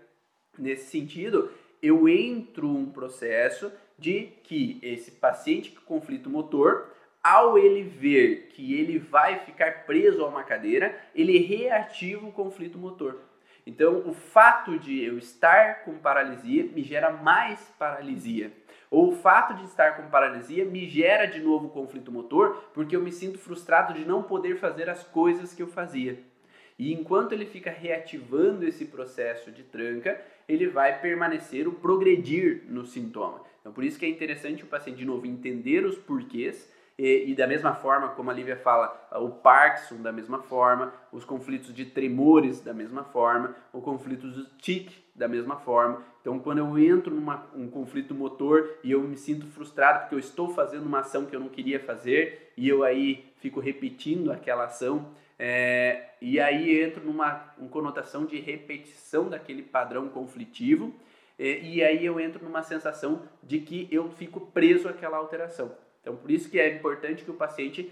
Nesse 0.57 0.91
sentido, 0.91 1.51
eu 1.81 2.07
entro 2.07 2.69
um 2.69 2.91
processo 2.91 3.71
de 3.97 4.29
que 4.43 4.79
esse 4.81 5.11
paciente 5.11 5.71
com 5.71 5.99
conflito 5.99 6.29
motor, 6.29 6.89
ao 7.23 7.57
ele 7.57 7.83
ver 7.83 8.49
que 8.53 8.73
ele 8.73 8.99
vai 8.99 9.39
ficar 9.39 9.85
preso 9.85 10.23
a 10.23 10.27
uma 10.27 10.43
cadeira, 10.43 10.97
ele 11.15 11.37
reativa 11.37 12.25
o 12.25 12.31
conflito 12.31 12.77
motor. 12.77 13.19
Então, 13.65 14.03
o 14.05 14.13
fato 14.13 14.77
de 14.77 15.03
eu 15.03 15.17
estar 15.17 15.83
com 15.83 15.97
paralisia 15.97 16.65
me 16.65 16.83
gera 16.83 17.11
mais 17.11 17.59
paralisia. 17.79 18.51
Ou 18.91 19.09
o 19.09 19.15
fato 19.15 19.55
de 19.55 19.63
estar 19.63 19.95
com 19.95 20.09
paralisia 20.09 20.65
me 20.65 20.87
gera 20.87 21.25
de 21.25 21.39
novo 21.39 21.69
conflito 21.69 22.11
motor, 22.11 22.69
porque 22.73 22.95
eu 22.95 23.01
me 23.01 23.11
sinto 23.11 23.39
frustrado 23.39 23.93
de 23.93 24.05
não 24.05 24.21
poder 24.21 24.57
fazer 24.57 24.89
as 24.89 25.03
coisas 25.03 25.53
que 25.53 25.63
eu 25.63 25.67
fazia. 25.67 26.19
E 26.77 26.91
enquanto 26.91 27.31
ele 27.31 27.45
fica 27.45 27.71
reativando 27.71 28.67
esse 28.67 28.85
processo 28.85 29.51
de 29.51 29.63
tranca, 29.63 30.19
ele 30.47 30.67
vai 30.67 30.99
permanecer 30.99 31.67
o 31.67 31.73
progredir 31.73 32.63
no 32.67 32.85
sintoma. 32.85 33.41
Então, 33.61 33.71
por 33.71 33.83
isso 33.83 33.97
que 33.97 34.05
é 34.05 34.09
interessante 34.09 34.63
o 34.63 34.67
paciente, 34.67 34.97
de 34.97 35.05
novo, 35.05 35.25
entender 35.25 35.85
os 35.85 35.97
porquês 35.97 36.69
e, 36.97 37.31
e, 37.31 37.35
da 37.35 37.47
mesma 37.47 37.73
forma, 37.73 38.09
como 38.09 38.29
a 38.29 38.33
Lívia 38.33 38.55
fala, 38.55 39.07
o 39.13 39.29
Parkinson 39.29 40.01
da 40.01 40.11
mesma 40.11 40.43
forma, 40.43 40.93
os 41.11 41.25
conflitos 41.25 41.73
de 41.73 41.85
tremores 41.85 42.61
da 42.61 42.73
mesma 42.73 43.03
forma, 43.03 43.55
o 43.71 43.81
conflito 43.81 44.27
do 44.27 44.45
tique 44.57 45.03
da 45.15 45.27
mesma 45.27 45.57
forma. 45.57 46.03
Então, 46.21 46.37
quando 46.39 46.59
eu 46.59 46.77
entro 46.77 47.13
num 47.13 47.31
um 47.55 47.67
conflito 47.67 48.13
motor 48.13 48.77
e 48.83 48.91
eu 48.91 49.01
me 49.01 49.17
sinto 49.17 49.47
frustrado 49.47 50.01
porque 50.01 50.15
eu 50.15 50.19
estou 50.19 50.49
fazendo 50.53 50.85
uma 50.85 50.99
ação 50.99 51.25
que 51.25 51.35
eu 51.35 51.39
não 51.39 51.49
queria 51.49 51.79
fazer 51.79 52.53
e 52.55 52.69
eu 52.69 52.83
aí 52.83 53.25
fico 53.37 53.59
repetindo 53.59 54.31
aquela 54.31 54.65
ação, 54.65 55.07
é, 55.37 56.11
e 56.21 56.39
aí 56.39 56.79
entro 56.79 57.03
numa 57.03 57.53
uma 57.57 57.69
conotação 57.69 58.23
de 58.25 58.39
repetição 58.39 59.29
daquele 59.29 59.63
padrão 59.63 60.07
conflitivo, 60.09 60.93
é, 61.39 61.59
e 61.59 61.83
aí 61.83 62.05
eu 62.05 62.19
entro 62.19 62.43
numa 62.43 62.61
sensação 62.61 63.23
de 63.41 63.59
que 63.59 63.87
eu 63.91 64.09
fico 64.11 64.39
preso 64.39 64.87
àquela 64.87 65.17
alteração. 65.17 65.71
Então, 66.03 66.17
por 66.17 66.29
isso 66.29 66.49
que 66.49 66.59
é 66.59 66.75
importante 66.75 67.23
que 67.23 67.31
o 67.31 67.35
paciente 67.35 67.91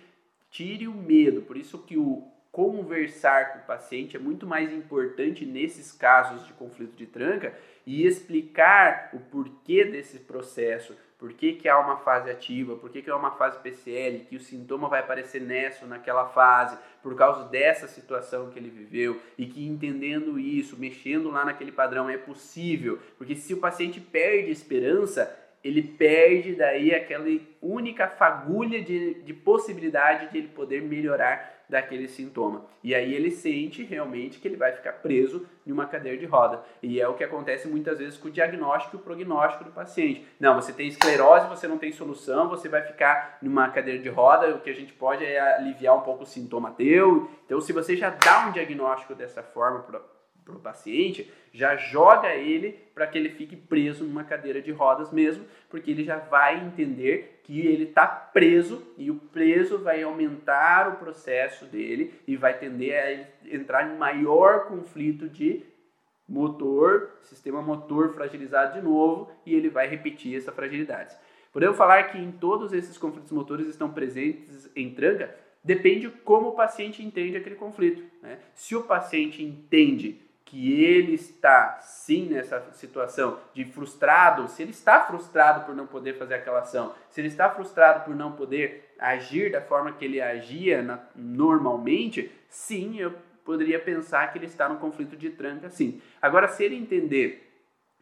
tire 0.51 0.87
o 0.87 0.93
medo, 0.93 1.41
por 1.41 1.55
isso 1.55 1.79
que 1.79 1.97
o 1.97 2.27
conversar 2.51 3.53
com 3.53 3.59
o 3.59 3.65
paciente 3.65 4.17
é 4.17 4.19
muito 4.19 4.45
mais 4.45 4.71
importante 4.73 5.45
nesses 5.45 5.93
casos 5.93 6.45
de 6.45 6.51
conflito 6.51 6.93
de 6.97 7.05
tranca 7.05 7.57
e 7.87 8.05
explicar 8.05 9.09
o 9.13 9.19
porquê 9.19 9.85
desse 9.85 10.19
processo, 10.19 10.93
por 11.17 11.31
que, 11.33 11.53
que 11.53 11.69
há 11.69 11.79
uma 11.79 11.97
fase 11.97 12.29
ativa, 12.29 12.75
por 12.75 12.89
que, 12.89 13.01
que 13.01 13.09
há 13.09 13.15
uma 13.15 13.31
fase 13.31 13.59
PCL, 13.59 14.25
que 14.25 14.35
o 14.35 14.39
sintoma 14.39 14.89
vai 14.89 14.99
aparecer 14.99 15.39
nessa 15.39 15.85
ou 15.85 15.89
naquela 15.89 16.27
fase, 16.27 16.77
por 17.01 17.15
causa 17.15 17.47
dessa 17.47 17.87
situação 17.87 18.49
que 18.49 18.59
ele 18.59 18.69
viveu, 18.69 19.21
e 19.37 19.45
que 19.45 19.65
entendendo 19.65 20.39
isso, 20.39 20.77
mexendo 20.77 21.29
lá 21.29 21.45
naquele 21.45 21.71
padrão 21.71 22.09
é 22.09 22.17
possível, 22.17 22.99
porque 23.17 23.35
se 23.35 23.53
o 23.53 23.57
paciente 23.57 24.01
perde 24.01 24.51
esperança, 24.51 25.33
ele 25.63 25.83
perde 25.83 26.55
daí 26.55 26.93
aquela 26.93 27.27
única 27.61 28.07
fagulha 28.07 28.81
de, 28.81 29.15
de 29.23 29.33
possibilidade 29.33 30.31
de 30.31 30.39
ele 30.39 30.47
poder 30.47 30.81
melhorar 30.81 31.61
daquele 31.71 32.09
sintoma. 32.09 32.65
E 32.83 32.93
aí 32.93 33.15
ele 33.15 33.31
sente 33.31 33.81
realmente 33.81 34.39
que 34.39 34.47
ele 34.47 34.57
vai 34.57 34.73
ficar 34.73 34.91
preso 34.93 35.47
em 35.65 35.71
uma 35.71 35.85
cadeira 35.85 36.17
de 36.17 36.25
roda. 36.25 36.61
E 36.83 36.99
é 36.99 37.07
o 37.07 37.13
que 37.13 37.23
acontece 37.23 37.65
muitas 37.65 37.97
vezes 37.97 38.17
com 38.17 38.27
o 38.27 38.31
diagnóstico 38.31 38.97
e 38.97 38.99
o 38.99 39.01
prognóstico 39.01 39.63
do 39.63 39.71
paciente. 39.71 40.27
Não, 40.37 40.53
você 40.55 40.73
tem 40.73 40.89
esclerose, 40.89 41.47
você 41.47 41.69
não 41.69 41.77
tem 41.77 41.93
solução, 41.93 42.49
você 42.49 42.67
vai 42.67 42.81
ficar 42.81 43.37
numa 43.41 43.69
cadeira 43.69 44.03
de 44.03 44.09
roda, 44.09 44.53
o 44.53 44.59
que 44.59 44.69
a 44.69 44.75
gente 44.75 44.91
pode 44.91 45.23
é 45.23 45.39
aliviar 45.39 45.95
um 45.95 46.01
pouco 46.01 46.23
o 46.23 46.27
sintoma 46.27 46.71
teu. 46.71 47.31
Então, 47.45 47.61
se 47.61 47.71
você 47.71 47.95
já 47.95 48.09
dá 48.09 48.47
um 48.47 48.51
diagnóstico 48.51 49.15
dessa 49.15 49.41
forma 49.41 49.79
para 50.43 50.55
o 50.55 50.59
paciente, 50.59 51.31
já 51.53 51.75
joga 51.75 52.33
ele 52.35 52.77
para 52.93 53.07
que 53.07 53.17
ele 53.17 53.29
fique 53.29 53.55
preso 53.55 54.03
numa 54.03 54.23
cadeira 54.23 54.61
de 54.61 54.71
rodas 54.71 55.11
mesmo, 55.11 55.45
porque 55.69 55.91
ele 55.91 56.03
já 56.03 56.17
vai 56.17 56.63
entender 56.63 57.41
que 57.43 57.65
ele 57.65 57.85
está 57.85 58.07
preso 58.07 58.85
e 58.97 59.11
o 59.11 59.15
preso 59.15 59.79
vai 59.79 60.03
aumentar 60.03 60.89
o 60.89 60.95
processo 60.97 61.65
dele 61.65 62.13
e 62.27 62.35
vai 62.37 62.57
tender 62.57 62.93
a 63.43 63.53
entrar 63.53 63.89
em 63.89 63.97
maior 63.97 64.67
conflito 64.67 65.27
de 65.27 65.63
motor, 66.27 67.17
sistema 67.23 67.61
motor 67.61 68.13
fragilizado 68.13 68.79
de 68.79 68.81
novo 68.81 69.29
e 69.45 69.53
ele 69.53 69.69
vai 69.69 69.87
repetir 69.87 70.37
essa 70.37 70.51
fragilidade. 70.51 71.15
Podemos 71.51 71.75
falar 71.75 72.03
que 72.03 72.17
em 72.17 72.31
todos 72.31 72.71
esses 72.71 72.97
conflitos 72.97 73.31
motores 73.31 73.67
estão 73.67 73.91
presentes 73.91 74.71
em 74.73 74.93
tranca, 74.93 75.35
depende 75.61 76.09
como 76.09 76.49
o 76.49 76.55
paciente 76.55 77.03
entende 77.03 77.35
aquele 77.35 77.55
conflito. 77.55 78.01
Né? 78.21 78.39
Se 78.53 78.75
o 78.75 78.83
paciente 78.83 79.43
entende 79.43 80.21
que 80.51 80.83
ele 80.83 81.13
está 81.13 81.79
sim 81.79 82.25
nessa 82.25 82.73
situação 82.73 83.39
de 83.53 83.63
frustrado, 83.63 84.49
se 84.49 84.61
ele 84.61 84.71
está 84.71 84.99
frustrado 84.99 85.65
por 85.65 85.73
não 85.73 85.87
poder 85.87 86.17
fazer 86.17 86.33
aquela 86.33 86.59
ação, 86.59 86.93
se 87.09 87.21
ele 87.21 87.29
está 87.29 87.49
frustrado 87.49 88.03
por 88.03 88.13
não 88.13 88.33
poder 88.33 88.93
agir 88.99 89.49
da 89.49 89.61
forma 89.61 89.93
que 89.93 90.03
ele 90.03 90.19
agia 90.19 90.81
na, 90.81 90.99
normalmente, 91.15 92.29
sim, 92.49 92.99
eu 92.99 93.13
poderia 93.45 93.79
pensar 93.79 94.29
que 94.29 94.37
ele 94.37 94.45
está 94.45 94.67
num 94.67 94.75
conflito 94.75 95.15
de 95.15 95.29
tranca, 95.29 95.69
sim. 95.69 96.01
Agora, 96.21 96.49
se 96.49 96.65
ele 96.65 96.75
entender 96.75 97.49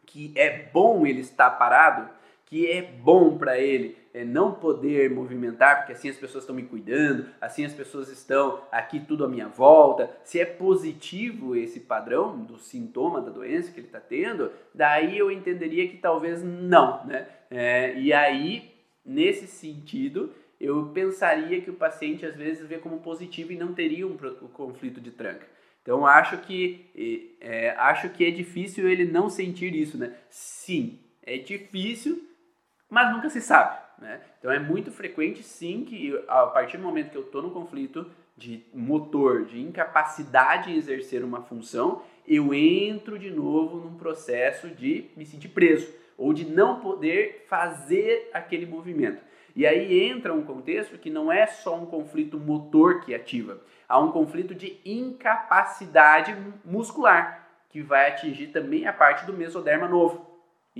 que 0.04 0.32
é 0.34 0.68
bom 0.72 1.06
ele 1.06 1.20
estar 1.20 1.50
parado, 1.50 2.10
que 2.50 2.68
é 2.68 2.82
bom 2.82 3.38
para 3.38 3.60
ele 3.60 3.96
é, 4.12 4.24
não 4.24 4.52
poder 4.52 5.08
movimentar, 5.08 5.78
porque 5.78 5.92
assim 5.92 6.08
as 6.08 6.16
pessoas 6.16 6.42
estão 6.42 6.54
me 6.54 6.64
cuidando, 6.64 7.26
assim 7.40 7.64
as 7.64 7.72
pessoas 7.72 8.10
estão 8.10 8.60
aqui 8.72 8.98
tudo 8.98 9.24
à 9.24 9.28
minha 9.28 9.46
volta. 9.46 10.10
Se 10.24 10.40
é 10.40 10.44
positivo 10.44 11.54
esse 11.54 11.78
padrão 11.78 12.36
do 12.36 12.58
sintoma 12.58 13.20
da 13.20 13.30
doença 13.30 13.70
que 13.70 13.78
ele 13.78 13.86
está 13.86 14.00
tendo, 14.00 14.50
daí 14.74 15.16
eu 15.16 15.30
entenderia 15.30 15.86
que 15.88 15.98
talvez 15.98 16.42
não, 16.42 17.06
né? 17.06 17.28
É, 17.48 17.96
e 17.96 18.12
aí, 18.12 18.74
nesse 19.04 19.46
sentido, 19.46 20.34
eu 20.60 20.90
pensaria 20.92 21.60
que 21.60 21.70
o 21.70 21.74
paciente 21.74 22.26
às 22.26 22.34
vezes 22.34 22.66
vê 22.66 22.78
como 22.78 22.98
positivo 22.98 23.52
e 23.52 23.56
não 23.56 23.72
teria 23.72 24.08
um, 24.08 24.14
um 24.42 24.48
conflito 24.48 25.00
de 25.00 25.12
tranca. 25.12 25.46
Então 25.82 26.04
acho 26.04 26.38
que 26.38 27.30
é, 27.40 27.70
acho 27.78 28.10
que 28.10 28.24
é 28.24 28.30
difícil 28.32 28.88
ele 28.88 29.04
não 29.04 29.30
sentir 29.30 29.72
isso, 29.72 29.96
né? 29.96 30.14
Sim, 30.28 30.98
é 31.22 31.38
difícil 31.38 32.28
mas 32.90 33.12
nunca 33.12 33.30
se 33.30 33.40
sabe. 33.40 33.78
Né? 33.98 34.20
Então 34.38 34.50
é 34.50 34.58
muito 34.58 34.90
frequente 34.90 35.42
sim 35.42 35.84
que 35.84 36.18
a 36.26 36.46
partir 36.46 36.76
do 36.76 36.82
momento 36.82 37.10
que 37.10 37.16
eu 37.16 37.22
estou 37.22 37.42
no 37.42 37.50
conflito 37.50 38.10
de 38.36 38.64
motor, 38.74 39.44
de 39.44 39.60
incapacidade 39.60 40.72
em 40.72 40.76
exercer 40.76 41.22
uma 41.22 41.42
função, 41.42 42.02
eu 42.26 42.54
entro 42.54 43.18
de 43.18 43.30
novo 43.30 43.76
num 43.76 43.94
processo 43.96 44.68
de 44.68 45.10
me 45.16 45.26
sentir 45.26 45.48
preso 45.48 45.92
ou 46.16 46.32
de 46.32 46.44
não 46.44 46.80
poder 46.80 47.44
fazer 47.48 48.30
aquele 48.32 48.66
movimento. 48.66 49.22
E 49.54 49.66
aí 49.66 50.08
entra 50.08 50.32
um 50.32 50.42
contexto 50.42 50.96
que 50.96 51.10
não 51.10 51.30
é 51.30 51.46
só 51.46 51.76
um 51.76 51.86
conflito 51.86 52.38
motor 52.38 53.00
que 53.00 53.14
ativa, 53.14 53.60
há 53.88 53.98
um 53.98 54.12
conflito 54.12 54.54
de 54.54 54.78
incapacidade 54.84 56.34
muscular 56.64 57.48
que 57.68 57.82
vai 57.82 58.08
atingir 58.08 58.48
também 58.48 58.86
a 58.86 58.92
parte 58.92 59.26
do 59.26 59.32
mesoderma 59.32 59.88
novo. 59.88 60.29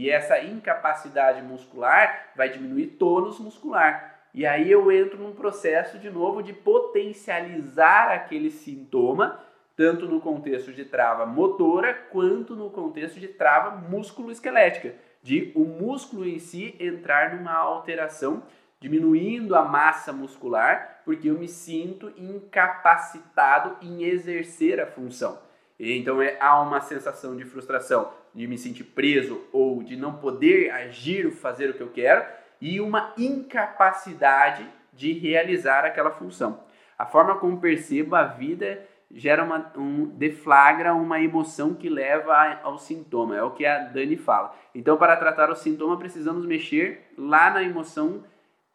E 0.01 0.09
essa 0.09 0.43
incapacidade 0.43 1.43
muscular 1.43 2.31
vai 2.35 2.49
diminuir 2.49 2.87
tônus 2.99 3.39
muscular. 3.39 4.19
E 4.33 4.47
aí 4.47 4.71
eu 4.71 4.91
entro 4.91 5.19
num 5.19 5.35
processo 5.35 5.99
de 5.99 6.09
novo 6.09 6.43
de 6.43 6.55
potencializar 6.55 8.11
aquele 8.11 8.51
sintoma, 8.51 9.39
tanto 9.77 10.07
no 10.07 10.19
contexto 10.19 10.73
de 10.73 10.87
trava 10.87 11.27
motora 11.27 11.93
quanto 11.93 12.57
no 12.57 12.71
contexto 12.71 13.21
de 13.21 13.29
trava 13.29 13.77
músculo-esquelética, 13.77 14.95
de 15.23 15.53
o 15.55 15.67
músculo 15.67 16.27
em 16.27 16.39
si 16.39 16.75
entrar 16.81 17.37
numa 17.37 17.53
alteração, 17.55 18.43
diminuindo 18.81 19.55
a 19.55 19.63
massa 19.63 20.15
muscular, 20.15 21.03
porque 21.05 21.29
eu 21.29 21.39
me 21.39 21.47
sinto 21.47 22.11
incapacitado 22.17 23.77
em 23.83 24.05
exercer 24.05 24.81
a 24.81 24.87
função. 24.87 25.39
Então 25.79 26.23
é, 26.23 26.39
há 26.41 26.59
uma 26.63 26.81
sensação 26.81 27.37
de 27.37 27.45
frustração 27.45 28.11
de 28.35 28.47
me 28.47 28.57
sentir 28.57 28.85
preso 28.85 29.43
ou 29.53 29.83
de 29.83 29.97
não 29.97 30.15
poder 30.15 30.71
agir 30.71 31.27
ou 31.27 31.33
fazer 31.33 31.71
o 31.71 31.75
que 31.75 31.81
eu 31.81 31.91
quero, 31.91 32.25
e 32.61 32.81
uma 32.81 33.13
incapacidade 33.17 34.67
de 34.93 35.13
realizar 35.13 35.85
aquela 35.85 36.11
função. 36.11 36.63
A 36.99 37.07
forma 37.07 37.37
como 37.37 37.61
percebo 37.61 38.15
a 38.15 38.25
vida 38.25 38.87
gera 39.11 39.43
uma, 39.43 39.73
um, 39.77 40.07
deflagra 40.07 40.95
uma 40.95 41.21
emoção 41.21 41.75
que 41.75 41.89
leva 41.89 42.61
ao 42.63 42.79
sintoma, 42.79 43.37
é 43.37 43.43
o 43.43 43.51
que 43.51 43.67
a 43.67 43.79
Dani 43.79 44.17
fala. 44.17 44.55
Então, 44.75 44.97
para 44.97 45.17
tratar 45.17 45.51
o 45.51 45.57
sintoma, 45.57 45.97
precisamos 45.97 46.47
mexer 46.47 47.13
lá 47.19 47.51
na 47.51 47.63
emoção 47.63 48.23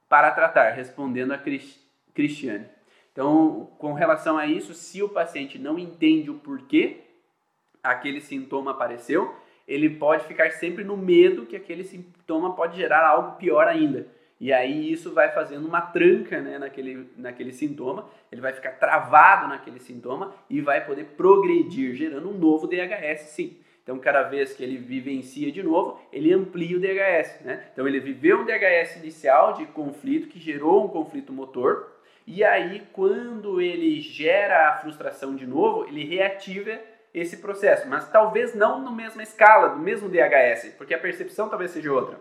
para 0.09 0.31
tratar, 0.31 0.71
respondendo 0.71 1.31
a 1.31 1.39
Cristiane. 2.13 2.65
Então, 3.11 3.71
com 3.77 3.93
relação 3.93 4.37
a 4.37 4.45
isso, 4.45 4.73
se 4.73 5.01
o 5.01 5.07
paciente 5.07 5.57
não 5.57 5.79
entende 5.79 6.29
o 6.29 6.39
porquê 6.39 7.01
aquele 7.81 8.19
sintoma 8.19 8.71
apareceu, 8.71 9.33
ele 9.67 9.89
pode 9.89 10.25
ficar 10.25 10.51
sempre 10.51 10.83
no 10.83 10.95
medo 10.95 11.45
que 11.45 11.55
aquele 11.55 11.83
sintoma 11.83 12.55
pode 12.55 12.77
gerar 12.77 13.07
algo 13.07 13.37
pior 13.37 13.67
ainda. 13.67 14.07
E 14.39 14.51
aí 14.51 14.91
isso 14.91 15.13
vai 15.13 15.31
fazendo 15.31 15.65
uma 15.65 15.81
tranca 15.81 16.41
né, 16.41 16.59
naquele, 16.59 17.09
naquele 17.17 17.53
sintoma, 17.53 18.07
ele 18.31 18.41
vai 18.41 18.53
ficar 18.53 18.71
travado 18.73 19.47
naquele 19.47 19.79
sintoma 19.79 20.33
e 20.49 20.59
vai 20.59 20.85
poder 20.85 21.05
progredir, 21.17 21.95
gerando 21.95 22.29
um 22.29 22.37
novo 22.37 22.67
DHS 22.67 23.29
sim. 23.29 23.57
Então, 23.81 23.99
cada 23.99 24.23
vez 24.23 24.51
que 24.51 24.63
ele 24.63 24.77
vivencia 24.77 25.51
de 25.51 25.61
novo, 25.61 26.01
ele 26.11 26.33
amplia 26.33 26.75
o 26.75 26.79
DHS. 26.79 27.41
Né? 27.45 27.67
Então, 27.71 27.87
ele 27.87 27.99
viveu 27.99 28.39
um 28.39 28.45
DHS 28.45 28.97
inicial 28.97 29.53
de 29.53 29.65
conflito 29.67 30.27
que 30.27 30.39
gerou 30.39 30.83
um 30.83 30.87
conflito 30.87 31.31
motor, 31.31 31.95
e 32.27 32.43
aí, 32.43 32.81
quando 32.91 33.61
ele 33.61 34.01
gera 34.01 34.69
a 34.69 34.77
frustração 34.77 35.35
de 35.35 35.45
novo, 35.45 35.85
ele 35.87 36.03
reativa 36.03 36.79
esse 37.15 37.37
processo, 37.37 37.87
mas 37.87 38.09
talvez 38.09 38.53
não 38.53 38.81
na 38.81 38.91
mesma 38.91 39.23
escala, 39.23 39.69
do 39.69 39.79
mesmo 39.79 40.09
DHS, 40.09 40.73
porque 40.77 40.93
a 40.93 40.99
percepção 40.99 41.47
talvez 41.47 41.71
seja 41.71 41.91
outra. 41.91 42.19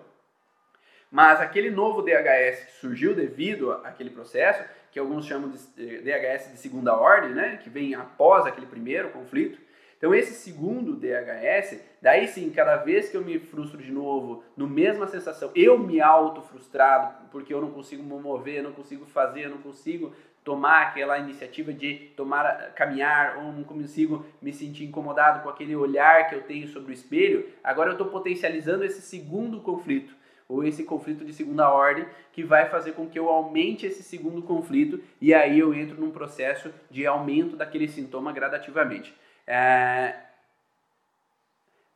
Mas 1.10 1.40
aquele 1.40 1.68
novo 1.68 2.00
DHS 2.00 2.64
que 2.64 2.72
surgiu 2.80 3.14
devido 3.14 3.72
àquele 3.72 4.10
processo, 4.10 4.62
que 4.92 4.98
alguns 4.98 5.26
chamam 5.26 5.50
de 5.50 5.58
DHS 5.98 6.52
de 6.52 6.58
segunda 6.58 6.96
ordem, 6.96 7.30
né, 7.30 7.58
que 7.60 7.68
vem 7.68 7.94
após 7.96 8.46
aquele 8.46 8.66
primeiro 8.66 9.10
conflito, 9.10 9.58
então 9.98 10.14
esse 10.14 10.34
segundo 10.34 10.94
DHS, 10.94 11.80
daí 12.00 12.28
sim, 12.28 12.50
cada 12.50 12.76
vez 12.76 13.08
que 13.08 13.16
eu 13.16 13.24
me 13.24 13.38
frustro 13.38 13.78
de 13.78 13.90
novo, 13.90 14.44
no 14.56 14.68
mesma 14.68 15.06
sensação, 15.06 15.50
eu 15.54 15.78
me 15.78 16.00
auto 16.00 16.42
frustrado 16.42 17.28
porque 17.30 17.52
eu 17.52 17.60
não 17.60 17.70
consigo 17.70 18.02
me 18.02 18.20
mover, 18.20 18.62
não 18.62 18.72
consigo 18.72 19.06
fazer, 19.06 19.48
não 19.48 19.58
consigo 19.58 20.12
tomar 20.44 20.82
aquela 20.82 21.18
iniciativa 21.18 21.72
de 21.72 22.12
tomar 22.14 22.72
caminhar 22.74 23.38
ou 23.38 23.52
não 23.52 23.64
consigo 23.64 24.26
me 24.42 24.52
sentir 24.52 24.84
incomodado 24.84 25.42
com 25.42 25.48
aquele 25.48 25.74
olhar 25.74 26.28
que 26.28 26.34
eu 26.34 26.42
tenho 26.42 26.68
sobre 26.68 26.92
o 26.92 26.94
espelho, 26.94 27.48
agora 27.64 27.88
eu 27.88 27.92
estou 27.94 28.08
potencializando 28.08 28.84
esse 28.84 29.00
segundo 29.00 29.60
conflito 29.60 30.14
ou 30.46 30.62
esse 30.62 30.84
conflito 30.84 31.24
de 31.24 31.32
segunda 31.32 31.70
ordem 31.70 32.06
que 32.30 32.44
vai 32.44 32.68
fazer 32.68 32.92
com 32.92 33.08
que 33.08 33.18
eu 33.18 33.30
aumente 33.30 33.86
esse 33.86 34.02
segundo 34.02 34.42
conflito 34.42 35.02
e 35.18 35.32
aí 35.32 35.58
eu 35.58 35.72
entro 35.72 35.98
num 35.98 36.10
processo 36.10 36.70
de 36.90 37.06
aumento 37.06 37.56
daquele 37.56 37.88
sintoma 37.88 38.30
gradativamente. 38.30 39.14
É... 39.46 40.14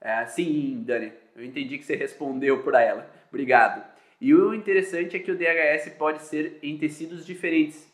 É, 0.01 0.25
sim, 0.27 0.85
Dani, 0.87 1.13
eu 1.37 1.45
entendi 1.45 1.77
que 1.77 1.85
você 1.85 1.97
respondeu 1.97 2.63
para 2.63 2.81
ela. 2.81 3.11
Obrigado. 3.29 3.85
E 4.21 4.33
o 4.33 4.55
interessante 4.55 5.17
é 5.17 5.19
que 5.19 5.31
o 5.31 5.37
DHS 5.37 5.93
pode 5.99 6.23
ser 6.23 6.59
em 6.63 6.79
tecidos 6.79 7.27
diferentes. 7.27 7.88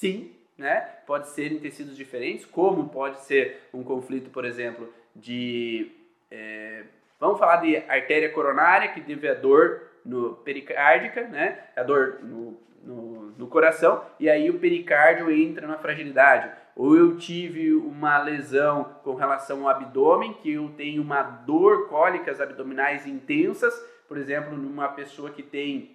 Sim, 0.00 0.32
né? 0.56 0.80
Pode 1.06 1.28
ser 1.28 1.52
em 1.52 1.58
tecidos 1.58 1.94
diferentes, 1.94 2.46
como 2.46 2.88
pode 2.88 3.20
ser 3.20 3.68
um 3.70 3.84
conflito, 3.84 4.30
por 4.30 4.46
exemplo, 4.46 4.90
de. 5.14 5.92
É... 6.30 6.84
vamos 7.18 7.38
falar 7.38 7.56
de 7.56 7.76
artéria 7.76 8.32
coronária, 8.32 8.88
que 8.92 9.02
teve 9.02 9.28
a 9.28 9.34
dor 9.34 9.82
no 10.02 10.36
pericárdica, 10.36 11.28
né? 11.28 11.58
A 11.76 11.82
dor 11.82 12.20
no, 12.22 12.58
no, 12.82 13.30
no 13.32 13.46
coração, 13.46 14.02
e 14.18 14.30
aí 14.30 14.48
o 14.48 14.58
pericárdio 14.58 15.30
entra 15.30 15.66
na 15.66 15.76
fragilidade 15.76 16.50
ou 16.74 16.96
eu 16.96 17.18
tive 17.18 17.74
uma 17.74 18.22
lesão 18.22 18.84
com 19.04 19.14
relação 19.14 19.68
ao 19.68 19.68
abdômen, 19.68 20.32
que 20.32 20.52
eu 20.52 20.70
tenho 20.78 21.02
uma 21.02 21.22
dor, 21.22 21.88
cólicas 21.88 22.40
abdominais 22.40 23.06
intensas, 23.06 23.74
por 24.08 24.16
exemplo, 24.16 24.56
numa 24.56 24.88
pessoa 24.88 25.28
que 25.28 25.42
tem, 25.42 25.94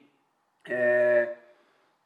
é, 0.70 1.34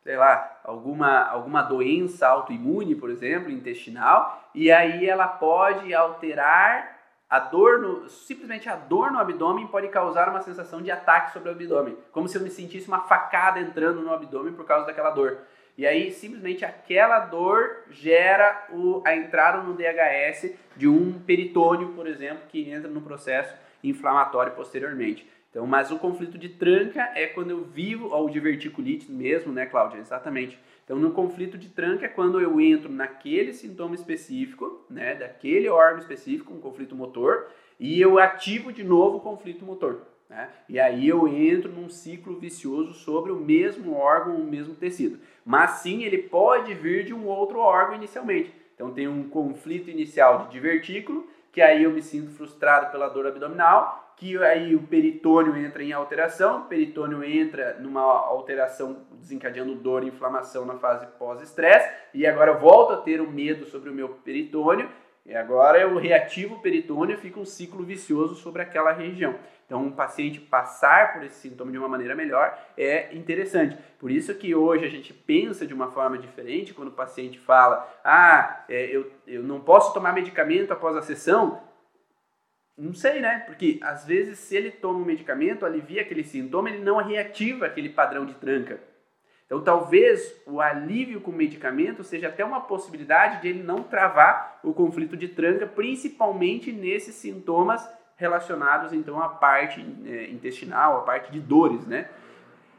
sei 0.02 0.16
lá, 0.16 0.60
alguma, 0.64 1.26
alguma 1.26 1.62
doença 1.62 2.28
autoimune, 2.28 2.96
por 2.96 3.10
exemplo, 3.10 3.52
intestinal, 3.52 4.50
e 4.56 4.72
aí 4.72 5.08
ela 5.08 5.28
pode 5.28 5.94
alterar 5.94 6.98
a 7.30 7.40
dor, 7.40 7.80
no, 7.80 8.10
simplesmente 8.10 8.68
a 8.68 8.76
dor 8.76 9.12
no 9.12 9.20
abdômen 9.20 9.68
pode 9.68 9.88
causar 9.90 10.30
uma 10.30 10.42
sensação 10.42 10.82
de 10.82 10.90
ataque 10.90 11.32
sobre 11.32 11.50
o 11.50 11.52
abdômen, 11.52 11.96
como 12.12 12.28
se 12.28 12.36
eu 12.36 12.42
me 12.42 12.50
sentisse 12.50 12.88
uma 12.88 13.02
facada 13.02 13.60
entrando 13.60 14.02
no 14.02 14.12
abdômen 14.12 14.54
por 14.54 14.66
causa 14.66 14.88
daquela 14.88 15.12
dor. 15.12 15.38
E 15.78 15.86
aí, 15.86 16.12
simplesmente 16.12 16.66
aquela 16.66 17.20
dor 17.20 17.84
gera 17.90 18.66
o, 18.72 19.02
a 19.06 19.16
entrada 19.16 19.62
no 19.62 19.76
DHS 19.76 20.54
de 20.76 20.90
um 20.90 21.20
peritônio, 21.20 21.90
por 21.90 22.06
exemplo, 22.06 22.44
que 22.50 22.70
entra 22.70 22.90
no 22.90 23.02
processo 23.02 23.56
inflamatório 23.82 24.54
posteriormente. 24.54 25.30
Então, 25.50 25.66
mas 25.66 25.92
o 25.92 25.98
conflito 25.98 26.38
de 26.38 26.50
tranca 26.50 27.02
é 27.16 27.26
quando 27.26 27.50
eu 27.50 27.64
vivo, 27.64 28.10
ou 28.14 28.30
de 28.30 28.40
verticulite 28.40 29.12
mesmo, 29.12 29.52
né, 29.52 29.66
Cláudia? 29.66 29.98
Exatamente. 29.98 30.60
Então, 30.84 30.98
no 30.98 31.12
conflito 31.12 31.58
de 31.58 31.70
tranca 31.70 32.06
é 32.06 32.10
quando 32.10 32.40
eu 32.40 32.62
entro 32.62 32.92
naquele 32.92 33.54
sintoma 33.54 33.96
específico, 33.96 34.86
né, 34.90 35.16
daquele 35.16 35.68
órgão 35.68 36.00
específico, 36.00 36.54
um 36.54 36.60
conflito 36.60 36.96
motor, 36.96 37.48
e 37.80 38.00
eu 38.00 38.20
ativo 38.20 38.72
de 38.72 38.84
novo 38.84 39.18
o 39.18 39.22
conflito 39.22 39.66
motor. 39.66 40.02
Né? 40.30 40.48
E 40.68 40.80
aí 40.80 41.08
eu 41.08 41.28
entro 41.28 41.72
num 41.72 41.90
ciclo 41.90 42.40
vicioso 42.40 42.94
sobre 42.94 43.32
o 43.32 43.36
mesmo 43.36 43.96
órgão, 43.96 44.36
o 44.36 44.46
mesmo 44.46 44.76
tecido. 44.76 45.20
Mas 45.44 45.72
sim, 45.82 46.04
ele 46.04 46.20
pode 46.20 46.76
vir 46.76 47.06
de 47.06 47.14
um 47.14 47.26
outro 47.26 47.58
órgão 47.58 47.96
inicialmente. 47.96 48.54
Então 48.76 48.92
tem 48.92 49.08
um 49.08 49.28
conflito 49.28 49.90
inicial 49.90 50.46
de 50.46 50.52
divertículo, 50.52 51.28
que 51.52 51.62
aí 51.62 51.84
eu 51.84 51.92
me 51.92 52.02
sinto 52.02 52.32
frustrado 52.32 52.92
pela 52.92 53.10
dor 53.10 53.28
abdominal, 53.28 54.14
que 54.16 54.38
aí 54.44 54.76
o 54.76 54.84
peritônio 54.84 55.56
entra 55.56 55.82
em 55.82 55.94
alteração, 55.94 56.62
o 56.62 56.66
peritônio 56.66 57.24
entra 57.24 57.78
numa 57.80 58.02
alteração 58.02 59.06
desencadeando 59.14 59.76
dor 59.76 60.04
e 60.04 60.08
inflamação 60.08 60.66
na 60.66 60.76
fase 60.76 61.08
pós-estresse, 61.18 61.90
e 62.14 62.28
agora 62.28 62.52
eu 62.52 62.60
volto 62.60 62.94
a 62.94 62.98
ter 62.98 63.22
o 63.22 63.26
um 63.26 63.32
medo 63.32 63.66
sobre 63.66 63.90
o 63.90 63.94
meu 63.94 64.10
peritônio, 64.10 64.90
e 65.30 65.36
agora 65.36 65.80
eu 65.80 65.96
reativo 65.96 66.56
o 66.56 66.60
peritônio 66.60 67.16
fica 67.16 67.40
um 67.40 67.46
ciclo 67.46 67.84
vicioso 67.84 68.34
sobre 68.34 68.64
aquela 68.64 68.92
região. 68.92 69.36
Então, 69.64 69.84
um 69.84 69.92
paciente 69.92 70.40
passar 70.40 71.14
por 71.14 71.24
esse 71.24 71.36
sintoma 71.36 71.72
de 71.72 71.78
uma 71.78 71.88
maneira 71.88 72.16
melhor 72.16 72.58
é 72.76 73.16
interessante. 73.16 73.78
Por 74.00 74.10
isso 74.10 74.34
que 74.34 74.56
hoje 74.56 74.86
a 74.86 74.90
gente 74.90 75.14
pensa 75.14 75.68
de 75.68 75.74
uma 75.74 75.92
forma 75.92 76.18
diferente 76.18 76.74
quando 76.74 76.88
o 76.88 76.94
paciente 76.94 77.38
fala: 77.38 77.88
ah, 78.04 78.66
é, 78.68 78.86
eu, 78.86 79.12
eu 79.28 79.44
não 79.44 79.60
posso 79.60 79.94
tomar 79.94 80.14
medicamento 80.14 80.74
após 80.74 80.98
a 80.98 81.04
sessão. 81.04 81.62
Não 82.76 82.96
sei, 82.96 83.20
né? 83.20 83.44
Porque 83.46 83.78
às 83.84 84.06
vezes, 84.08 84.40
se 84.40 84.56
ele 84.56 84.72
toma 84.72 84.98
um 84.98 85.06
medicamento, 85.06 85.64
alivia 85.64 86.02
aquele 86.02 86.24
sintoma, 86.24 86.72
ele 86.72 86.84
não 86.84 86.98
reativa 86.98 87.68
aquele 87.68 87.90
padrão 87.90 88.26
de 88.26 88.34
tranca. 88.34 88.89
Então, 89.50 89.62
talvez 89.62 90.40
o 90.46 90.62
alívio 90.62 91.20
com 91.22 91.32
medicamento 91.32 92.04
seja 92.04 92.28
até 92.28 92.46
uma 92.46 92.62
possibilidade 92.62 93.42
de 93.42 93.48
ele 93.48 93.64
não 93.64 93.82
travar 93.82 94.60
o 94.64 94.72
conflito 94.76 95.18
de 95.18 95.28
tranca, 95.28 95.66
principalmente 95.66 96.72
nesses 96.72 97.16
sintomas 97.16 97.84
relacionados 98.16 98.94
então 98.94 99.20
à 99.20 99.28
parte 99.28 99.84
é, 100.06 100.30
intestinal, 100.30 101.00
à 101.00 101.02
parte 101.02 101.32
de 101.32 101.40
dores, 101.40 101.88
né? 101.88 102.10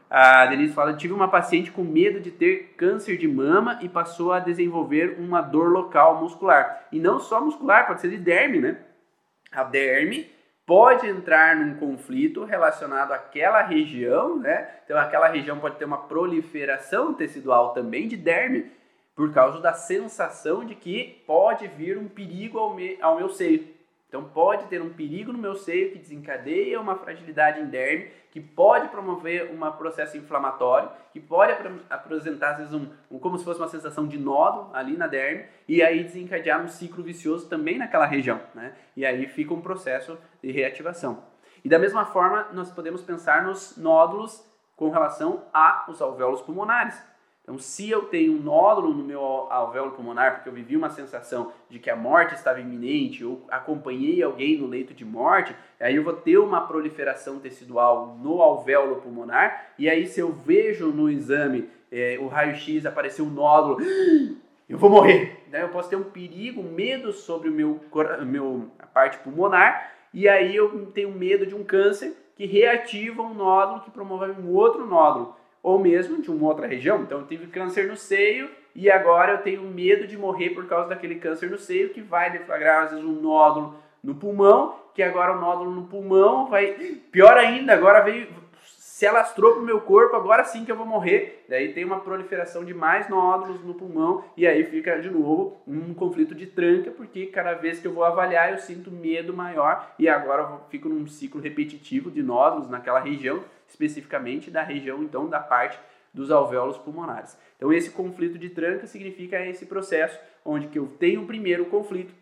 A 0.09 0.45
Denise 0.45 0.73
fala: 0.73 0.93
tive 0.93 1.13
uma 1.13 1.27
paciente 1.27 1.71
com 1.71 1.83
medo 1.83 2.21
de 2.21 2.31
ter 2.31 2.73
câncer 2.77 3.17
de 3.17 3.27
mama 3.27 3.77
e 3.81 3.89
passou 3.89 4.31
a 4.31 4.39
desenvolver 4.39 5.17
uma 5.19 5.41
dor 5.41 5.71
local 5.71 6.21
muscular. 6.21 6.87
E 6.89 6.99
não 6.99 7.19
só 7.19 7.43
muscular, 7.43 7.85
pode 7.85 7.99
ser 7.99 8.11
de 8.11 8.17
derme, 8.17 8.59
né? 8.59 8.77
A 9.51 9.63
derme 9.63 10.29
pode 10.71 11.05
entrar 11.05 11.53
num 11.53 11.75
conflito 11.75 12.45
relacionado 12.45 13.11
àquela 13.11 13.61
região, 13.61 14.39
né? 14.39 14.69
Então 14.85 14.97
aquela 14.97 15.27
região 15.27 15.59
pode 15.59 15.75
ter 15.75 15.83
uma 15.83 16.07
proliferação 16.07 17.13
tecidual 17.13 17.73
também 17.73 18.07
de 18.07 18.15
derme, 18.15 18.71
por 19.13 19.33
causa 19.33 19.59
da 19.59 19.73
sensação 19.73 20.63
de 20.63 20.73
que 20.73 21.21
pode 21.27 21.67
vir 21.67 21.97
um 21.97 22.07
perigo 22.07 22.57
ao, 22.57 22.73
me, 22.73 22.97
ao 23.01 23.17
meu 23.17 23.27
seio. 23.27 23.67
Então 24.11 24.25
pode 24.25 24.65
ter 24.65 24.81
um 24.81 24.89
perigo 24.89 25.31
no 25.31 25.39
meu 25.39 25.55
seio 25.55 25.93
que 25.93 25.97
desencadeia 25.97 26.81
uma 26.81 26.97
fragilidade 26.97 27.61
em 27.61 27.67
derme, 27.67 28.11
que 28.29 28.41
pode 28.41 28.89
promover 28.89 29.49
um 29.49 29.71
processo 29.71 30.17
inflamatório, 30.17 30.89
que 31.13 31.19
pode 31.21 31.53
apresentar 31.89 32.51
às 32.51 32.57
vezes 32.57 32.73
um, 32.73 32.89
um, 33.09 33.17
como 33.17 33.37
se 33.37 33.45
fosse 33.45 33.61
uma 33.61 33.69
sensação 33.69 34.05
de 34.05 34.17
nódulo 34.19 34.69
ali 34.73 34.97
na 34.97 35.07
derme 35.07 35.45
e 35.65 35.81
aí 35.81 36.03
desencadear 36.03 36.61
um 36.61 36.67
ciclo 36.67 37.01
vicioso 37.01 37.47
também 37.47 37.77
naquela 37.77 38.05
região, 38.05 38.41
né? 38.53 38.73
E 38.97 39.05
aí 39.05 39.27
fica 39.27 39.53
um 39.53 39.61
processo 39.61 40.17
de 40.43 40.51
reativação. 40.51 41.23
E 41.63 41.69
da 41.69 41.79
mesma 41.79 42.03
forma, 42.03 42.49
nós 42.51 42.69
podemos 42.69 43.01
pensar 43.01 43.45
nos 43.45 43.77
nódulos 43.77 44.45
com 44.75 44.89
relação 44.89 45.45
aos 45.53 46.01
alvéolos 46.01 46.41
pulmonares. 46.41 47.01
Então, 47.51 47.59
se 47.59 47.89
eu 47.89 48.03
tenho 48.03 48.31
um 48.31 48.41
nódulo 48.41 48.93
no 48.93 49.03
meu 49.03 49.19
alvéolo 49.19 49.91
pulmonar, 49.91 50.35
porque 50.35 50.47
eu 50.47 50.53
vivi 50.53 50.77
uma 50.77 50.89
sensação 50.89 51.51
de 51.69 51.79
que 51.79 51.89
a 51.89 51.97
morte 51.97 52.33
estava 52.33 52.61
iminente, 52.61 53.25
ou 53.25 53.45
acompanhei 53.49 54.23
alguém 54.23 54.57
no 54.57 54.67
leito 54.67 54.93
de 54.93 55.03
morte, 55.03 55.53
aí 55.77 55.97
eu 55.97 56.03
vou 56.03 56.13
ter 56.13 56.37
uma 56.37 56.61
proliferação 56.61 57.39
tecidual 57.39 58.17
no 58.23 58.41
alvéolo 58.41 59.01
pulmonar, 59.01 59.73
e 59.77 59.89
aí 59.89 60.07
se 60.07 60.21
eu 60.21 60.31
vejo 60.31 60.93
no 60.93 61.09
exame 61.09 61.67
é, 61.91 62.17
o 62.21 62.27
raio-x 62.27 62.85
aparecer 62.85 63.21
um 63.21 63.29
nódulo, 63.29 63.79
eu 64.69 64.77
vou 64.77 64.89
morrer. 64.89 65.43
Né? 65.51 65.61
Eu 65.61 65.69
posso 65.69 65.89
ter 65.89 65.97
um 65.97 66.03
perigo, 66.03 66.63
medo 66.63 67.11
sobre 67.11 67.49
o 67.49 67.51
meu, 67.51 67.81
meu 68.25 68.71
a 68.79 68.87
parte 68.87 69.17
pulmonar, 69.17 69.91
e 70.13 70.29
aí 70.29 70.55
eu 70.55 70.85
tenho 70.93 71.11
medo 71.11 71.45
de 71.45 71.53
um 71.53 71.65
câncer 71.65 72.15
que 72.33 72.45
reativa 72.45 73.21
um 73.21 73.33
nódulo 73.33 73.81
que 73.81 73.91
promove 73.91 74.31
um 74.31 74.53
outro 74.53 74.87
nódulo, 74.87 75.35
ou 75.63 75.79
mesmo 75.79 76.21
de 76.21 76.31
uma 76.31 76.47
outra 76.47 76.67
região. 76.67 77.01
Então 77.01 77.19
eu 77.19 77.27
tive 77.27 77.47
câncer 77.47 77.87
no 77.87 77.95
seio 77.95 78.49
e 78.73 78.89
agora 78.89 79.33
eu 79.33 79.37
tenho 79.39 79.63
medo 79.63 80.07
de 80.07 80.17
morrer 80.17 80.51
por 80.51 80.65
causa 80.65 80.89
daquele 80.89 81.15
câncer 81.15 81.49
no 81.49 81.57
seio 81.57 81.89
que 81.89 82.01
vai 82.01 82.31
deflagrar 82.31 82.85
às 82.85 82.91
vezes 82.91 83.05
um 83.05 83.21
nódulo 83.21 83.75
no 84.03 84.15
pulmão, 84.15 84.75
que 84.93 85.03
agora 85.03 85.37
o 85.37 85.41
nódulo 85.41 85.71
no 85.71 85.83
pulmão 85.87 86.47
vai. 86.47 86.73
Pior 87.11 87.37
ainda, 87.37 87.73
agora 87.73 88.01
veio. 88.01 88.41
Se 88.63 89.07
alastrou 89.07 89.53
pro 89.53 89.63
meu 89.63 89.81
corpo, 89.81 90.15
agora 90.15 90.43
sim 90.43 90.63
que 90.63 90.71
eu 90.71 90.75
vou 90.75 90.85
morrer. 90.85 91.43
Daí 91.49 91.73
tem 91.73 91.83
uma 91.83 92.01
proliferação 92.01 92.63
de 92.63 92.71
mais 92.71 93.09
nódulos 93.09 93.63
no 93.63 93.73
pulmão 93.73 94.23
e 94.37 94.45
aí 94.45 94.63
fica 94.65 94.99
de 95.01 95.09
novo 95.09 95.59
um 95.67 95.91
conflito 95.91 96.35
de 96.35 96.45
tranca, 96.45 96.91
porque 96.91 97.25
cada 97.25 97.55
vez 97.55 97.79
que 97.79 97.87
eu 97.87 97.93
vou 97.93 98.03
avaliar 98.03 98.51
eu 98.51 98.59
sinto 98.59 98.91
medo 98.91 99.33
maior 99.33 99.91
e 99.97 100.07
agora 100.07 100.43
eu 100.43 100.59
fico 100.69 100.87
num 100.87 101.07
ciclo 101.07 101.41
repetitivo 101.41 102.11
de 102.11 102.21
nódulos 102.21 102.69
naquela 102.69 102.99
região, 102.99 103.43
especificamente 103.71 104.51
da 104.51 104.61
região 104.61 105.01
então 105.01 105.27
da 105.27 105.39
parte 105.39 105.79
dos 106.13 106.29
alvéolos 106.29 106.77
pulmonares. 106.77 107.37
Então 107.55 107.71
esse 107.71 107.89
conflito 107.89 108.37
de 108.37 108.49
tranca 108.49 108.85
significa 108.85 109.43
esse 109.45 109.65
processo 109.65 110.19
onde 110.43 110.67
que 110.67 110.77
eu 110.77 110.87
tenho 110.99 111.23
o 111.23 111.27
primeiro 111.27 111.65
conflito 111.65 112.13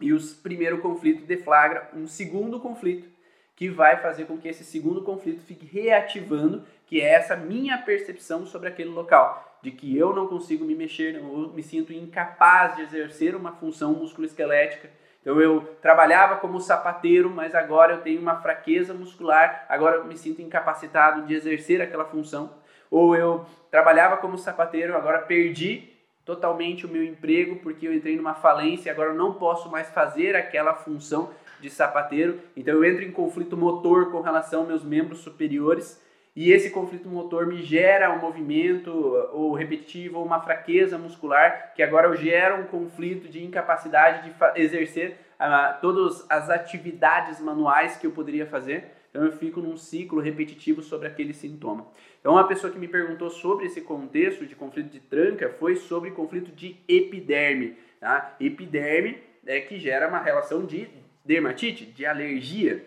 e 0.00 0.12
o 0.12 0.18
primeiro 0.42 0.78
conflito 0.78 1.24
deflagra 1.24 1.90
um 1.94 2.06
segundo 2.06 2.60
conflito 2.60 3.08
que 3.56 3.68
vai 3.68 3.96
fazer 3.96 4.26
com 4.26 4.36
que 4.36 4.48
esse 4.48 4.64
segundo 4.64 5.02
conflito 5.02 5.40
fique 5.42 5.64
reativando, 5.64 6.64
que 6.86 7.00
é 7.00 7.14
essa 7.14 7.36
minha 7.36 7.78
percepção 7.78 8.44
sobre 8.44 8.68
aquele 8.68 8.90
local, 8.90 9.58
de 9.62 9.70
que 9.70 9.96
eu 9.96 10.14
não 10.14 10.26
consigo 10.26 10.64
me 10.64 10.74
mexer, 10.74 11.14
eu 11.14 11.52
me 11.54 11.62
sinto 11.62 11.92
incapaz 11.92 12.76
de 12.76 12.82
exercer 12.82 13.34
uma 13.36 13.52
função 13.52 13.94
musculoesquelética. 13.94 14.90
Então 15.24 15.40
eu 15.40 15.62
trabalhava 15.80 16.36
como 16.36 16.60
sapateiro, 16.60 17.30
mas 17.30 17.54
agora 17.54 17.94
eu 17.94 18.02
tenho 18.02 18.20
uma 18.20 18.42
fraqueza 18.42 18.92
muscular, 18.92 19.64
agora 19.70 19.96
eu 19.96 20.04
me 20.04 20.18
sinto 20.18 20.42
incapacitado 20.42 21.22
de 21.22 21.32
exercer 21.32 21.80
aquela 21.80 22.04
função. 22.04 22.52
Ou 22.90 23.16
eu 23.16 23.46
trabalhava 23.70 24.18
como 24.18 24.36
sapateiro, 24.36 24.94
agora 24.94 25.20
perdi 25.20 25.90
totalmente 26.26 26.84
o 26.84 26.90
meu 26.90 27.02
emprego 27.02 27.56
porque 27.56 27.88
eu 27.88 27.94
entrei 27.94 28.16
numa 28.16 28.34
falência, 28.34 28.92
agora 28.92 29.10
eu 29.10 29.14
não 29.14 29.32
posso 29.32 29.70
mais 29.70 29.88
fazer 29.88 30.36
aquela 30.36 30.74
função 30.74 31.30
de 31.58 31.70
sapateiro, 31.70 32.40
então 32.54 32.74
eu 32.74 32.84
entro 32.84 33.02
em 33.02 33.10
conflito 33.10 33.56
motor 33.56 34.10
com 34.10 34.20
relação 34.20 34.60
aos 34.60 34.68
meus 34.68 34.84
membros 34.84 35.20
superiores 35.20 36.02
e 36.36 36.50
esse 36.50 36.70
conflito 36.70 37.08
motor 37.08 37.46
me 37.46 37.62
gera 37.62 38.12
um 38.12 38.18
movimento 38.18 38.90
ou 39.32 39.52
repetitivo 39.52 40.18
ou 40.18 40.24
uma 40.24 40.40
fraqueza 40.40 40.98
muscular 40.98 41.72
que 41.74 41.82
agora 41.82 42.08
eu 42.08 42.16
gero 42.16 42.62
um 42.62 42.64
conflito 42.64 43.28
de 43.28 43.44
incapacidade 43.44 44.28
de 44.28 44.60
exercer 44.60 45.16
uh, 45.38 45.80
todas 45.80 46.28
as 46.28 46.50
atividades 46.50 47.40
manuais 47.40 47.96
que 47.96 48.06
eu 48.06 48.10
poderia 48.10 48.46
fazer. 48.46 48.84
Então 49.10 49.24
eu 49.24 49.32
fico 49.32 49.60
num 49.60 49.76
ciclo 49.76 50.20
repetitivo 50.20 50.82
sobre 50.82 51.06
aquele 51.06 51.32
sintoma. 51.32 51.86
Então 52.18 52.32
uma 52.32 52.48
pessoa 52.48 52.72
que 52.72 52.78
me 52.80 52.88
perguntou 52.88 53.30
sobre 53.30 53.66
esse 53.66 53.80
contexto 53.80 54.44
de 54.44 54.56
conflito 54.56 54.90
de 54.90 54.98
tranca 54.98 55.50
foi 55.50 55.76
sobre 55.76 56.10
conflito 56.10 56.50
de 56.50 56.76
epiderme. 56.88 57.76
Tá? 58.00 58.34
Epiderme 58.40 59.18
é 59.46 59.60
que 59.60 59.78
gera 59.78 60.08
uma 60.08 60.18
relação 60.18 60.66
de 60.66 60.88
dermatite, 61.24 61.86
de 61.86 62.04
alergia. 62.04 62.84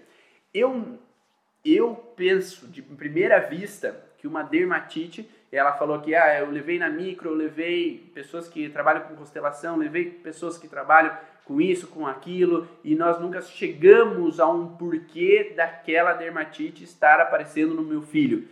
Eu, 0.54 1.00
eu 1.64 1.95
penso, 2.16 2.68
de 2.68 2.82
primeira 2.82 3.39
vista, 3.39 4.03
que 4.18 4.28
uma 4.28 4.43
dermatite, 4.43 5.30
ela 5.51 5.74
falou 5.74 5.99
que 6.01 6.16
ah, 6.16 6.39
eu 6.39 6.49
levei 6.49 6.80
na 6.80 6.89
micro, 6.89 7.30
eu 7.30 7.36
levei 7.36 8.12
pessoas 8.14 8.47
que 8.47 8.70
trabalham 8.70 9.03
com 9.03 9.16
constelação, 9.16 9.78
levei 9.78 10.05
pessoas 10.05 10.58
que 10.58 10.68
trabalham 10.68 11.16
com 11.45 11.62
isso, 11.62 11.88
com 11.88 12.05
aquilo, 12.05 12.68
e 12.84 12.93
nós 12.93 13.20
nunca 13.22 13.41
chegamos 13.41 14.39
a 14.39 14.47
um 14.49 14.76
porquê 14.76 15.53
daquela 15.55 16.14
dermatite 16.14 16.84
estar 16.84 17.22
aparecendo 17.22 17.74
no 17.74 17.84
meu 17.84 18.01
filho. 18.01 18.47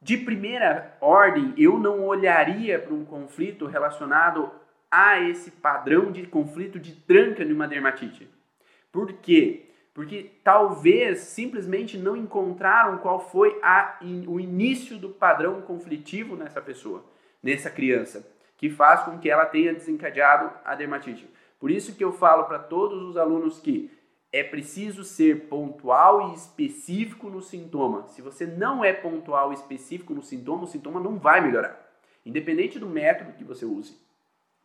De 0.00 0.16
primeira 0.16 0.96
ordem, 1.00 1.52
eu 1.58 1.78
não 1.78 2.06
olharia 2.06 2.78
para 2.78 2.94
um 2.94 3.04
conflito 3.04 3.66
relacionado 3.66 4.50
a 4.90 5.20
esse 5.20 5.50
padrão 5.50 6.10
de 6.10 6.26
conflito 6.26 6.78
de 6.78 6.92
tranca 6.92 7.44
numa 7.44 7.68
dermatite. 7.68 8.28
Por 8.90 9.12
quê? 9.14 9.67
Porque 9.98 10.30
talvez 10.44 11.18
simplesmente 11.22 11.98
não 11.98 12.16
encontraram 12.16 12.98
qual 12.98 13.18
foi 13.18 13.58
a, 13.60 13.98
o 14.28 14.38
início 14.38 14.96
do 14.96 15.08
padrão 15.08 15.60
conflitivo 15.60 16.36
nessa 16.36 16.60
pessoa, 16.62 17.04
nessa 17.42 17.68
criança, 17.68 18.24
que 18.56 18.70
faz 18.70 19.02
com 19.02 19.18
que 19.18 19.28
ela 19.28 19.44
tenha 19.44 19.74
desencadeado 19.74 20.52
a 20.64 20.76
dermatite. 20.76 21.28
Por 21.58 21.68
isso 21.68 21.96
que 21.96 22.04
eu 22.04 22.12
falo 22.12 22.44
para 22.44 22.60
todos 22.60 23.02
os 23.02 23.16
alunos 23.16 23.58
que 23.58 23.90
é 24.32 24.44
preciso 24.44 25.02
ser 25.02 25.48
pontual 25.48 26.30
e 26.30 26.34
específico 26.34 27.28
no 27.28 27.42
sintoma. 27.42 28.06
Se 28.06 28.22
você 28.22 28.46
não 28.46 28.84
é 28.84 28.92
pontual 28.92 29.50
e 29.50 29.56
específico 29.56 30.14
no 30.14 30.22
sintoma, 30.22 30.62
o 30.62 30.68
sintoma 30.68 31.00
não 31.00 31.18
vai 31.18 31.40
melhorar. 31.40 31.76
Independente 32.24 32.78
do 32.78 32.86
método 32.86 33.32
que 33.32 33.42
você 33.42 33.64
use. 33.64 33.98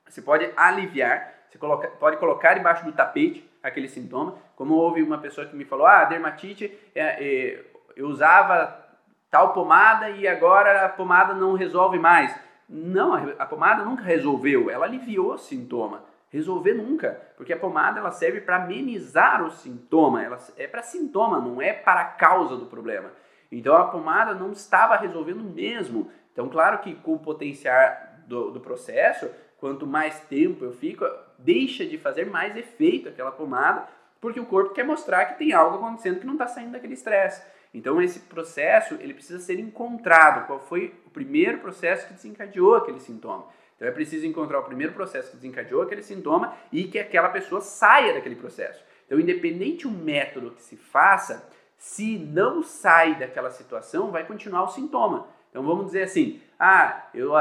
Você 0.08 0.22
pode 0.22 0.48
aliviar, 0.56 1.48
você 1.50 1.58
coloca, 1.58 1.88
pode 1.88 2.18
colocar 2.18 2.56
embaixo 2.56 2.86
do 2.86 2.92
tapete 2.92 3.50
aquele 3.64 3.88
sintoma. 3.88 4.38
Como 4.56 4.76
houve 4.76 5.02
uma 5.02 5.18
pessoa 5.18 5.48
que 5.48 5.56
me 5.56 5.66
falou, 5.66 5.86
ah, 5.86 6.06
dermatite, 6.06 6.66
é, 6.94 7.02
é, 7.02 7.66
eu 7.96 8.08
usava 8.08 8.82
tal 9.30 9.54
pomada 9.54 10.10
e 10.10 10.28
agora 10.28 10.86
a 10.86 10.90
pomada 10.90 11.34
não 11.34 11.54
resolve 11.54 11.98
mais. 12.00 12.36
Não, 12.70 13.14
a 13.38 13.46
pomada 13.46 13.84
nunca 13.84 14.04
resolveu, 14.04 14.70
ela 14.70 14.86
aliviou 14.86 15.34
o 15.34 15.38
sintoma 15.38 16.04
resolver 16.34 16.74
nunca, 16.74 17.22
porque 17.38 17.54
a 17.54 17.58
pomada 17.58 18.00
ela 18.00 18.10
serve 18.10 18.42
para 18.42 18.56
amenizar 18.56 19.46
o 19.46 19.52
sintoma, 19.52 20.24
ela 20.24 20.40
é 20.58 20.66
para 20.66 20.82
sintoma, 20.82 21.40
não 21.40 21.62
é 21.62 21.72
para 21.72 22.02
a 22.02 22.06
causa 22.06 22.58
do 22.58 22.66
problema. 22.66 23.12
Então 23.52 23.78
a 23.78 23.86
pomada 23.86 24.34
não 24.34 24.52
estava 24.52 24.96
resolvendo 24.96 25.44
mesmo. 25.44 26.10
Então, 26.32 26.50
claro 26.50 26.80
que 26.80 26.96
com 26.96 27.14
o 27.14 27.20
potencial 27.20 27.78
do, 28.26 28.50
do 28.50 28.60
processo, 28.60 29.30
quanto 29.60 29.86
mais 29.86 30.22
tempo 30.22 30.66
eu 30.66 30.72
fico, 30.72 31.06
deixa 31.38 31.86
de 31.86 32.00
fazer 32.00 32.26
mais 32.26 32.58
efeito 32.58 33.10
aquela 33.10 33.32
pomada, 33.32 33.88
porque 34.24 34.40
o 34.40 34.46
corpo 34.46 34.74
quer 34.74 34.86
mostrar 34.86 35.26
que 35.26 35.38
tem 35.38 35.52
algo 35.52 35.76
acontecendo 35.76 36.18
que 36.18 36.26
não 36.26 36.36
está 36.36 36.48
saindo 36.48 36.72
daquele 36.72 36.94
estresse. 36.94 37.42
Então 37.74 38.02
esse 38.02 38.22
processo 38.22 38.94
ele 39.02 39.14
precisa 39.14 39.38
ser 39.38 39.60
encontrado. 39.60 40.48
Qual 40.48 40.62
foi 40.62 40.96
o 41.06 41.10
primeiro 41.10 41.58
processo 41.58 42.08
que 42.08 42.14
desencadeou 42.14 42.76
aquele 42.76 43.02
sintoma? 43.02 43.48
Então 43.76 43.86
é 43.86 43.92
preciso 43.92 44.26
encontrar 44.26 44.60
o 44.60 44.64
primeiro 44.64 44.94
processo 44.94 45.30
que 45.30 45.36
desencadeou 45.36 45.82
aquele 45.82 46.02
sintoma 46.02 46.56
e 46.72 46.86
que 46.86 46.98
aquela 46.98 47.28
pessoa 47.28 47.60
saia 47.60 48.14
daquele 48.14 48.38
processo. 48.38 48.82
Então, 49.06 49.20
independente 49.20 49.86
o 49.86 49.92
método 49.92 50.52
que 50.52 50.62
se 50.62 50.78
faça, 50.78 51.46
se 51.78 52.18
não 52.18 52.64
sai 52.64 53.16
daquela 53.16 53.52
situação, 53.52 54.10
vai 54.10 54.26
continuar 54.26 54.64
o 54.64 54.70
sintoma. 54.70 55.28
Então 55.50 55.64
vamos 55.66 55.88
dizer 55.88 56.04
assim: 56.04 56.40
ah, 56.58 57.10
eu 57.14 57.34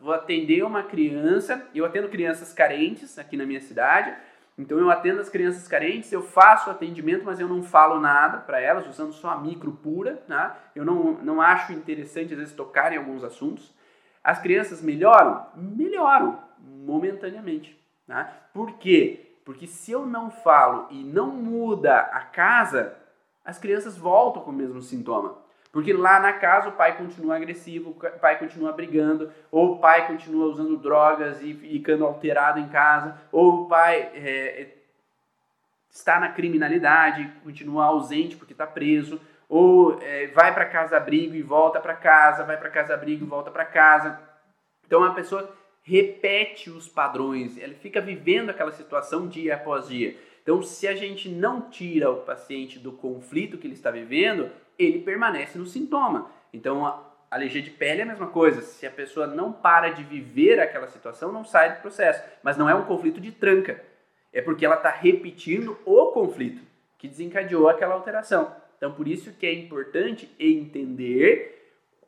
vou 0.00 0.12
atender 0.12 0.62
uma 0.62 0.84
criança, 0.84 1.66
eu 1.74 1.84
atendo 1.84 2.08
crianças 2.08 2.52
carentes 2.52 3.18
aqui 3.18 3.36
na 3.36 3.44
minha 3.44 3.60
cidade, 3.60 4.14
então 4.58 4.76
eu 4.76 4.90
atendo 4.90 5.20
as 5.20 5.28
crianças 5.28 5.68
carentes, 5.68 6.10
eu 6.10 6.20
faço 6.20 6.68
atendimento, 6.68 7.24
mas 7.24 7.38
eu 7.38 7.48
não 7.48 7.62
falo 7.62 8.00
nada 8.00 8.38
para 8.38 8.60
elas, 8.60 8.88
usando 8.88 9.12
só 9.12 9.30
a 9.30 9.38
micro 9.38 9.70
pura, 9.70 10.20
né? 10.26 10.52
eu 10.74 10.84
não, 10.84 11.12
não 11.22 11.40
acho 11.40 11.72
interessante 11.72 12.32
às 12.32 12.38
vezes 12.40 12.54
tocar 12.54 12.92
em 12.92 12.96
alguns 12.96 13.22
assuntos. 13.22 13.72
As 14.22 14.40
crianças 14.40 14.82
melhoram? 14.82 15.46
Melhoram, 15.54 16.40
momentaneamente. 16.58 17.78
Né? 18.06 18.28
Por 18.52 18.72
quê? 18.78 19.38
Porque 19.44 19.66
se 19.66 19.92
eu 19.92 20.04
não 20.04 20.28
falo 20.28 20.88
e 20.90 21.04
não 21.04 21.28
muda 21.28 22.00
a 22.00 22.20
casa, 22.20 22.96
as 23.44 23.58
crianças 23.58 23.96
voltam 23.96 24.42
com 24.42 24.50
o 24.50 24.54
mesmo 24.54 24.82
sintoma. 24.82 25.38
Porque 25.70 25.92
lá 25.92 26.18
na 26.18 26.32
casa 26.32 26.70
o 26.70 26.72
pai 26.72 26.96
continua 26.96 27.36
agressivo, 27.36 27.90
o 27.90 27.94
pai 27.94 28.38
continua 28.38 28.72
brigando, 28.72 29.30
ou 29.50 29.74
o 29.74 29.78
pai 29.78 30.06
continua 30.06 30.46
usando 30.46 30.76
drogas 30.76 31.42
e 31.42 31.54
ficando 31.54 32.06
alterado 32.06 32.58
em 32.58 32.68
casa, 32.68 33.20
ou 33.30 33.62
o 33.62 33.68
pai 33.68 34.10
é, 34.14 34.68
está 35.90 36.18
na 36.18 36.30
criminalidade, 36.30 37.30
continua 37.42 37.84
ausente 37.84 38.36
porque 38.36 38.54
está 38.54 38.66
preso, 38.66 39.20
ou 39.48 40.00
é, 40.02 40.28
vai 40.28 40.54
para 40.54 40.66
casa 40.66 40.96
abrigo 40.96 41.34
e 41.34 41.42
volta 41.42 41.80
para 41.80 41.94
casa, 41.94 42.44
vai 42.44 42.56
para 42.56 42.70
casa 42.70 42.94
abrigo 42.94 43.24
e 43.24 43.28
volta 43.28 43.50
para 43.50 43.64
casa. 43.64 44.18
Então 44.86 45.04
a 45.04 45.12
pessoa 45.12 45.54
repete 45.82 46.70
os 46.70 46.88
padrões, 46.88 47.58
ela 47.58 47.74
fica 47.74 48.00
vivendo 48.00 48.50
aquela 48.50 48.72
situação 48.72 49.26
dia 49.26 49.54
após 49.54 49.88
dia. 49.88 50.16
Então, 50.42 50.62
se 50.62 50.88
a 50.88 50.94
gente 50.94 51.28
não 51.28 51.68
tira 51.68 52.10
o 52.10 52.22
paciente 52.22 52.78
do 52.78 52.90
conflito 52.90 53.58
que 53.58 53.66
ele 53.66 53.74
está 53.74 53.90
vivendo, 53.90 54.50
ele 54.78 55.00
permanece 55.00 55.58
no 55.58 55.66
sintoma. 55.66 56.30
Então, 56.52 56.86
a 56.86 57.02
alergia 57.30 57.60
de 57.60 57.70
pele 57.70 58.00
é 58.00 58.04
a 58.04 58.06
mesma 58.06 58.28
coisa. 58.28 58.62
Se 58.62 58.86
a 58.86 58.90
pessoa 58.90 59.26
não 59.26 59.52
para 59.52 59.90
de 59.90 60.02
viver 60.02 60.60
aquela 60.60 60.86
situação, 60.88 61.32
não 61.32 61.44
sai 61.44 61.74
do 61.74 61.80
processo. 61.80 62.22
Mas 62.42 62.56
não 62.56 62.68
é 62.68 62.74
um 62.74 62.84
conflito 62.84 63.20
de 63.20 63.32
tranca. 63.32 63.82
É 64.32 64.40
porque 64.40 64.64
ela 64.64 64.76
está 64.76 64.90
repetindo 64.90 65.78
o 65.84 66.06
conflito 66.06 66.62
que 66.96 67.08
desencadeou 67.08 67.68
aquela 67.68 67.94
alteração. 67.94 68.54
Então, 68.76 68.92
por 68.92 69.08
isso 69.08 69.32
que 69.32 69.46
é 69.46 69.52
importante 69.52 70.30
entender 70.38 71.56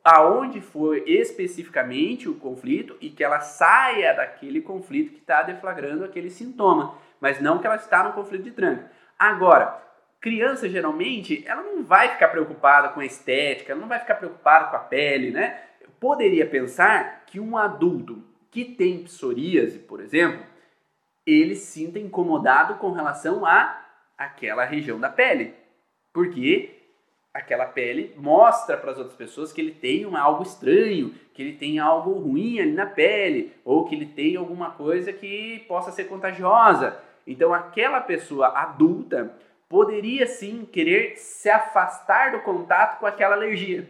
aonde 0.03 0.61
foi 0.61 1.03
especificamente 1.05 2.27
o 2.27 2.35
conflito 2.35 2.97
e 2.99 3.09
que 3.09 3.23
ela 3.23 3.39
saia 3.39 4.13
daquele 4.13 4.61
conflito 4.61 5.13
que 5.13 5.19
está 5.19 5.43
deflagrando 5.43 6.03
aquele 6.03 6.29
sintoma, 6.29 6.95
mas 7.19 7.39
não 7.39 7.59
que 7.59 7.67
ela 7.67 7.75
está 7.75 8.03
no 8.03 8.13
conflito 8.13 8.43
de 8.43 8.51
tranca. 8.51 8.91
Agora, 9.17 9.79
criança 10.21 10.69
geralmente, 10.69 11.43
ela 11.47 11.63
não 11.63 11.83
vai 11.83 12.09
ficar 12.09 12.27
preocupada 12.27 12.89
com 12.89 12.99
a 12.99 13.05
estética, 13.05 13.71
ela 13.71 13.81
não 13.81 13.87
vai 13.87 13.99
ficar 13.99 14.15
preocupada 14.15 14.65
com 14.65 14.75
a 14.75 14.79
pele, 14.79 15.31
né? 15.31 15.61
Eu 15.81 15.89
poderia 15.99 16.45
pensar 16.45 17.25
que 17.25 17.39
um 17.39 17.57
adulto 17.57 18.23
que 18.51 18.63
tem 18.63 19.03
psoríase, 19.03 19.79
por 19.79 19.99
exemplo, 19.99 20.45
ele 21.25 21.55
sinta 21.55 21.97
incomodado 21.97 22.75
com 22.75 22.91
relação 22.91 23.45
a 23.45 23.83
aquela 24.17 24.63
região 24.63 24.99
da 24.99 25.09
pele. 25.09 25.55
Porque 26.13 26.77
aquela 27.33 27.65
pele 27.65 28.13
mostra 28.17 28.77
para 28.77 28.91
as 28.91 28.97
outras 28.97 29.15
pessoas 29.15 29.51
que 29.51 29.61
ele 29.61 29.71
tem 29.71 30.05
um, 30.05 30.15
algo 30.15 30.43
estranho, 30.43 31.15
que 31.33 31.41
ele 31.41 31.53
tem 31.53 31.79
algo 31.79 32.11
ruim 32.11 32.59
ali 32.59 32.73
na 32.73 32.85
pele, 32.85 33.53
ou 33.63 33.85
que 33.85 33.95
ele 33.95 34.05
tem 34.05 34.35
alguma 34.35 34.71
coisa 34.71 35.11
que 35.13 35.63
possa 35.67 35.91
ser 35.91 36.05
contagiosa. 36.05 36.99
Então, 37.25 37.53
aquela 37.53 38.01
pessoa 38.01 38.49
adulta 38.49 39.33
poderia 39.71 40.27
sim 40.27 40.65
querer 40.65 41.15
se 41.15 41.49
afastar 41.49 42.33
do 42.33 42.41
contato 42.41 42.99
com 42.99 43.05
aquela 43.05 43.35
alergia. 43.35 43.87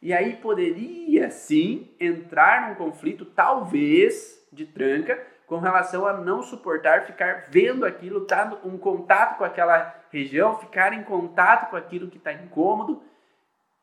E 0.00 0.14
aí 0.14 0.36
poderia 0.36 1.30
sim 1.30 1.94
entrar 2.00 2.66
num 2.66 2.74
conflito, 2.74 3.26
talvez, 3.26 4.42
de 4.50 4.64
tranca, 4.64 5.22
com 5.46 5.58
relação 5.58 6.06
a 6.06 6.14
não 6.14 6.42
suportar 6.42 7.04
ficar 7.04 7.48
vendo 7.50 7.84
aquilo, 7.84 8.22
estar 8.22 8.48
tá 8.48 8.58
um 8.64 8.78
contato 8.78 9.36
com 9.36 9.44
aquela 9.44 9.94
região, 10.10 10.58
ficar 10.58 10.94
em 10.94 11.02
contato 11.02 11.68
com 11.68 11.76
aquilo 11.76 12.08
que 12.08 12.16
está 12.16 12.32
incômodo. 12.32 13.02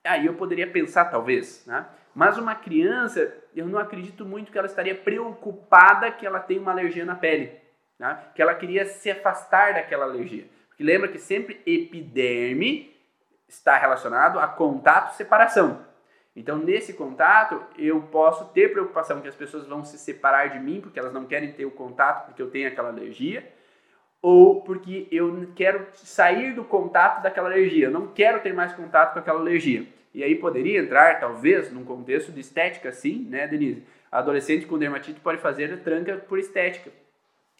Aí 0.03 0.25
eu 0.25 0.33
poderia 0.33 0.65
pensar, 0.65 1.05
talvez, 1.05 1.63
né? 1.67 1.85
Mas 2.15 2.39
uma 2.39 2.55
criança, 2.55 3.31
eu 3.55 3.67
não 3.67 3.77
acredito 3.77 4.25
muito 4.25 4.51
que 4.51 4.57
ela 4.57 4.65
estaria 4.65 4.95
preocupada 4.95 6.09
que 6.09 6.25
ela 6.25 6.39
tem 6.39 6.57
uma 6.57 6.71
alergia 6.71 7.05
na 7.05 7.13
pele, 7.13 7.51
né? 7.99 8.17
que 8.33 8.41
ela 8.41 8.55
queria 8.55 8.85
se 8.85 9.11
afastar 9.11 9.75
daquela 9.75 10.05
alergia. 10.05 10.56
Porque 10.78 10.84
lembra 10.84 11.07
que 11.07 11.17
sempre 11.17 11.59
epiderme 11.65 12.95
está 13.47 13.80
relacionado 13.80 14.38
a 14.38 14.47
contato 14.47 15.15
separação. 15.15 15.84
Então, 16.36 16.59
nesse 16.59 16.93
contato, 16.93 17.59
eu 17.80 17.99
posso 17.99 18.45
ter 18.53 18.71
preocupação 18.71 19.19
que 19.19 19.28
as 19.28 19.34
pessoas 19.34 19.65
vão 19.65 19.84
se 19.84 19.97
separar 19.97 20.51
de 20.51 20.59
mim 20.59 20.80
porque 20.80 20.99
elas 20.99 21.11
não 21.11 21.25
querem 21.25 21.51
ter 21.51 21.65
o 21.65 21.71
contato 21.71 22.28
porque 22.28 22.39
eu 22.39 22.51
tenho 22.51 22.67
aquela 22.67 22.89
alergia, 22.89 23.51
ou 24.21 24.61
porque 24.61 25.07
eu 25.11 25.49
quero 25.55 25.88
sair 25.93 26.53
do 26.53 26.63
contato 26.63 27.23
daquela 27.23 27.47
alergia, 27.47 27.88
eu 27.88 27.91
não 27.91 28.05
quero 28.05 28.39
ter 28.41 28.53
mais 28.53 28.71
contato 28.73 29.13
com 29.13 29.19
aquela 29.19 29.39
alergia. 29.39 29.84
E 30.13 30.23
aí 30.23 30.36
poderia 30.36 30.80
entrar, 30.80 31.19
talvez, 31.19 31.71
num 31.71 31.84
contexto 31.84 32.32
de 32.32 32.41
estética, 32.41 32.91
sim, 32.91 33.25
né, 33.28 33.47
Denise? 33.47 33.84
A 34.11 34.19
adolescente 34.19 34.67
com 34.67 34.78
dermatite 34.78 35.19
pode 35.19 35.41
fazer 35.41 35.82
tranca 35.82 36.17
por 36.17 36.38
estética. 36.38 36.91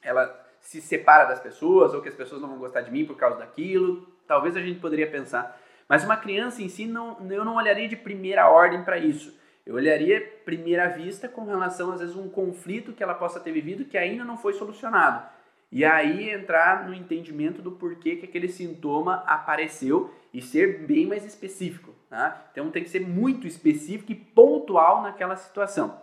Ela 0.04 0.47
se 0.68 0.82
separa 0.82 1.26
das 1.26 1.40
pessoas, 1.40 1.94
ou 1.94 2.02
que 2.02 2.10
as 2.10 2.16
pessoas 2.16 2.42
não 2.42 2.50
vão 2.50 2.58
gostar 2.58 2.82
de 2.82 2.92
mim 2.92 3.06
por 3.06 3.16
causa 3.16 3.38
daquilo. 3.38 4.08
Talvez 4.28 4.56
a 4.58 4.62
gente 4.62 4.80
poderia 4.80 5.10
pensar 5.10 5.60
mas 5.88 6.04
uma 6.04 6.18
criança 6.18 6.62
em 6.62 6.68
si, 6.68 6.86
não, 6.86 7.18
eu 7.30 7.46
não 7.46 7.56
olharia 7.56 7.88
de 7.88 7.96
primeira 7.96 8.50
ordem 8.50 8.84
para 8.84 8.98
isso. 8.98 9.38
Eu 9.66 9.76
olharia 9.76 10.22
primeira 10.46 10.88
vista 10.88 11.28
com 11.28 11.46
relação, 11.46 11.92
às 11.92 12.00
vezes, 12.00 12.16
um 12.16 12.30
conflito 12.30 12.94
que 12.94 13.04
ela 13.04 13.14
possa 13.14 13.40
ter 13.40 13.52
vivido 13.52 13.86
que 13.86 13.98
ainda 13.98 14.24
não 14.24 14.38
foi 14.38 14.54
solucionado. 14.54 15.26
E 15.70 15.84
aí 15.84 16.30
entrar 16.30 16.88
no 16.88 16.94
entendimento 16.94 17.62
do 17.62 17.72
porquê 17.72 18.16
que 18.16 18.26
aquele 18.26 18.48
sintoma 18.48 19.24
apareceu 19.26 20.14
e 20.34 20.42
ser 20.42 20.86
bem 20.86 21.06
mais 21.06 21.26
específico. 21.26 21.94
Tá? 22.10 22.48
Então 22.52 22.72
tem 22.72 22.84
que 22.84 22.90
ser 22.90 23.02
muito 23.02 23.46
específico 23.46 24.12
e 24.12 24.16
pontual 24.16 25.02
naquela 25.02 25.36
situação. 25.36 26.00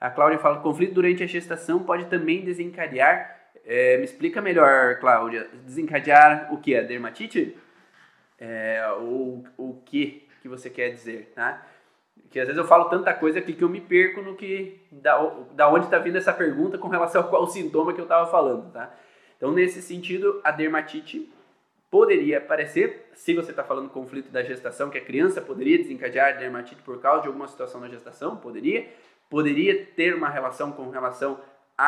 A 0.00 0.08
Cláudia 0.08 0.38
fala 0.38 0.60
conflito 0.60 0.94
durante 0.94 1.24
a 1.24 1.26
gestação 1.26 1.80
pode 1.80 2.06
também 2.06 2.44
desencadear. 2.44 3.39
É, 3.64 3.96
me 3.98 4.04
explica 4.04 4.40
melhor, 4.40 4.98
Cláudia. 4.98 5.48
Desencadear 5.64 6.52
o 6.52 6.58
que? 6.58 6.76
A 6.76 6.82
dermatite? 6.82 7.56
é, 8.40 8.82
o, 8.98 9.82
que 9.84 10.26
que 10.40 10.48
você 10.48 10.70
quer 10.70 10.88
dizer, 10.90 11.32
tá? 11.34 11.66
Que 12.30 12.40
às 12.40 12.46
vezes 12.46 12.58
eu 12.58 12.66
falo 12.66 12.86
tanta 12.86 13.12
coisa 13.12 13.38
aqui 13.38 13.52
que 13.52 13.62
eu 13.62 13.68
me 13.68 13.80
perco 13.80 14.22
no 14.22 14.34
que 14.34 14.80
da, 14.90 15.18
da 15.52 15.68
onde 15.68 15.84
está 15.84 15.98
vindo 15.98 16.16
essa 16.16 16.32
pergunta 16.32 16.78
com 16.78 16.88
relação 16.88 17.20
a 17.20 17.24
qual 17.24 17.46
sintoma 17.46 17.92
que 17.92 18.00
eu 18.00 18.04
estava 18.04 18.30
falando, 18.30 18.72
tá? 18.72 18.94
Então 19.36 19.52
nesse 19.52 19.82
sentido 19.82 20.40
a 20.42 20.50
dermatite 20.50 21.30
poderia 21.90 22.38
aparecer 22.38 23.10
se 23.12 23.34
você 23.34 23.50
está 23.50 23.62
falando 23.62 23.90
conflito 23.90 24.30
da 24.30 24.42
gestação 24.42 24.88
que 24.88 24.96
a 24.96 25.04
criança 25.04 25.42
poderia 25.42 25.76
desencadear 25.76 26.38
dermatite 26.38 26.80
por 26.82 26.98
causa 27.00 27.22
de 27.22 27.28
alguma 27.28 27.48
situação 27.48 27.80
na 27.80 27.88
gestação, 27.88 28.36
poderia, 28.36 28.88
poderia 29.28 29.84
ter 29.84 30.14
uma 30.14 30.30
relação 30.30 30.72
com 30.72 30.88
relação 30.88 31.38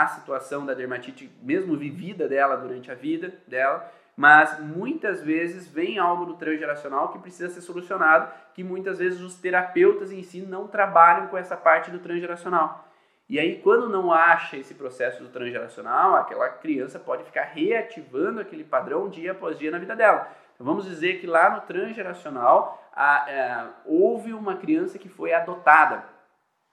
à 0.00 0.06
situação 0.06 0.64
da 0.64 0.74
dermatite 0.74 1.30
mesmo 1.42 1.76
vivida 1.76 2.28
dela 2.28 2.56
durante 2.56 2.90
a 2.90 2.94
vida 2.94 3.32
dela 3.46 3.90
mas 4.16 4.60
muitas 4.60 5.22
vezes 5.22 5.66
vem 5.66 5.98
algo 5.98 6.26
do 6.26 6.34
transgeracional 6.34 7.08
que 7.08 7.18
precisa 7.18 7.48
ser 7.48 7.62
solucionado, 7.62 8.30
que 8.54 8.62
muitas 8.62 8.98
vezes 8.98 9.20
os 9.20 9.36
terapeutas 9.36 10.12
em 10.12 10.22
si 10.22 10.42
não 10.42 10.68
trabalham 10.68 11.28
com 11.28 11.36
essa 11.36 11.56
parte 11.56 11.90
do 11.90 11.98
transgeracional. 11.98 12.86
E 13.28 13.38
aí, 13.38 13.60
quando 13.62 13.88
não 13.88 14.12
acha 14.12 14.58
esse 14.58 14.74
processo 14.74 15.22
do 15.22 15.30
transgeracional, 15.30 16.16
aquela 16.16 16.48
criança 16.50 16.98
pode 16.98 17.24
ficar 17.24 17.44
reativando 17.44 18.40
aquele 18.40 18.64
padrão 18.64 19.08
dia 19.08 19.32
após 19.32 19.58
dia 19.58 19.70
na 19.70 19.78
vida 19.78 19.96
dela. 19.96 20.28
Então, 20.54 20.66
vamos 20.66 20.84
dizer 20.84 21.18
que 21.18 21.26
lá 21.26 21.48
no 21.48 21.62
transgeracional 21.62 22.86
a, 22.94 23.30
é, 23.30 23.66
houve 23.86 24.34
uma 24.34 24.56
criança 24.56 24.98
que 24.98 25.08
foi 25.08 25.32
adotada, 25.32 26.04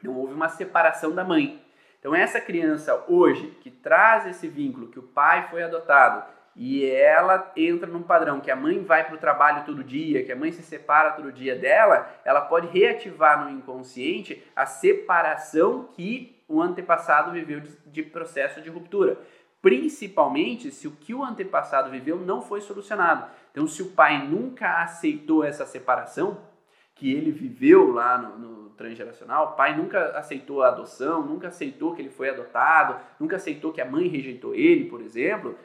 não 0.03 0.15
houve 0.17 0.33
uma 0.33 0.49
separação 0.49 1.11
da 1.11 1.23
mãe. 1.23 1.63
Então, 1.99 2.15
essa 2.15 2.39
criança 2.39 3.03
hoje 3.07 3.57
que 3.61 3.69
traz 3.69 4.25
esse 4.25 4.47
vínculo, 4.47 4.87
que 4.87 4.99
o 4.99 5.03
pai 5.03 5.47
foi 5.49 5.61
adotado, 5.61 6.23
e 6.55 6.85
ela 6.85 7.51
entra 7.55 7.87
num 7.87 8.03
padrão 8.03 8.39
que 8.39 8.51
a 8.51 8.55
mãe 8.55 8.83
vai 8.83 9.05
para 9.05 9.15
o 9.15 9.19
trabalho 9.19 9.65
todo 9.65 9.83
dia, 9.83 10.23
que 10.25 10.31
a 10.31 10.35
mãe 10.35 10.51
se 10.51 10.61
separa 10.61 11.11
todo 11.11 11.31
dia 11.31 11.55
dela, 11.55 12.09
ela 12.25 12.41
pode 12.41 12.67
reativar 12.67 13.43
no 13.43 13.49
inconsciente 13.49 14.43
a 14.55 14.65
separação 14.65 15.89
que 15.93 16.43
o 16.47 16.61
antepassado 16.61 17.31
viveu 17.31 17.61
de, 17.85 18.03
processo 18.03 18.59
de 18.59 18.69
ruptura. 18.69 19.17
Principalmente 19.61 20.71
se 20.71 20.87
o 20.87 20.91
que 20.91 21.13
o 21.13 21.23
antepassado 21.23 21.91
viveu 21.91 22.17
não 22.17 22.41
foi 22.41 22.59
solucionado. 22.61 23.29
Então, 23.51 23.67
se 23.67 23.81
o 23.81 23.91
pai 23.91 24.25
nunca 24.27 24.81
aceitou 24.81 25.43
essa 25.43 25.65
separação 25.65 26.39
que 26.99 27.13
ele 27.13 27.31
viveu 27.31 27.91
lá 27.93 28.17
no, 28.17 28.37
no 28.37 28.69
transgeracional, 28.71 29.45
o 29.45 29.51
pai 29.53 29.75
nunca 29.75 30.17
aceitou 30.17 30.61
a 30.61 30.67
adoção, 30.67 31.25
nunca 31.25 31.47
aceitou 31.47 31.95
que 31.95 32.01
ele 32.01 32.09
foi 32.09 32.29
adotado, 32.29 32.99
nunca 33.17 33.37
aceitou 33.37 33.71
que 33.71 33.79
a 33.79 33.85
mãe 33.85 34.07
rejeitou 34.07 34.53
ele, 34.53 34.89
por 34.89 35.01
exemplo, 35.01 35.57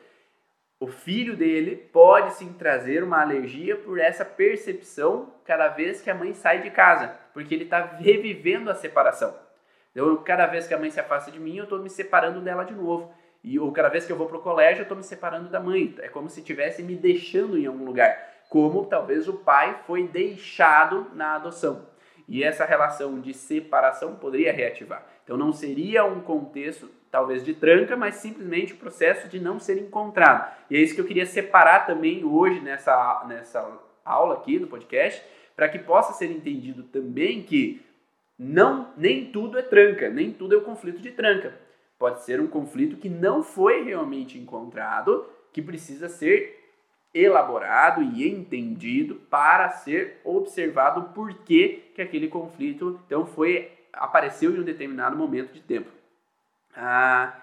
o 0.79 0.87
filho 0.87 1.37
dele 1.37 1.77
pode 1.93 2.35
sim 2.35 2.53
trazer 2.53 3.03
uma 3.03 3.21
alergia 3.21 3.77
por 3.77 3.99
essa 3.99 4.25
percepção 4.25 5.33
cada 5.45 5.69
vez 5.69 6.01
que 6.01 6.11
a 6.11 6.15
mãe 6.15 6.33
sai 6.35 6.63
de 6.63 6.71
casa, 6.71 7.17
porque 7.33 7.53
ele 7.53 7.65
está 7.65 7.85
revivendo 7.85 8.71
a 8.71 8.75
separação. 8.75 9.35
Então, 9.91 10.17
cada 10.19 10.47
vez 10.47 10.69
que 10.69 10.75
a 10.75 10.79
mãe 10.79 10.91
se 10.91 11.01
afasta 11.01 11.31
de 11.31 11.41
mim, 11.41 11.57
eu 11.57 11.65
estou 11.65 11.81
me 11.81 11.91
separando 11.91 12.41
dela 12.41 12.65
de 12.65 12.75
novo. 12.75 13.13
E 13.43 13.59
ou 13.59 13.71
cada 13.73 13.89
vez 13.89 14.07
que 14.07 14.13
eu 14.13 14.17
vou 14.17 14.27
para 14.27 14.39
o 14.39 14.43
colégio, 14.43 14.81
eu 14.81 14.85
estou 14.85 14.97
me 14.97 15.05
separando 15.05 15.49
da 15.49 15.61
mãe. 15.61 15.95
É 15.99 16.09
como 16.09 16.29
se 16.29 16.41
estivesse 16.41 16.83
me 16.83 16.97
deixando 16.97 17.59
em 17.59 17.67
algum 17.67 17.85
lugar. 17.85 18.34
Como 18.49 18.87
talvez 18.87 19.29
o 19.29 19.35
pai 19.35 19.81
foi 19.87 20.07
deixado 20.07 21.11
na 21.15 21.35
adoção. 21.35 21.87
E 22.29 22.43
essa 22.43 22.65
relação 22.65 23.21
de 23.21 23.35
separação 23.35 24.17
poderia 24.17 24.53
reativar. 24.53 25.05
Então 25.23 25.37
não 25.37 25.53
seria 25.53 26.05
um 26.05 26.21
contexto 26.21 26.91
talvez 27.11 27.45
de 27.45 27.55
tranca, 27.55 27.97
mas 27.97 28.17
simplesmente 28.17 28.73
o 28.73 28.77
processo 28.77 29.29
de 29.29 29.39
não 29.39 29.61
ser 29.61 29.79
encontrado. 29.79 30.53
E 30.71 30.77
é 30.77 30.81
isso 30.81 30.95
que 30.95 31.01
eu 31.01 31.07
queria 31.07 31.27
separar 31.27 31.87
também 31.87 32.25
hoje 32.25 32.61
nessa, 32.61 33.25
nessa 33.29 33.67
aula 34.05 34.35
aqui 34.35 34.59
do 34.59 34.67
podcast, 34.67 35.23
para 35.55 35.69
que 35.69 35.79
possa 35.79 36.13
ser 36.13 36.31
entendido 36.31 36.83
também 36.83 37.43
que 37.43 37.85
não 38.39 38.93
nem 38.97 39.31
tudo 39.31 39.59
é 39.59 39.63
tranca, 39.63 40.09
nem 40.09 40.33
tudo 40.33 40.55
é 40.55 40.59
o 40.59 40.65
conflito 40.65 41.01
de 41.01 41.13
tranca. 41.13 41.55
Pode 41.99 42.23
ser 42.25 42.41
um 42.41 42.49
conflito 42.49 42.97
que 42.97 43.09
não 43.09 43.43
foi 43.43 43.85
realmente 43.85 44.37
encontrado, 44.37 45.27
que 45.53 45.63
precisa 45.63 46.09
ser 46.09 46.64
elaborado 47.15 48.03
e 48.03 48.29
entendido 48.29 49.15
para 49.31 49.71
ser 49.71 50.21
observado 50.25 51.15
por 51.15 51.33
que, 51.45 51.85
que 51.95 52.03
aquele 52.03 52.27
conflito 52.27 53.01
então 53.07 53.25
foi 53.25 53.71
apareceu 53.93 54.55
em 54.55 54.61
um 54.61 54.65
determinado 54.65 55.17
momento 55.17 55.53
de 55.53 55.61
tempo. 55.61 55.89
Ah, 56.77 57.41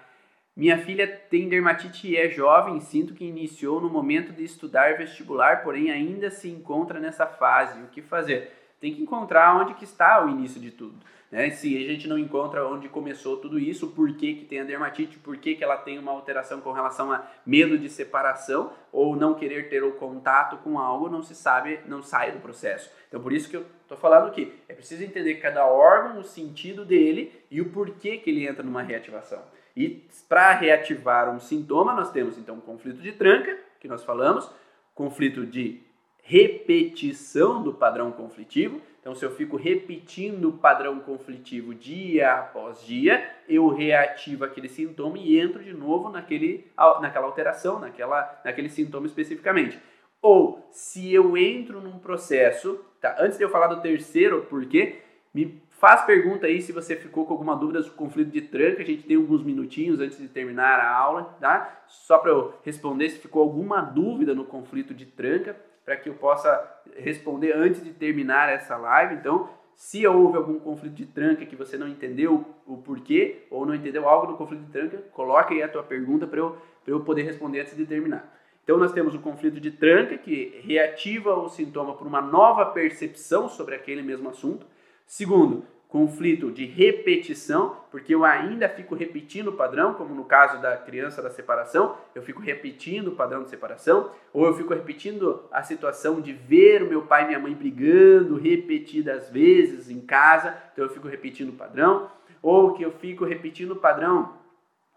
minha 0.54 0.76
filha 0.76 1.06
tem 1.06 1.48
dermatite 1.48 2.08
e 2.08 2.16
é 2.16 2.28
jovem, 2.28 2.78
sinto 2.80 3.14
que 3.14 3.24
iniciou 3.24 3.80
no 3.80 3.88
momento 3.88 4.32
de 4.32 4.44
estudar 4.44 4.98
vestibular, 4.98 5.62
porém 5.62 5.90
ainda 5.90 6.30
se 6.30 6.50
encontra 6.50 7.00
nessa 7.00 7.26
fase. 7.26 7.80
O 7.82 7.86
que 7.86 8.02
fazer? 8.02 8.61
Tem 8.82 8.92
que 8.92 9.00
encontrar 9.00 9.56
onde 9.60 9.74
que 9.74 9.84
está 9.84 10.26
o 10.26 10.28
início 10.28 10.60
de 10.60 10.72
tudo. 10.72 10.96
Né? 11.30 11.50
Se 11.50 11.76
a 11.76 11.88
gente 11.88 12.08
não 12.08 12.18
encontra 12.18 12.66
onde 12.66 12.88
começou 12.88 13.36
tudo 13.36 13.56
isso, 13.56 13.86
por 13.92 14.12
que, 14.16 14.34
que 14.34 14.44
tem 14.44 14.58
a 14.58 14.64
dermatite, 14.64 15.20
por 15.20 15.36
que, 15.36 15.54
que 15.54 15.62
ela 15.62 15.76
tem 15.76 16.00
uma 16.00 16.10
alteração 16.10 16.60
com 16.60 16.72
relação 16.72 17.12
a 17.12 17.24
medo 17.46 17.78
de 17.78 17.88
separação 17.88 18.72
ou 18.90 19.14
não 19.14 19.34
querer 19.34 19.68
ter 19.68 19.84
o 19.84 19.92
contato 19.92 20.56
com 20.64 20.80
algo, 20.80 21.08
não 21.08 21.22
se 21.22 21.32
sabe, 21.32 21.78
não 21.86 22.02
sai 22.02 22.32
do 22.32 22.40
processo. 22.40 22.90
Então 23.06 23.22
por 23.22 23.32
isso 23.32 23.48
que 23.48 23.56
eu 23.56 23.64
estou 23.82 23.96
falando 23.96 24.32
que 24.32 24.52
é 24.68 24.74
preciso 24.74 25.04
entender 25.04 25.34
cada 25.36 25.64
órgão, 25.64 26.18
o 26.18 26.24
sentido 26.24 26.84
dele 26.84 27.32
e 27.48 27.60
o 27.60 27.70
porquê 27.70 28.16
que 28.16 28.30
ele 28.30 28.48
entra 28.48 28.64
numa 28.64 28.82
reativação. 28.82 29.40
E 29.76 30.08
para 30.28 30.54
reativar 30.54 31.32
um 31.32 31.38
sintoma, 31.38 31.94
nós 31.94 32.10
temos 32.10 32.36
então 32.36 32.58
conflito 32.58 33.00
de 33.00 33.12
tranca, 33.12 33.56
que 33.78 33.86
nós 33.86 34.02
falamos, 34.02 34.50
conflito 34.92 35.46
de 35.46 35.80
repetição 36.22 37.62
do 37.62 37.74
padrão 37.74 38.10
conflitivo, 38.10 38.80
então, 39.02 39.16
se 39.16 39.24
eu 39.24 39.32
fico 39.32 39.56
repetindo 39.56 40.48
o 40.48 40.52
padrão 40.52 41.00
conflitivo 41.00 41.74
dia 41.74 42.34
após 42.34 42.86
dia, 42.86 43.28
eu 43.48 43.66
reativo 43.66 44.44
aquele 44.44 44.68
sintoma 44.68 45.18
e 45.18 45.40
entro 45.40 45.60
de 45.60 45.74
novo 45.74 46.08
naquele, 46.08 46.70
naquela 47.00 47.26
alteração, 47.26 47.80
naquela, 47.80 48.40
naquele 48.44 48.68
sintoma 48.68 49.08
especificamente. 49.08 49.76
ou 50.22 50.64
se 50.70 51.12
eu 51.12 51.36
entro 51.36 51.80
num 51.80 51.98
processo, 51.98 52.78
tá? 53.00 53.16
Antes 53.18 53.36
de 53.36 53.42
eu 53.42 53.50
falar 53.50 53.66
do 53.66 53.82
terceiro 53.82 54.46
porquê, 54.48 55.00
me 55.34 55.60
faz 55.70 56.02
pergunta 56.02 56.46
aí 56.46 56.62
se 56.62 56.70
você 56.70 56.94
ficou 56.94 57.26
com 57.26 57.32
alguma 57.32 57.56
dúvida 57.56 57.82
sobre 57.82 57.94
o 57.94 57.98
conflito 57.98 58.30
de 58.30 58.42
tranca. 58.42 58.82
A 58.82 58.86
gente 58.86 59.02
tem 59.02 59.16
alguns 59.16 59.42
minutinhos 59.42 59.98
antes 59.98 60.16
de 60.16 60.28
terminar 60.28 60.78
a 60.78 60.88
aula, 60.96 61.36
tá? 61.40 61.82
Só 61.88 62.18
para 62.18 62.30
eu 62.30 62.54
responder 62.62 63.10
se 63.10 63.18
ficou 63.18 63.42
alguma 63.42 63.80
dúvida 63.80 64.32
no 64.32 64.44
conflito 64.44 64.94
de 64.94 65.06
tranca, 65.06 65.56
para 65.84 65.96
que 65.96 66.08
eu 66.08 66.14
possa 66.14 66.82
responder 66.96 67.52
antes 67.54 67.82
de 67.82 67.92
terminar 67.92 68.48
essa 68.48 68.76
live. 68.76 69.14
Então, 69.14 69.48
se 69.74 70.06
houve 70.06 70.36
algum 70.36 70.58
conflito 70.58 70.94
de 70.94 71.06
tranca 71.06 71.44
que 71.44 71.56
você 71.56 71.76
não 71.76 71.88
entendeu 71.88 72.44
o 72.66 72.76
porquê 72.76 73.46
ou 73.50 73.66
não 73.66 73.74
entendeu 73.74 74.08
algo 74.08 74.26
do 74.26 74.36
conflito 74.36 74.62
de 74.64 74.70
tranca, 74.70 74.98
coloque 75.12 75.54
aí 75.54 75.62
a 75.62 75.68
tua 75.68 75.82
pergunta 75.82 76.26
para 76.26 76.38
eu, 76.38 76.56
eu 76.86 77.00
poder 77.00 77.22
responder 77.22 77.60
antes 77.60 77.76
de 77.76 77.84
terminar. 77.84 78.32
Então 78.62 78.76
nós 78.76 78.92
temos 78.92 79.14
o 79.14 79.18
conflito 79.18 79.60
de 79.60 79.72
tranca 79.72 80.16
que 80.16 80.60
reativa 80.64 81.34
o 81.34 81.48
sintoma 81.48 81.94
por 81.94 82.06
uma 82.06 82.20
nova 82.20 82.66
percepção 82.66 83.48
sobre 83.48 83.74
aquele 83.74 84.02
mesmo 84.02 84.28
assunto. 84.28 84.64
Segundo, 85.04 85.64
conflito 85.92 86.50
de 86.50 86.64
repetição, 86.64 87.76
porque 87.90 88.14
eu 88.14 88.24
ainda 88.24 88.66
fico 88.66 88.94
repetindo 88.94 89.48
o 89.48 89.52
padrão, 89.52 89.92
como 89.92 90.14
no 90.14 90.24
caso 90.24 90.58
da 90.62 90.74
criança 90.74 91.20
da 91.20 91.28
separação, 91.28 91.94
eu 92.14 92.22
fico 92.22 92.40
repetindo 92.40 93.08
o 93.08 93.14
padrão 93.14 93.42
de 93.42 93.50
separação, 93.50 94.10
ou 94.32 94.46
eu 94.46 94.54
fico 94.54 94.72
repetindo 94.72 95.44
a 95.52 95.62
situação 95.62 96.18
de 96.18 96.32
ver 96.32 96.82
o 96.82 96.88
meu 96.88 97.02
pai 97.02 97.24
e 97.24 97.26
minha 97.26 97.38
mãe 97.38 97.52
brigando 97.52 98.38
repetidas 98.38 99.28
vezes 99.28 99.90
em 99.90 100.00
casa, 100.00 100.56
então 100.72 100.86
eu 100.86 100.90
fico 100.90 101.08
repetindo 101.08 101.50
o 101.50 101.56
padrão, 101.56 102.10
ou 102.40 102.72
que 102.72 102.82
eu 102.82 102.92
fico 102.92 103.26
repetindo 103.26 103.72
o 103.72 103.76
padrão 103.76 104.32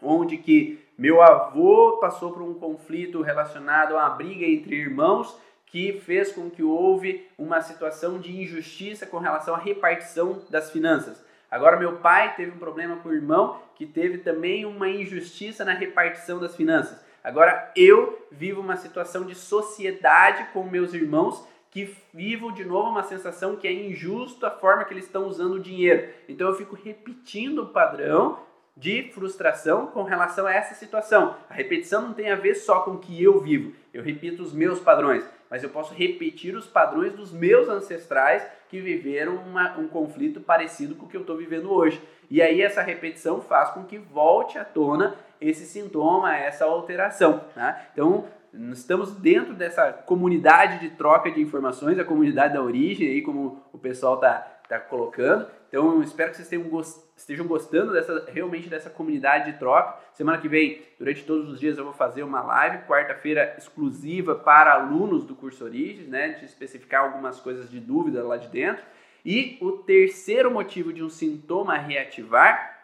onde 0.01 0.37
que 0.37 0.79
meu 0.97 1.21
avô 1.21 1.97
passou 1.99 2.31
por 2.31 2.41
um 2.41 2.53
conflito 2.53 3.21
relacionado 3.21 3.97
a 3.97 4.05
uma 4.05 4.09
briga 4.11 4.45
entre 4.45 4.75
irmãos 4.75 5.37
que 5.65 5.99
fez 5.99 6.31
com 6.31 6.49
que 6.49 6.63
houve 6.63 7.27
uma 7.37 7.61
situação 7.61 8.19
de 8.19 8.35
injustiça 8.35 9.05
com 9.05 9.17
relação 9.17 9.55
à 9.55 9.57
repartição 9.57 10.41
das 10.49 10.71
finanças. 10.71 11.23
Agora 11.49 11.77
meu 11.77 11.97
pai 11.97 12.35
teve 12.35 12.51
um 12.51 12.57
problema 12.57 12.97
com 12.97 13.09
o 13.09 13.13
irmão 13.13 13.59
que 13.75 13.85
teve 13.85 14.19
também 14.19 14.65
uma 14.65 14.89
injustiça 14.89 15.63
na 15.63 15.73
repartição 15.73 16.39
das 16.39 16.55
finanças. 16.55 16.99
Agora 17.23 17.71
eu 17.75 18.27
vivo 18.31 18.61
uma 18.61 18.77
situação 18.77 19.25
de 19.25 19.35
sociedade 19.35 20.47
com 20.53 20.63
meus 20.63 20.93
irmãos 20.93 21.45
que 21.71 21.93
vivo 22.13 22.53
de 22.53 22.63
novo 22.63 22.89
uma 22.89 23.03
sensação 23.03 23.57
que 23.57 23.67
é 23.67 23.73
injusto 23.73 24.45
a 24.45 24.51
forma 24.51 24.85
que 24.85 24.93
eles 24.93 25.05
estão 25.05 25.27
usando 25.27 25.55
o 25.55 25.59
dinheiro. 25.59 26.07
Então 26.29 26.47
eu 26.47 26.55
fico 26.55 26.73
repetindo 26.73 27.63
o 27.63 27.69
padrão 27.69 28.39
de 28.77 29.11
frustração 29.13 29.87
com 29.87 30.03
relação 30.03 30.47
a 30.47 30.53
essa 30.53 30.73
situação. 30.75 31.35
A 31.49 31.53
repetição 31.53 32.01
não 32.01 32.13
tem 32.13 32.31
a 32.31 32.35
ver 32.35 32.55
só 32.55 32.81
com 32.81 32.91
o 32.91 32.99
que 32.99 33.21
eu 33.21 33.41
vivo. 33.41 33.73
Eu 33.93 34.03
repito 34.03 34.43
os 34.43 34.53
meus 34.53 34.79
padrões, 34.79 35.27
mas 35.49 35.63
eu 35.63 35.69
posso 35.69 35.93
repetir 35.93 36.55
os 36.55 36.67
padrões 36.67 37.13
dos 37.13 37.31
meus 37.31 37.69
ancestrais 37.69 38.45
que 38.69 38.79
viveram 38.79 39.35
uma, 39.35 39.77
um 39.77 39.87
conflito 39.87 40.41
parecido 40.41 40.95
com 40.95 41.05
o 41.05 41.09
que 41.09 41.15
eu 41.15 41.21
estou 41.21 41.37
vivendo 41.37 41.71
hoje. 41.71 42.01
E 42.29 42.41
aí 42.41 42.61
essa 42.61 42.81
repetição 42.81 43.41
faz 43.41 43.69
com 43.69 43.83
que 43.83 43.97
volte 43.97 44.57
à 44.57 44.65
tona 44.65 45.15
esse 45.39 45.65
sintoma, 45.65 46.35
essa 46.35 46.65
alteração. 46.65 47.41
Tá? 47.53 47.87
Então, 47.93 48.25
estamos 48.71 49.13
dentro 49.15 49.53
dessa 49.53 49.91
comunidade 49.91 50.79
de 50.79 50.95
troca 50.95 51.29
de 51.29 51.41
informações, 51.41 51.99
a 51.99 52.03
comunidade 52.03 52.53
da 52.53 52.61
origem, 52.61 53.09
aí 53.09 53.21
como 53.21 53.61
o 53.71 53.77
pessoal 53.77 54.15
está 54.15 54.54
tá 54.67 54.79
colocando. 54.79 55.47
Então, 55.67 56.01
espero 56.01 56.31
que 56.31 56.37
vocês 56.37 57.05
estejam 57.15 57.45
gostando 57.45 57.93
dessa, 57.93 58.25
realmente 58.31 58.69
dessa 58.69 58.89
comunidade 58.89 59.51
de 59.51 59.59
troca. 59.59 59.99
Semana 60.13 60.37
que 60.37 60.47
vem, 60.47 60.81
durante 60.97 61.23
todos 61.23 61.49
os 61.49 61.59
dias, 61.59 61.77
eu 61.77 61.83
vou 61.83 61.93
fazer 61.93 62.23
uma 62.23 62.41
live, 62.41 62.85
quarta-feira 62.87 63.55
exclusiva 63.57 64.35
para 64.35 64.73
alunos 64.73 65.25
do 65.25 65.35
curso 65.35 65.63
Origens, 65.63 66.07
né? 66.07 66.29
De 66.29 66.45
especificar 66.45 67.03
algumas 67.03 67.39
coisas 67.39 67.69
de 67.69 67.79
dúvida 67.79 68.23
lá 68.23 68.37
de 68.37 68.47
dentro. 68.47 68.83
E 69.23 69.57
o 69.59 69.71
terceiro 69.71 70.51
motivo 70.51 70.93
de 70.93 71.03
um 71.03 71.09
sintoma 71.09 71.77
reativar 71.77 72.79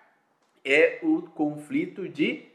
é 0.65 0.99
o 1.01 1.21
conflito 1.21 2.07
de 2.07 2.45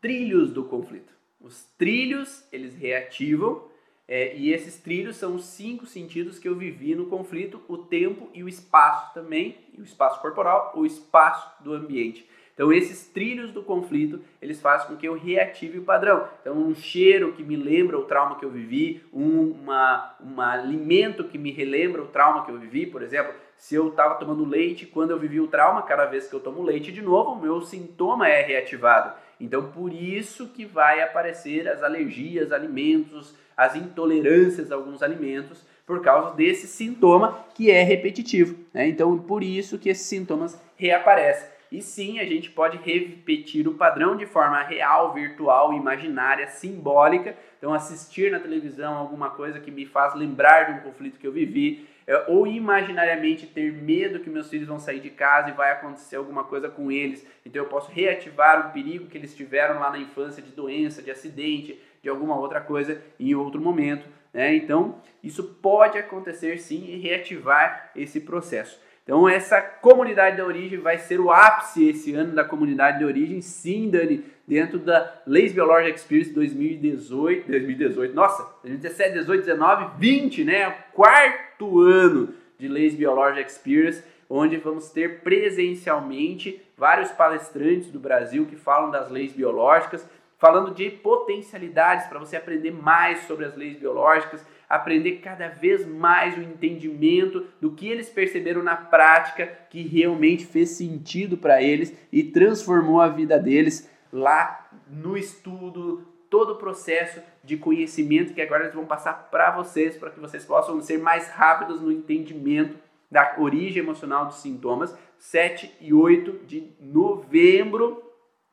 trilhos 0.00 0.50
do 0.50 0.64
conflito. 0.64 1.12
Os 1.40 1.64
trilhos, 1.78 2.46
eles 2.50 2.74
reativam 2.74 3.68
é, 4.06 4.36
e 4.36 4.52
esses 4.52 4.76
trilhos 4.76 5.16
são 5.16 5.34
os 5.34 5.46
cinco 5.46 5.86
sentidos 5.86 6.38
que 6.38 6.48
eu 6.48 6.54
vivi 6.54 6.94
no 6.94 7.06
conflito: 7.06 7.62
o 7.68 7.78
tempo 7.78 8.28
e 8.34 8.42
o 8.42 8.48
espaço 8.48 9.14
também, 9.14 9.56
e 9.76 9.80
o 9.80 9.84
espaço 9.84 10.20
corporal, 10.20 10.72
o 10.74 10.84
espaço 10.84 11.62
do 11.62 11.72
ambiente. 11.72 12.28
Então, 12.54 12.72
esses 12.72 13.08
trilhos 13.08 13.50
do 13.50 13.64
conflito, 13.64 14.20
eles 14.40 14.60
fazem 14.60 14.86
com 14.86 14.96
que 14.96 15.08
eu 15.08 15.18
reative 15.18 15.78
o 15.78 15.82
padrão. 15.82 16.28
Então, 16.40 16.56
um 16.56 16.72
cheiro 16.72 17.32
que 17.32 17.42
me 17.42 17.56
lembra 17.56 17.98
o 17.98 18.04
trauma 18.04 18.38
que 18.38 18.44
eu 18.44 18.50
vivi, 18.50 19.02
um 19.12 19.50
uma, 19.50 20.14
um 20.20 20.40
alimento 20.40 21.24
que 21.24 21.36
me 21.36 21.50
relembra 21.50 22.00
o 22.02 22.06
trauma 22.06 22.44
que 22.44 22.52
eu 22.52 22.58
vivi, 22.58 22.86
por 22.86 23.02
exemplo, 23.02 23.34
se 23.56 23.74
eu 23.74 23.88
estava 23.88 24.14
tomando 24.16 24.44
leite 24.44 24.86
quando 24.86 25.10
eu 25.10 25.18
vivi 25.18 25.40
o 25.40 25.48
trauma, 25.48 25.82
cada 25.82 26.04
vez 26.04 26.28
que 26.28 26.34
eu 26.34 26.40
tomo 26.40 26.62
leite 26.62 26.92
de 26.92 27.02
novo, 27.02 27.32
o 27.32 27.40
meu 27.40 27.60
sintoma 27.60 28.28
é 28.28 28.42
reativado. 28.42 29.12
Então, 29.40 29.72
por 29.72 29.92
isso 29.92 30.48
que 30.50 30.64
vai 30.64 31.02
aparecer 31.02 31.66
as 31.66 31.82
alergias, 31.82 32.52
alimentos, 32.52 33.34
as 33.56 33.76
intolerâncias 33.76 34.70
a 34.70 34.74
alguns 34.74 35.02
alimentos 35.02 35.64
por 35.86 36.02
causa 36.02 36.34
desse 36.34 36.66
sintoma 36.66 37.44
que 37.54 37.70
é 37.70 37.82
repetitivo. 37.82 38.56
Né? 38.72 38.88
Então, 38.88 39.18
por 39.18 39.42
isso 39.42 39.78
que 39.78 39.88
esses 39.88 40.06
sintomas 40.06 40.60
reaparecem. 40.76 41.54
E 41.74 41.82
sim, 41.82 42.20
a 42.20 42.24
gente 42.24 42.50
pode 42.50 42.78
repetir 42.78 43.66
o 43.66 43.74
padrão 43.74 44.16
de 44.16 44.26
forma 44.26 44.62
real, 44.62 45.12
virtual, 45.12 45.72
imaginária, 45.72 46.46
simbólica. 46.46 47.36
Então, 47.58 47.74
assistir 47.74 48.30
na 48.30 48.38
televisão 48.38 48.94
alguma 48.94 49.30
coisa 49.30 49.58
que 49.58 49.72
me 49.72 49.84
faz 49.84 50.14
lembrar 50.14 50.64
de 50.64 50.78
um 50.78 50.82
conflito 50.82 51.18
que 51.18 51.26
eu 51.26 51.32
vivi, 51.32 51.88
é, 52.06 52.26
ou 52.28 52.46
imaginariamente 52.46 53.46
ter 53.46 53.72
medo 53.72 54.20
que 54.20 54.30
meus 54.30 54.48
filhos 54.48 54.68
vão 54.68 54.78
sair 54.78 55.00
de 55.00 55.10
casa 55.10 55.48
e 55.48 55.52
vai 55.52 55.72
acontecer 55.72 56.14
alguma 56.14 56.44
coisa 56.44 56.68
com 56.68 56.92
eles. 56.92 57.26
Então, 57.44 57.62
eu 57.62 57.68
posso 57.68 57.90
reativar 57.90 58.68
um 58.68 58.70
perigo 58.70 59.06
que 59.06 59.18
eles 59.18 59.34
tiveram 59.34 59.80
lá 59.80 59.90
na 59.90 59.98
infância 59.98 60.40
de 60.40 60.52
doença, 60.52 61.02
de 61.02 61.10
acidente, 61.10 61.80
de 62.04 62.10
alguma 62.10 62.38
outra 62.38 62.60
coisa 62.60 63.02
em 63.18 63.34
outro 63.34 63.58
momento. 63.58 64.06
Né? 64.32 64.54
Então, 64.54 64.96
isso 65.22 65.42
pode 65.42 65.96
acontecer 65.96 66.58
sim 66.58 66.84
e 66.86 66.98
reativar 66.98 67.90
esse 67.96 68.20
processo. 68.20 68.78
Então, 69.02 69.26
essa 69.26 69.60
comunidade 69.60 70.36
da 70.36 70.44
origem 70.44 70.78
vai 70.78 70.98
ser 70.98 71.18
o 71.18 71.30
ápice 71.30 71.88
esse 71.88 72.14
ano 72.14 72.34
da 72.34 72.44
comunidade 72.44 72.98
de 72.98 73.04
origem, 73.04 73.40
sim, 73.40 73.90
Dani, 73.90 74.22
dentro 74.46 74.78
da 74.78 75.22
Leis 75.26 75.52
Biologic 75.52 75.98
Experience 75.98 76.32
2018, 76.32 77.50
2018, 77.50 78.14
nossa, 78.14 78.42
2017, 78.62 79.18
18, 79.20 79.44
19, 79.44 79.98
20, 79.98 80.44
né? 80.44 80.70
Quarto 80.92 81.80
ano 81.80 82.34
de 82.58 82.68
Leis 82.68 82.94
Biologic 82.94 83.50
Experience, 83.50 84.02
onde 84.28 84.56
vamos 84.56 84.90
ter 84.90 85.20
presencialmente 85.20 86.62
vários 86.76 87.10
palestrantes 87.10 87.90
do 87.90 88.00
Brasil 88.00 88.46
que 88.46 88.56
falam 88.56 88.90
das 88.90 89.10
leis 89.10 89.32
biológicas 89.32 90.06
falando 90.44 90.74
de 90.74 90.90
potencialidades 90.90 92.06
para 92.06 92.18
você 92.18 92.36
aprender 92.36 92.70
mais 92.70 93.20
sobre 93.20 93.46
as 93.46 93.56
leis 93.56 93.78
biológicas, 93.78 94.46
aprender 94.68 95.12
cada 95.12 95.48
vez 95.48 95.86
mais 95.86 96.36
o 96.36 96.42
entendimento 96.42 97.46
do 97.62 97.70
que 97.70 97.88
eles 97.88 98.10
perceberam 98.10 98.62
na 98.62 98.76
prática 98.76 99.46
que 99.70 99.80
realmente 99.80 100.44
fez 100.44 100.68
sentido 100.68 101.38
para 101.38 101.62
eles 101.62 101.96
e 102.12 102.22
transformou 102.22 103.00
a 103.00 103.08
vida 103.08 103.38
deles 103.38 103.90
lá 104.12 104.68
no 104.86 105.16
estudo, 105.16 106.06
todo 106.28 106.52
o 106.52 106.56
processo 106.56 107.22
de 107.42 107.56
conhecimento 107.56 108.34
que 108.34 108.42
agora 108.42 108.64
eles 108.64 108.74
vão 108.74 108.84
passar 108.84 109.30
para 109.30 109.50
vocês, 109.50 109.96
para 109.96 110.10
que 110.10 110.20
vocês 110.20 110.44
possam 110.44 110.78
ser 110.82 110.98
mais 110.98 111.26
rápidos 111.30 111.80
no 111.80 111.90
entendimento 111.90 112.76
da 113.10 113.36
origem 113.38 113.82
emocional 113.82 114.26
dos 114.26 114.42
sintomas. 114.42 114.94
7 115.16 115.74
e 115.80 115.94
8 115.94 116.44
de 116.44 116.70
novembro 116.78 118.02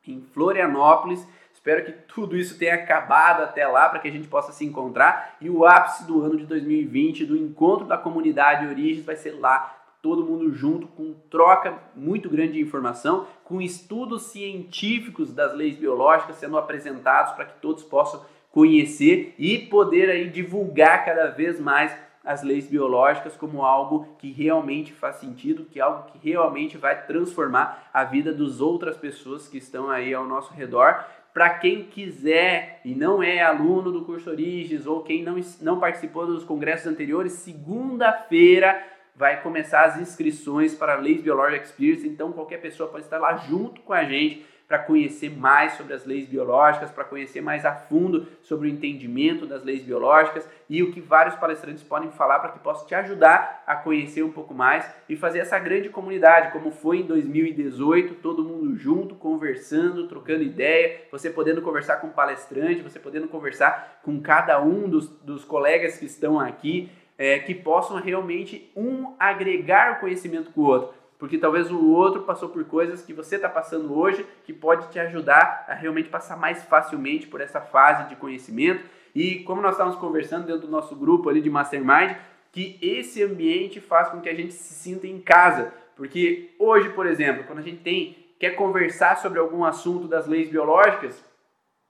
em 0.08 0.22
Florianópolis. 0.22 1.28
Espero 1.62 1.86
que 1.86 1.92
tudo 1.92 2.36
isso 2.36 2.58
tenha 2.58 2.74
acabado 2.74 3.44
até 3.44 3.68
lá 3.68 3.88
para 3.88 4.00
que 4.00 4.08
a 4.08 4.12
gente 4.12 4.28
possa 4.28 4.52
se 4.52 4.66
encontrar. 4.66 5.38
E 5.40 5.48
o 5.48 5.64
ápice 5.64 6.08
do 6.08 6.20
ano 6.20 6.36
de 6.36 6.48
2020, 6.48 7.24
do 7.24 7.38
encontro 7.38 7.86
da 7.86 8.00
comunidade 8.00 8.66
Origens, 8.66 9.06
vai 9.06 9.16
ser 9.16 9.40
lá, 9.40 9.78
todo 10.02 10.26
mundo 10.26 10.52
junto, 10.52 10.88
com 10.88 11.14
troca 11.30 11.78
muito 11.96 12.28
grande 12.32 12.54
de 12.54 12.62
informação, 12.62 13.28
com 13.44 13.62
estudos 13.62 14.24
científicos 14.32 15.32
das 15.32 15.54
leis 15.54 15.78
biológicas 15.78 16.38
sendo 16.38 16.58
apresentados 16.58 17.34
para 17.34 17.46
que 17.46 17.62
todos 17.62 17.84
possam 17.84 18.26
conhecer 18.50 19.36
e 19.38 19.60
poder 19.60 20.10
aí 20.10 20.32
divulgar 20.32 21.06
cada 21.06 21.28
vez 21.28 21.60
mais 21.60 21.96
as 22.24 22.44
leis 22.44 22.68
biológicas 22.68 23.36
como 23.36 23.64
algo 23.64 24.16
que 24.18 24.32
realmente 24.32 24.94
faz 24.94 25.18
sentido, 25.18 25.66
que 25.66 25.80
é 25.80 25.84
algo 25.84 26.12
que 26.12 26.20
realmente 26.30 26.78
vai 26.78 27.06
transformar 27.06 27.90
a 27.94 28.04
vida 28.04 28.32
das 28.34 28.62
outras 28.62 28.98
pessoas 28.98 29.48
que 29.48 29.58
estão 29.58 29.90
aí 29.90 30.14
ao 30.14 30.26
nosso 30.26 30.54
redor 30.54 31.04
para 31.34 31.50
quem 31.50 31.84
quiser 31.84 32.82
e 32.84 32.94
não 32.94 33.24
é 33.24 33.42
aluno 33.42 33.92
do 33.92 34.04
curso 34.04 34.30
Origens 34.30 34.86
ou 34.86 35.02
quem 35.04 35.24
não, 35.24 35.40
não 35.62 35.80
participou 35.80 36.26
dos 36.26 36.44
congressos 36.44 36.88
anteriores, 36.88 37.34
segunda-feira 37.34 38.86
vai 39.16 39.42
começar 39.42 39.84
as 39.84 40.00
inscrições 40.00 40.74
para 40.74 40.94
a 40.94 40.98
Leis 40.98 41.22
Biological 41.22 41.64
Experience, 41.64 42.08
então 42.08 42.32
qualquer 42.32 42.62
pessoa 42.62 42.90
pode 42.90 43.04
estar 43.04 43.20
lá 43.20 43.36
junto 43.38 43.82
com 43.82 43.94
a 43.94 44.04
gente 44.04 44.46
para 44.72 44.80
conhecer 44.80 45.30
mais 45.30 45.74
sobre 45.74 45.94
as 45.94 46.06
leis 46.06 46.26
biológicas, 46.26 46.90
para 46.90 47.04
conhecer 47.04 47.42
mais 47.42 47.66
a 47.66 47.76
fundo 47.76 48.26
sobre 48.42 48.70
o 48.70 48.72
entendimento 48.72 49.46
das 49.46 49.66
leis 49.66 49.84
biológicas 49.84 50.48
e 50.70 50.82
o 50.82 50.94
que 50.94 51.02
vários 51.02 51.36
palestrantes 51.36 51.84
podem 51.84 52.10
falar 52.12 52.40
para 52.40 52.52
que 52.52 52.60
possa 52.60 52.86
te 52.88 52.96
ajudar 52.96 53.66
a 53.68 53.76
conhecer 53.76 54.24
um 54.24 54.32
pouco 54.32 54.54
mais 54.54 54.90
e 55.10 55.18
fazer 55.18 55.40
essa 55.40 55.60
grande 55.60 55.90
comunidade, 55.90 56.54
como 56.54 56.72
foi 56.72 57.00
em 57.00 57.06
2018, 57.06 58.14
todo 58.22 58.46
mundo 58.46 58.74
junto, 58.78 59.14
conversando, 59.16 60.08
trocando 60.08 60.42
ideia, 60.42 61.02
você 61.12 61.30
podendo 61.30 61.62
conversar 61.62 61.98
com 61.98 62.08
o 62.08 62.12
palestrante, 62.12 62.82
você 62.82 62.98
podendo 62.98 63.28
conversar 63.28 64.00
com 64.04 64.22
cada 64.22 64.62
um 64.62 64.88
dos, 64.88 65.10
dos 65.10 65.44
colegas 65.44 65.98
que 65.98 66.06
estão 66.06 66.40
aqui, 66.40 66.90
é, 67.18 67.40
que 67.40 67.54
possam 67.54 67.98
realmente 67.98 68.72
um 68.74 69.16
agregar 69.20 70.00
conhecimento 70.00 70.50
com 70.52 70.62
o 70.62 70.66
outro 70.66 71.02
porque 71.22 71.38
talvez 71.38 71.70
o 71.70 71.92
outro 71.92 72.24
passou 72.24 72.50
por 72.50 72.66
coisas 72.66 73.04
que 73.04 73.14
você 73.14 73.36
está 73.36 73.48
passando 73.48 73.96
hoje 73.96 74.26
que 74.44 74.52
pode 74.52 74.90
te 74.90 74.98
ajudar 74.98 75.66
a 75.68 75.76
realmente 75.76 76.10
passar 76.10 76.36
mais 76.36 76.64
facilmente 76.64 77.28
por 77.28 77.40
essa 77.40 77.62
fase 77.62 78.10
de 78.10 78.16
conhecimento. 78.16 78.84
E 79.14 79.44
como 79.44 79.62
nós 79.62 79.74
estávamos 79.74 80.00
conversando 80.00 80.48
dentro 80.48 80.64
do 80.64 80.72
nosso 80.72 80.96
grupo 80.96 81.30
ali 81.30 81.40
de 81.40 81.48
Mastermind, 81.48 82.18
que 82.52 82.80
esse 82.82 83.22
ambiente 83.22 83.80
faz 83.80 84.10
com 84.10 84.20
que 84.20 84.30
a 84.30 84.34
gente 84.34 84.52
se 84.52 84.74
sinta 84.74 85.06
em 85.06 85.22
casa. 85.22 85.72
Porque 85.96 86.56
hoje, 86.58 86.90
por 86.90 87.06
exemplo, 87.06 87.44
quando 87.44 87.60
a 87.60 87.62
gente 87.62 87.84
tem 87.84 88.18
quer 88.40 88.56
conversar 88.56 89.18
sobre 89.18 89.38
algum 89.38 89.64
assunto 89.64 90.08
das 90.08 90.26
leis 90.26 90.50
biológicas, 90.50 91.24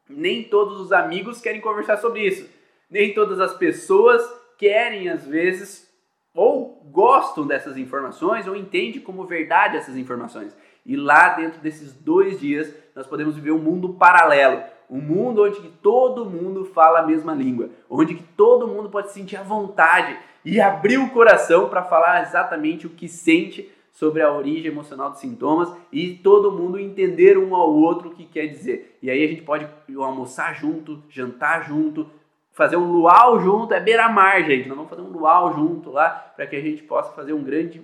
nem 0.10 0.44
todos 0.44 0.78
os 0.78 0.92
amigos 0.92 1.40
querem 1.40 1.62
conversar 1.62 1.96
sobre 1.96 2.28
isso. 2.28 2.50
Nem 2.90 3.14
todas 3.14 3.40
as 3.40 3.54
pessoas 3.54 4.22
querem, 4.58 5.08
às 5.08 5.26
vezes, 5.26 5.90
ou 6.34 6.82
gostam 6.92 7.46
dessas 7.46 7.78
informações 7.78 8.48
ou 8.48 8.56
entendem 8.56 9.02
como 9.02 9.26
verdade 9.26 9.78
essas 9.78 9.98
informações. 9.98 10.56
E 10.86 10.96
lá 10.96 11.30
dentro 11.30 11.60
desses 11.62 11.94
dois 11.94 12.40
dias 12.40 12.74
nós 12.96 13.08
podemos 13.08 13.36
viver 13.36 13.52
um 13.52 13.60
mundo 13.60 13.94
paralelo, 13.94 14.64
um 14.90 15.00
mundo 15.00 15.44
onde 15.44 15.62
todo 15.82 16.26
mundo 16.26 16.66
fala 16.66 17.00
a 17.00 17.08
mesma 17.08 17.34
língua, 17.34 17.70
onde 17.90 18.16
todo 18.36 18.68
mundo 18.68 18.90
pode 18.90 19.12
sentir 19.12 19.38
a 19.38 19.44
vontade 19.44 20.18
e 20.44 20.60
abrir 20.60 20.98
o 20.98 21.10
coração 21.10 21.70
para 21.70 21.84
falar 21.84 22.24
exatamente 22.24 22.88
o 22.88 22.90
que 22.90 23.08
sente 23.08 23.72
sobre 23.92 24.22
a 24.22 24.32
origem 24.32 24.72
emocional 24.72 25.10
dos 25.10 25.20
sintomas 25.20 25.72
e 25.92 26.16
todo 26.16 26.52
mundo 26.52 26.80
entender 26.80 27.38
um 27.38 27.56
ao 27.56 27.72
outro 27.74 28.10
o 28.10 28.14
que 28.14 28.26
quer 28.26 28.48
dizer. 28.48 28.98
E 29.02 29.10
aí 29.10 29.24
a 29.24 29.28
gente 29.28 29.42
pode 29.42 29.68
almoçar 29.98 30.56
junto, 30.56 31.04
jantar 31.10 31.68
junto, 31.68 32.10
fazer 32.52 32.76
um 32.76 32.92
luau 32.92 33.40
junto, 33.40 33.74
é 33.74 33.80
beira-mar, 33.80 34.44
gente. 34.44 34.68
Nós 34.68 34.78
vamos 34.78 34.90
fazer 34.90 35.02
um 35.02 35.12
luau 35.12 35.54
junto 35.54 35.90
lá 35.90 36.10
para 36.36 36.46
que 36.46 36.56
a 36.56 36.62
gente 36.62 36.84
possa 36.84 37.14
fazer 37.14 37.34
uma 37.34 37.44
grande 37.44 37.82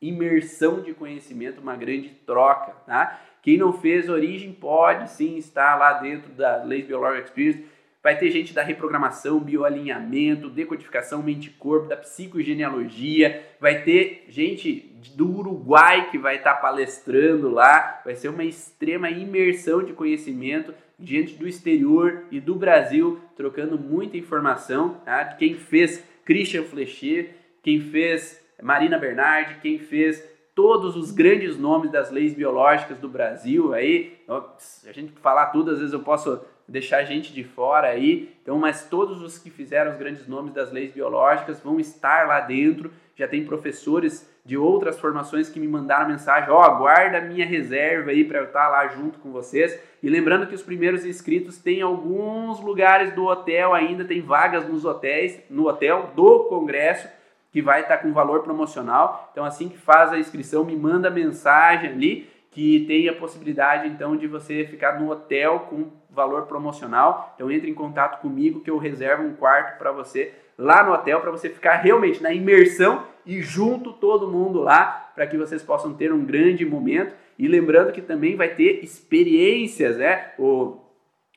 imersão 0.00 0.80
de 0.80 0.92
conhecimento, 0.92 1.60
uma 1.60 1.76
grande 1.76 2.10
troca, 2.26 2.72
tá? 2.86 3.20
Quem 3.42 3.58
não 3.58 3.72
fez 3.72 4.08
origem 4.08 4.52
pode 4.52 5.10
sim 5.10 5.36
estar 5.36 5.78
lá 5.78 5.94
dentro 5.94 6.32
da 6.32 6.62
Leis 6.62 6.86
Biological 6.86 7.24
Experience. 7.24 7.64
Vai 8.02 8.18
ter 8.18 8.30
gente 8.30 8.52
da 8.52 8.62
reprogramação, 8.62 9.38
bioalinhamento, 9.40 10.50
decodificação 10.50 11.22
mente-corpo, 11.22 11.88
da 11.88 11.96
psicogenealogia. 11.96 13.42
Vai 13.58 13.82
ter 13.82 14.26
gente 14.28 14.94
do 15.14 15.38
Uruguai 15.38 16.10
que 16.10 16.18
vai 16.18 16.36
estar 16.36 16.54
palestrando 16.54 17.50
lá. 17.50 18.00
Vai 18.04 18.14
ser 18.14 18.28
uma 18.28 18.44
extrema 18.44 19.10
imersão 19.10 19.82
de 19.82 19.94
conhecimento 19.94 20.74
diante 20.98 21.34
do 21.34 21.46
exterior 21.46 22.24
e 22.30 22.40
do 22.40 22.54
Brasil, 22.54 23.20
trocando 23.36 23.78
muita 23.78 24.16
informação. 24.16 25.00
Tá? 25.04 25.24
Quem 25.24 25.54
fez 25.54 26.04
Christian 26.24 26.64
Flechier, 26.64 27.30
quem 27.62 27.80
fez 27.80 28.40
Marina 28.62 28.98
Bernardi, 28.98 29.56
quem 29.60 29.78
fez 29.78 30.22
todos 30.54 30.96
os 30.96 31.10
grandes 31.10 31.58
nomes 31.58 31.90
das 31.90 32.10
leis 32.10 32.32
biológicas 32.32 32.98
do 32.98 33.08
Brasil. 33.08 33.74
Aí, 33.74 34.18
a 34.28 34.92
gente 34.92 35.12
falar 35.20 35.46
tudo, 35.46 35.72
às 35.72 35.78
vezes 35.78 35.92
eu 35.92 36.00
posso 36.00 36.40
deixar 36.66 37.04
gente 37.04 37.32
de 37.32 37.42
fora 37.44 37.88
aí. 37.88 38.32
Então, 38.42 38.58
mas 38.58 38.88
todos 38.88 39.20
os 39.20 39.38
que 39.38 39.50
fizeram 39.50 39.90
os 39.90 39.98
grandes 39.98 40.26
nomes 40.26 40.54
das 40.54 40.72
leis 40.72 40.92
biológicas 40.92 41.60
vão 41.60 41.80
estar 41.80 42.26
lá 42.26 42.40
dentro. 42.40 42.92
Já 43.16 43.28
tem 43.28 43.44
professores 43.44 44.28
de 44.44 44.58
outras 44.58 44.98
formações 44.98 45.48
que 45.48 45.58
me 45.58 45.66
mandaram 45.66 46.06
mensagem, 46.06 46.50
ó, 46.50 46.66
oh, 46.66 46.78
guarda 46.78 47.20
minha 47.20 47.46
reserva 47.46 48.10
aí 48.10 48.24
para 48.24 48.40
eu 48.40 48.44
estar 48.44 48.68
lá 48.68 48.86
junto 48.88 49.18
com 49.18 49.32
vocês. 49.32 49.80
E 50.02 50.10
lembrando 50.10 50.46
que 50.46 50.54
os 50.54 50.62
primeiros 50.62 51.06
inscritos 51.06 51.56
têm 51.56 51.80
alguns 51.80 52.60
lugares 52.60 53.14
do 53.14 53.24
hotel 53.24 53.72
ainda, 53.72 54.04
tem 54.04 54.20
vagas 54.20 54.68
nos 54.68 54.84
hotéis, 54.84 55.40
no 55.48 55.66
hotel 55.66 56.10
do 56.14 56.40
congresso, 56.44 57.08
que 57.50 57.62
vai 57.62 57.80
estar 57.80 57.98
com 57.98 58.12
valor 58.12 58.42
promocional. 58.42 59.30
Então 59.32 59.44
assim 59.46 59.68
que 59.68 59.78
faz 59.78 60.12
a 60.12 60.18
inscrição, 60.18 60.62
me 60.62 60.76
manda 60.76 61.08
mensagem 61.08 61.88
ali 61.88 62.28
que 62.50 62.84
tem 62.86 63.08
a 63.08 63.16
possibilidade 63.16 63.88
então 63.88 64.16
de 64.16 64.28
você 64.28 64.64
ficar 64.64 65.00
no 65.00 65.10
hotel 65.10 65.66
com 65.70 65.90
valor 66.14 66.46
promocional. 66.46 67.32
Então 67.34 67.50
entre 67.50 67.70
em 67.70 67.74
contato 67.74 68.20
comigo 68.20 68.60
que 68.60 68.70
eu 68.70 68.78
reservo 68.78 69.24
um 69.24 69.34
quarto 69.34 69.78
para 69.78 69.92
você 69.92 70.32
lá 70.56 70.84
no 70.84 70.92
hotel 70.92 71.20
para 71.20 71.30
você 71.30 71.48
ficar 71.48 71.76
realmente 71.76 72.22
na 72.22 72.32
imersão 72.32 73.04
e 73.26 73.42
junto 73.42 73.92
todo 73.92 74.30
mundo 74.30 74.60
lá 74.60 75.10
para 75.14 75.26
que 75.26 75.36
vocês 75.36 75.62
possam 75.62 75.94
ter 75.94 76.12
um 76.12 76.24
grande 76.24 76.64
momento. 76.64 77.14
E 77.38 77.48
lembrando 77.48 77.92
que 77.92 78.00
também 78.00 78.36
vai 78.36 78.48
ter 78.48 78.84
experiências, 78.84 79.96
né? 79.96 80.32
O, 80.38 80.78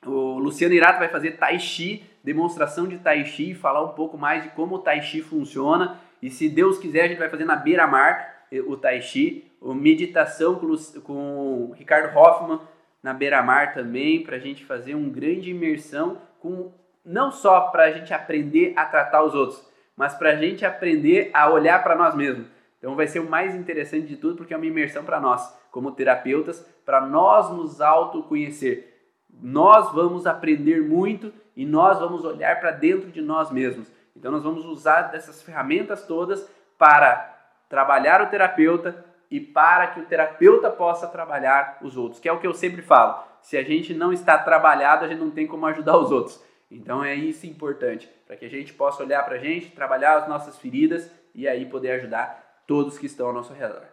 o 0.05 0.37
Luciano 0.37 0.73
Irato 0.73 0.99
vai 0.99 1.09
fazer 1.09 1.37
Tai 1.37 1.57
Chi, 1.57 2.03
demonstração 2.23 2.87
de 2.87 2.99
Tai 2.99 3.25
Chi, 3.25 3.55
falar 3.55 3.83
um 3.83 3.93
pouco 3.93 4.17
mais 4.17 4.43
de 4.43 4.49
como 4.49 4.75
o 4.75 4.79
Tai 4.79 5.01
Chi 5.01 5.21
funciona. 5.21 5.99
E 6.21 6.29
se 6.29 6.49
Deus 6.49 6.77
quiser, 6.77 7.05
a 7.05 7.07
gente 7.07 7.17
vai 7.17 7.29
fazer 7.29 7.45
na 7.45 7.55
beira-mar 7.55 8.45
eh, 8.51 8.61
o 8.61 8.77
Tai 8.77 9.01
Chi, 9.01 9.51
meditação 9.61 10.55
com, 10.55 10.75
com 11.01 11.69
o 11.69 11.73
Ricardo 11.73 12.15
Hoffman 12.15 12.59
na 13.07 13.13
beira-mar 13.13 13.73
também, 13.73 14.21
para 14.21 14.35
a 14.35 14.39
gente 14.39 14.65
fazer 14.65 14.93
uma 14.93 15.09
grande 15.09 15.51
imersão 15.51 16.17
com 16.41 16.73
não 17.05 17.31
só 17.31 17.61
para 17.61 17.83
a 17.83 17.91
gente 17.91 18.13
aprender 18.13 18.73
a 18.75 18.83
tratar 18.83 19.23
os 19.23 19.33
outros, 19.33 19.65
mas 19.95 20.13
para 20.13 20.31
a 20.31 20.35
gente 20.35 20.65
aprender 20.65 21.31
a 21.33 21.49
olhar 21.49 21.81
para 21.81 21.95
nós 21.95 22.13
mesmos. 22.13 22.47
Então 22.77 22.97
vai 22.97 23.07
ser 23.07 23.19
o 23.19 23.29
mais 23.29 23.55
interessante 23.55 24.07
de 24.07 24.17
tudo 24.17 24.35
porque 24.35 24.53
é 24.53 24.57
uma 24.57 24.65
imersão 24.65 25.05
para 25.05 25.21
nós, 25.21 25.57
como 25.71 25.93
terapeutas, 25.93 26.59
para 26.85 26.99
nós 26.99 27.49
nos 27.49 27.79
autoconhecer. 27.79 29.15
Nós 29.41 29.93
vamos 29.93 30.27
aprender 30.27 30.81
muito 30.81 31.31
e 31.55 31.65
nós 31.65 31.99
vamos 31.99 32.25
olhar 32.25 32.59
para 32.59 32.71
dentro 32.71 33.09
de 33.09 33.21
nós 33.21 33.49
mesmos. 33.49 33.89
Então 34.17 34.33
nós 34.33 34.43
vamos 34.43 34.65
usar 34.65 35.03
dessas 35.03 35.41
ferramentas 35.41 36.05
todas 36.05 36.45
para 36.77 37.37
trabalhar 37.69 38.21
o 38.21 38.27
terapeuta 38.27 39.01
e 39.29 39.39
para 39.39 39.87
que 39.87 39.99
o 39.99 40.05
terapeuta 40.05 40.69
possa 40.69 41.07
trabalhar 41.07 41.77
os 41.81 41.97
outros, 41.97 42.19
que 42.19 42.29
é 42.29 42.31
o 42.31 42.39
que 42.39 42.47
eu 42.47 42.53
sempre 42.53 42.81
falo. 42.81 43.23
Se 43.41 43.57
a 43.57 43.63
gente 43.63 43.93
não 43.93 44.11
está 44.11 44.37
trabalhado, 44.37 45.05
a 45.05 45.07
gente 45.07 45.19
não 45.19 45.31
tem 45.31 45.47
como 45.47 45.65
ajudar 45.65 45.97
os 45.97 46.11
outros. 46.11 46.41
Então 46.69 47.03
é 47.03 47.15
isso 47.15 47.45
importante, 47.45 48.09
para 48.25 48.35
que 48.35 48.45
a 48.45 48.49
gente 48.49 48.73
possa 48.73 49.03
olhar 49.03 49.23
para 49.23 49.35
a 49.35 49.39
gente, 49.39 49.71
trabalhar 49.71 50.17
as 50.17 50.27
nossas 50.27 50.57
feridas 50.57 51.09
e 51.33 51.47
aí 51.47 51.65
poder 51.65 51.91
ajudar 51.91 52.63
todos 52.65 52.97
que 52.97 53.05
estão 53.05 53.27
ao 53.27 53.33
nosso 53.33 53.53
redor. 53.53 53.83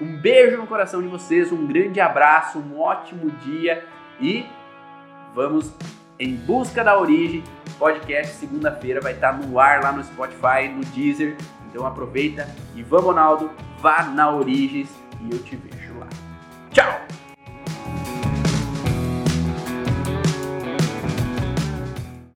Um 0.00 0.20
beijo 0.20 0.56
no 0.58 0.66
coração 0.66 1.02
de 1.02 1.08
vocês, 1.08 1.50
um 1.50 1.66
grande 1.66 2.00
abraço, 2.00 2.58
um 2.58 2.78
ótimo 2.78 3.30
dia 3.30 3.84
e 4.20 4.46
vamos 5.34 5.72
em 6.18 6.34
busca 6.34 6.84
da 6.84 6.98
origem. 6.98 7.42
Podcast 7.78 8.34
segunda-feira 8.36 9.00
vai 9.00 9.12
estar 9.12 9.32
no 9.32 9.58
ar 9.58 9.82
lá 9.82 9.92
no 9.92 10.02
Spotify, 10.04 10.68
no 10.68 10.84
Deezer. 10.86 11.36
Então 11.68 11.86
aproveita 11.86 12.48
e 12.74 12.82
vamos, 12.82 13.06
Ronaldo, 13.06 13.50
vá 13.80 14.04
na 14.04 14.30
Origens 14.30 14.88
e 15.22 15.32
eu 15.32 15.38
te 15.42 15.56
vejo 15.56 15.98
lá. 15.98 16.08
Tchau! 16.70 17.27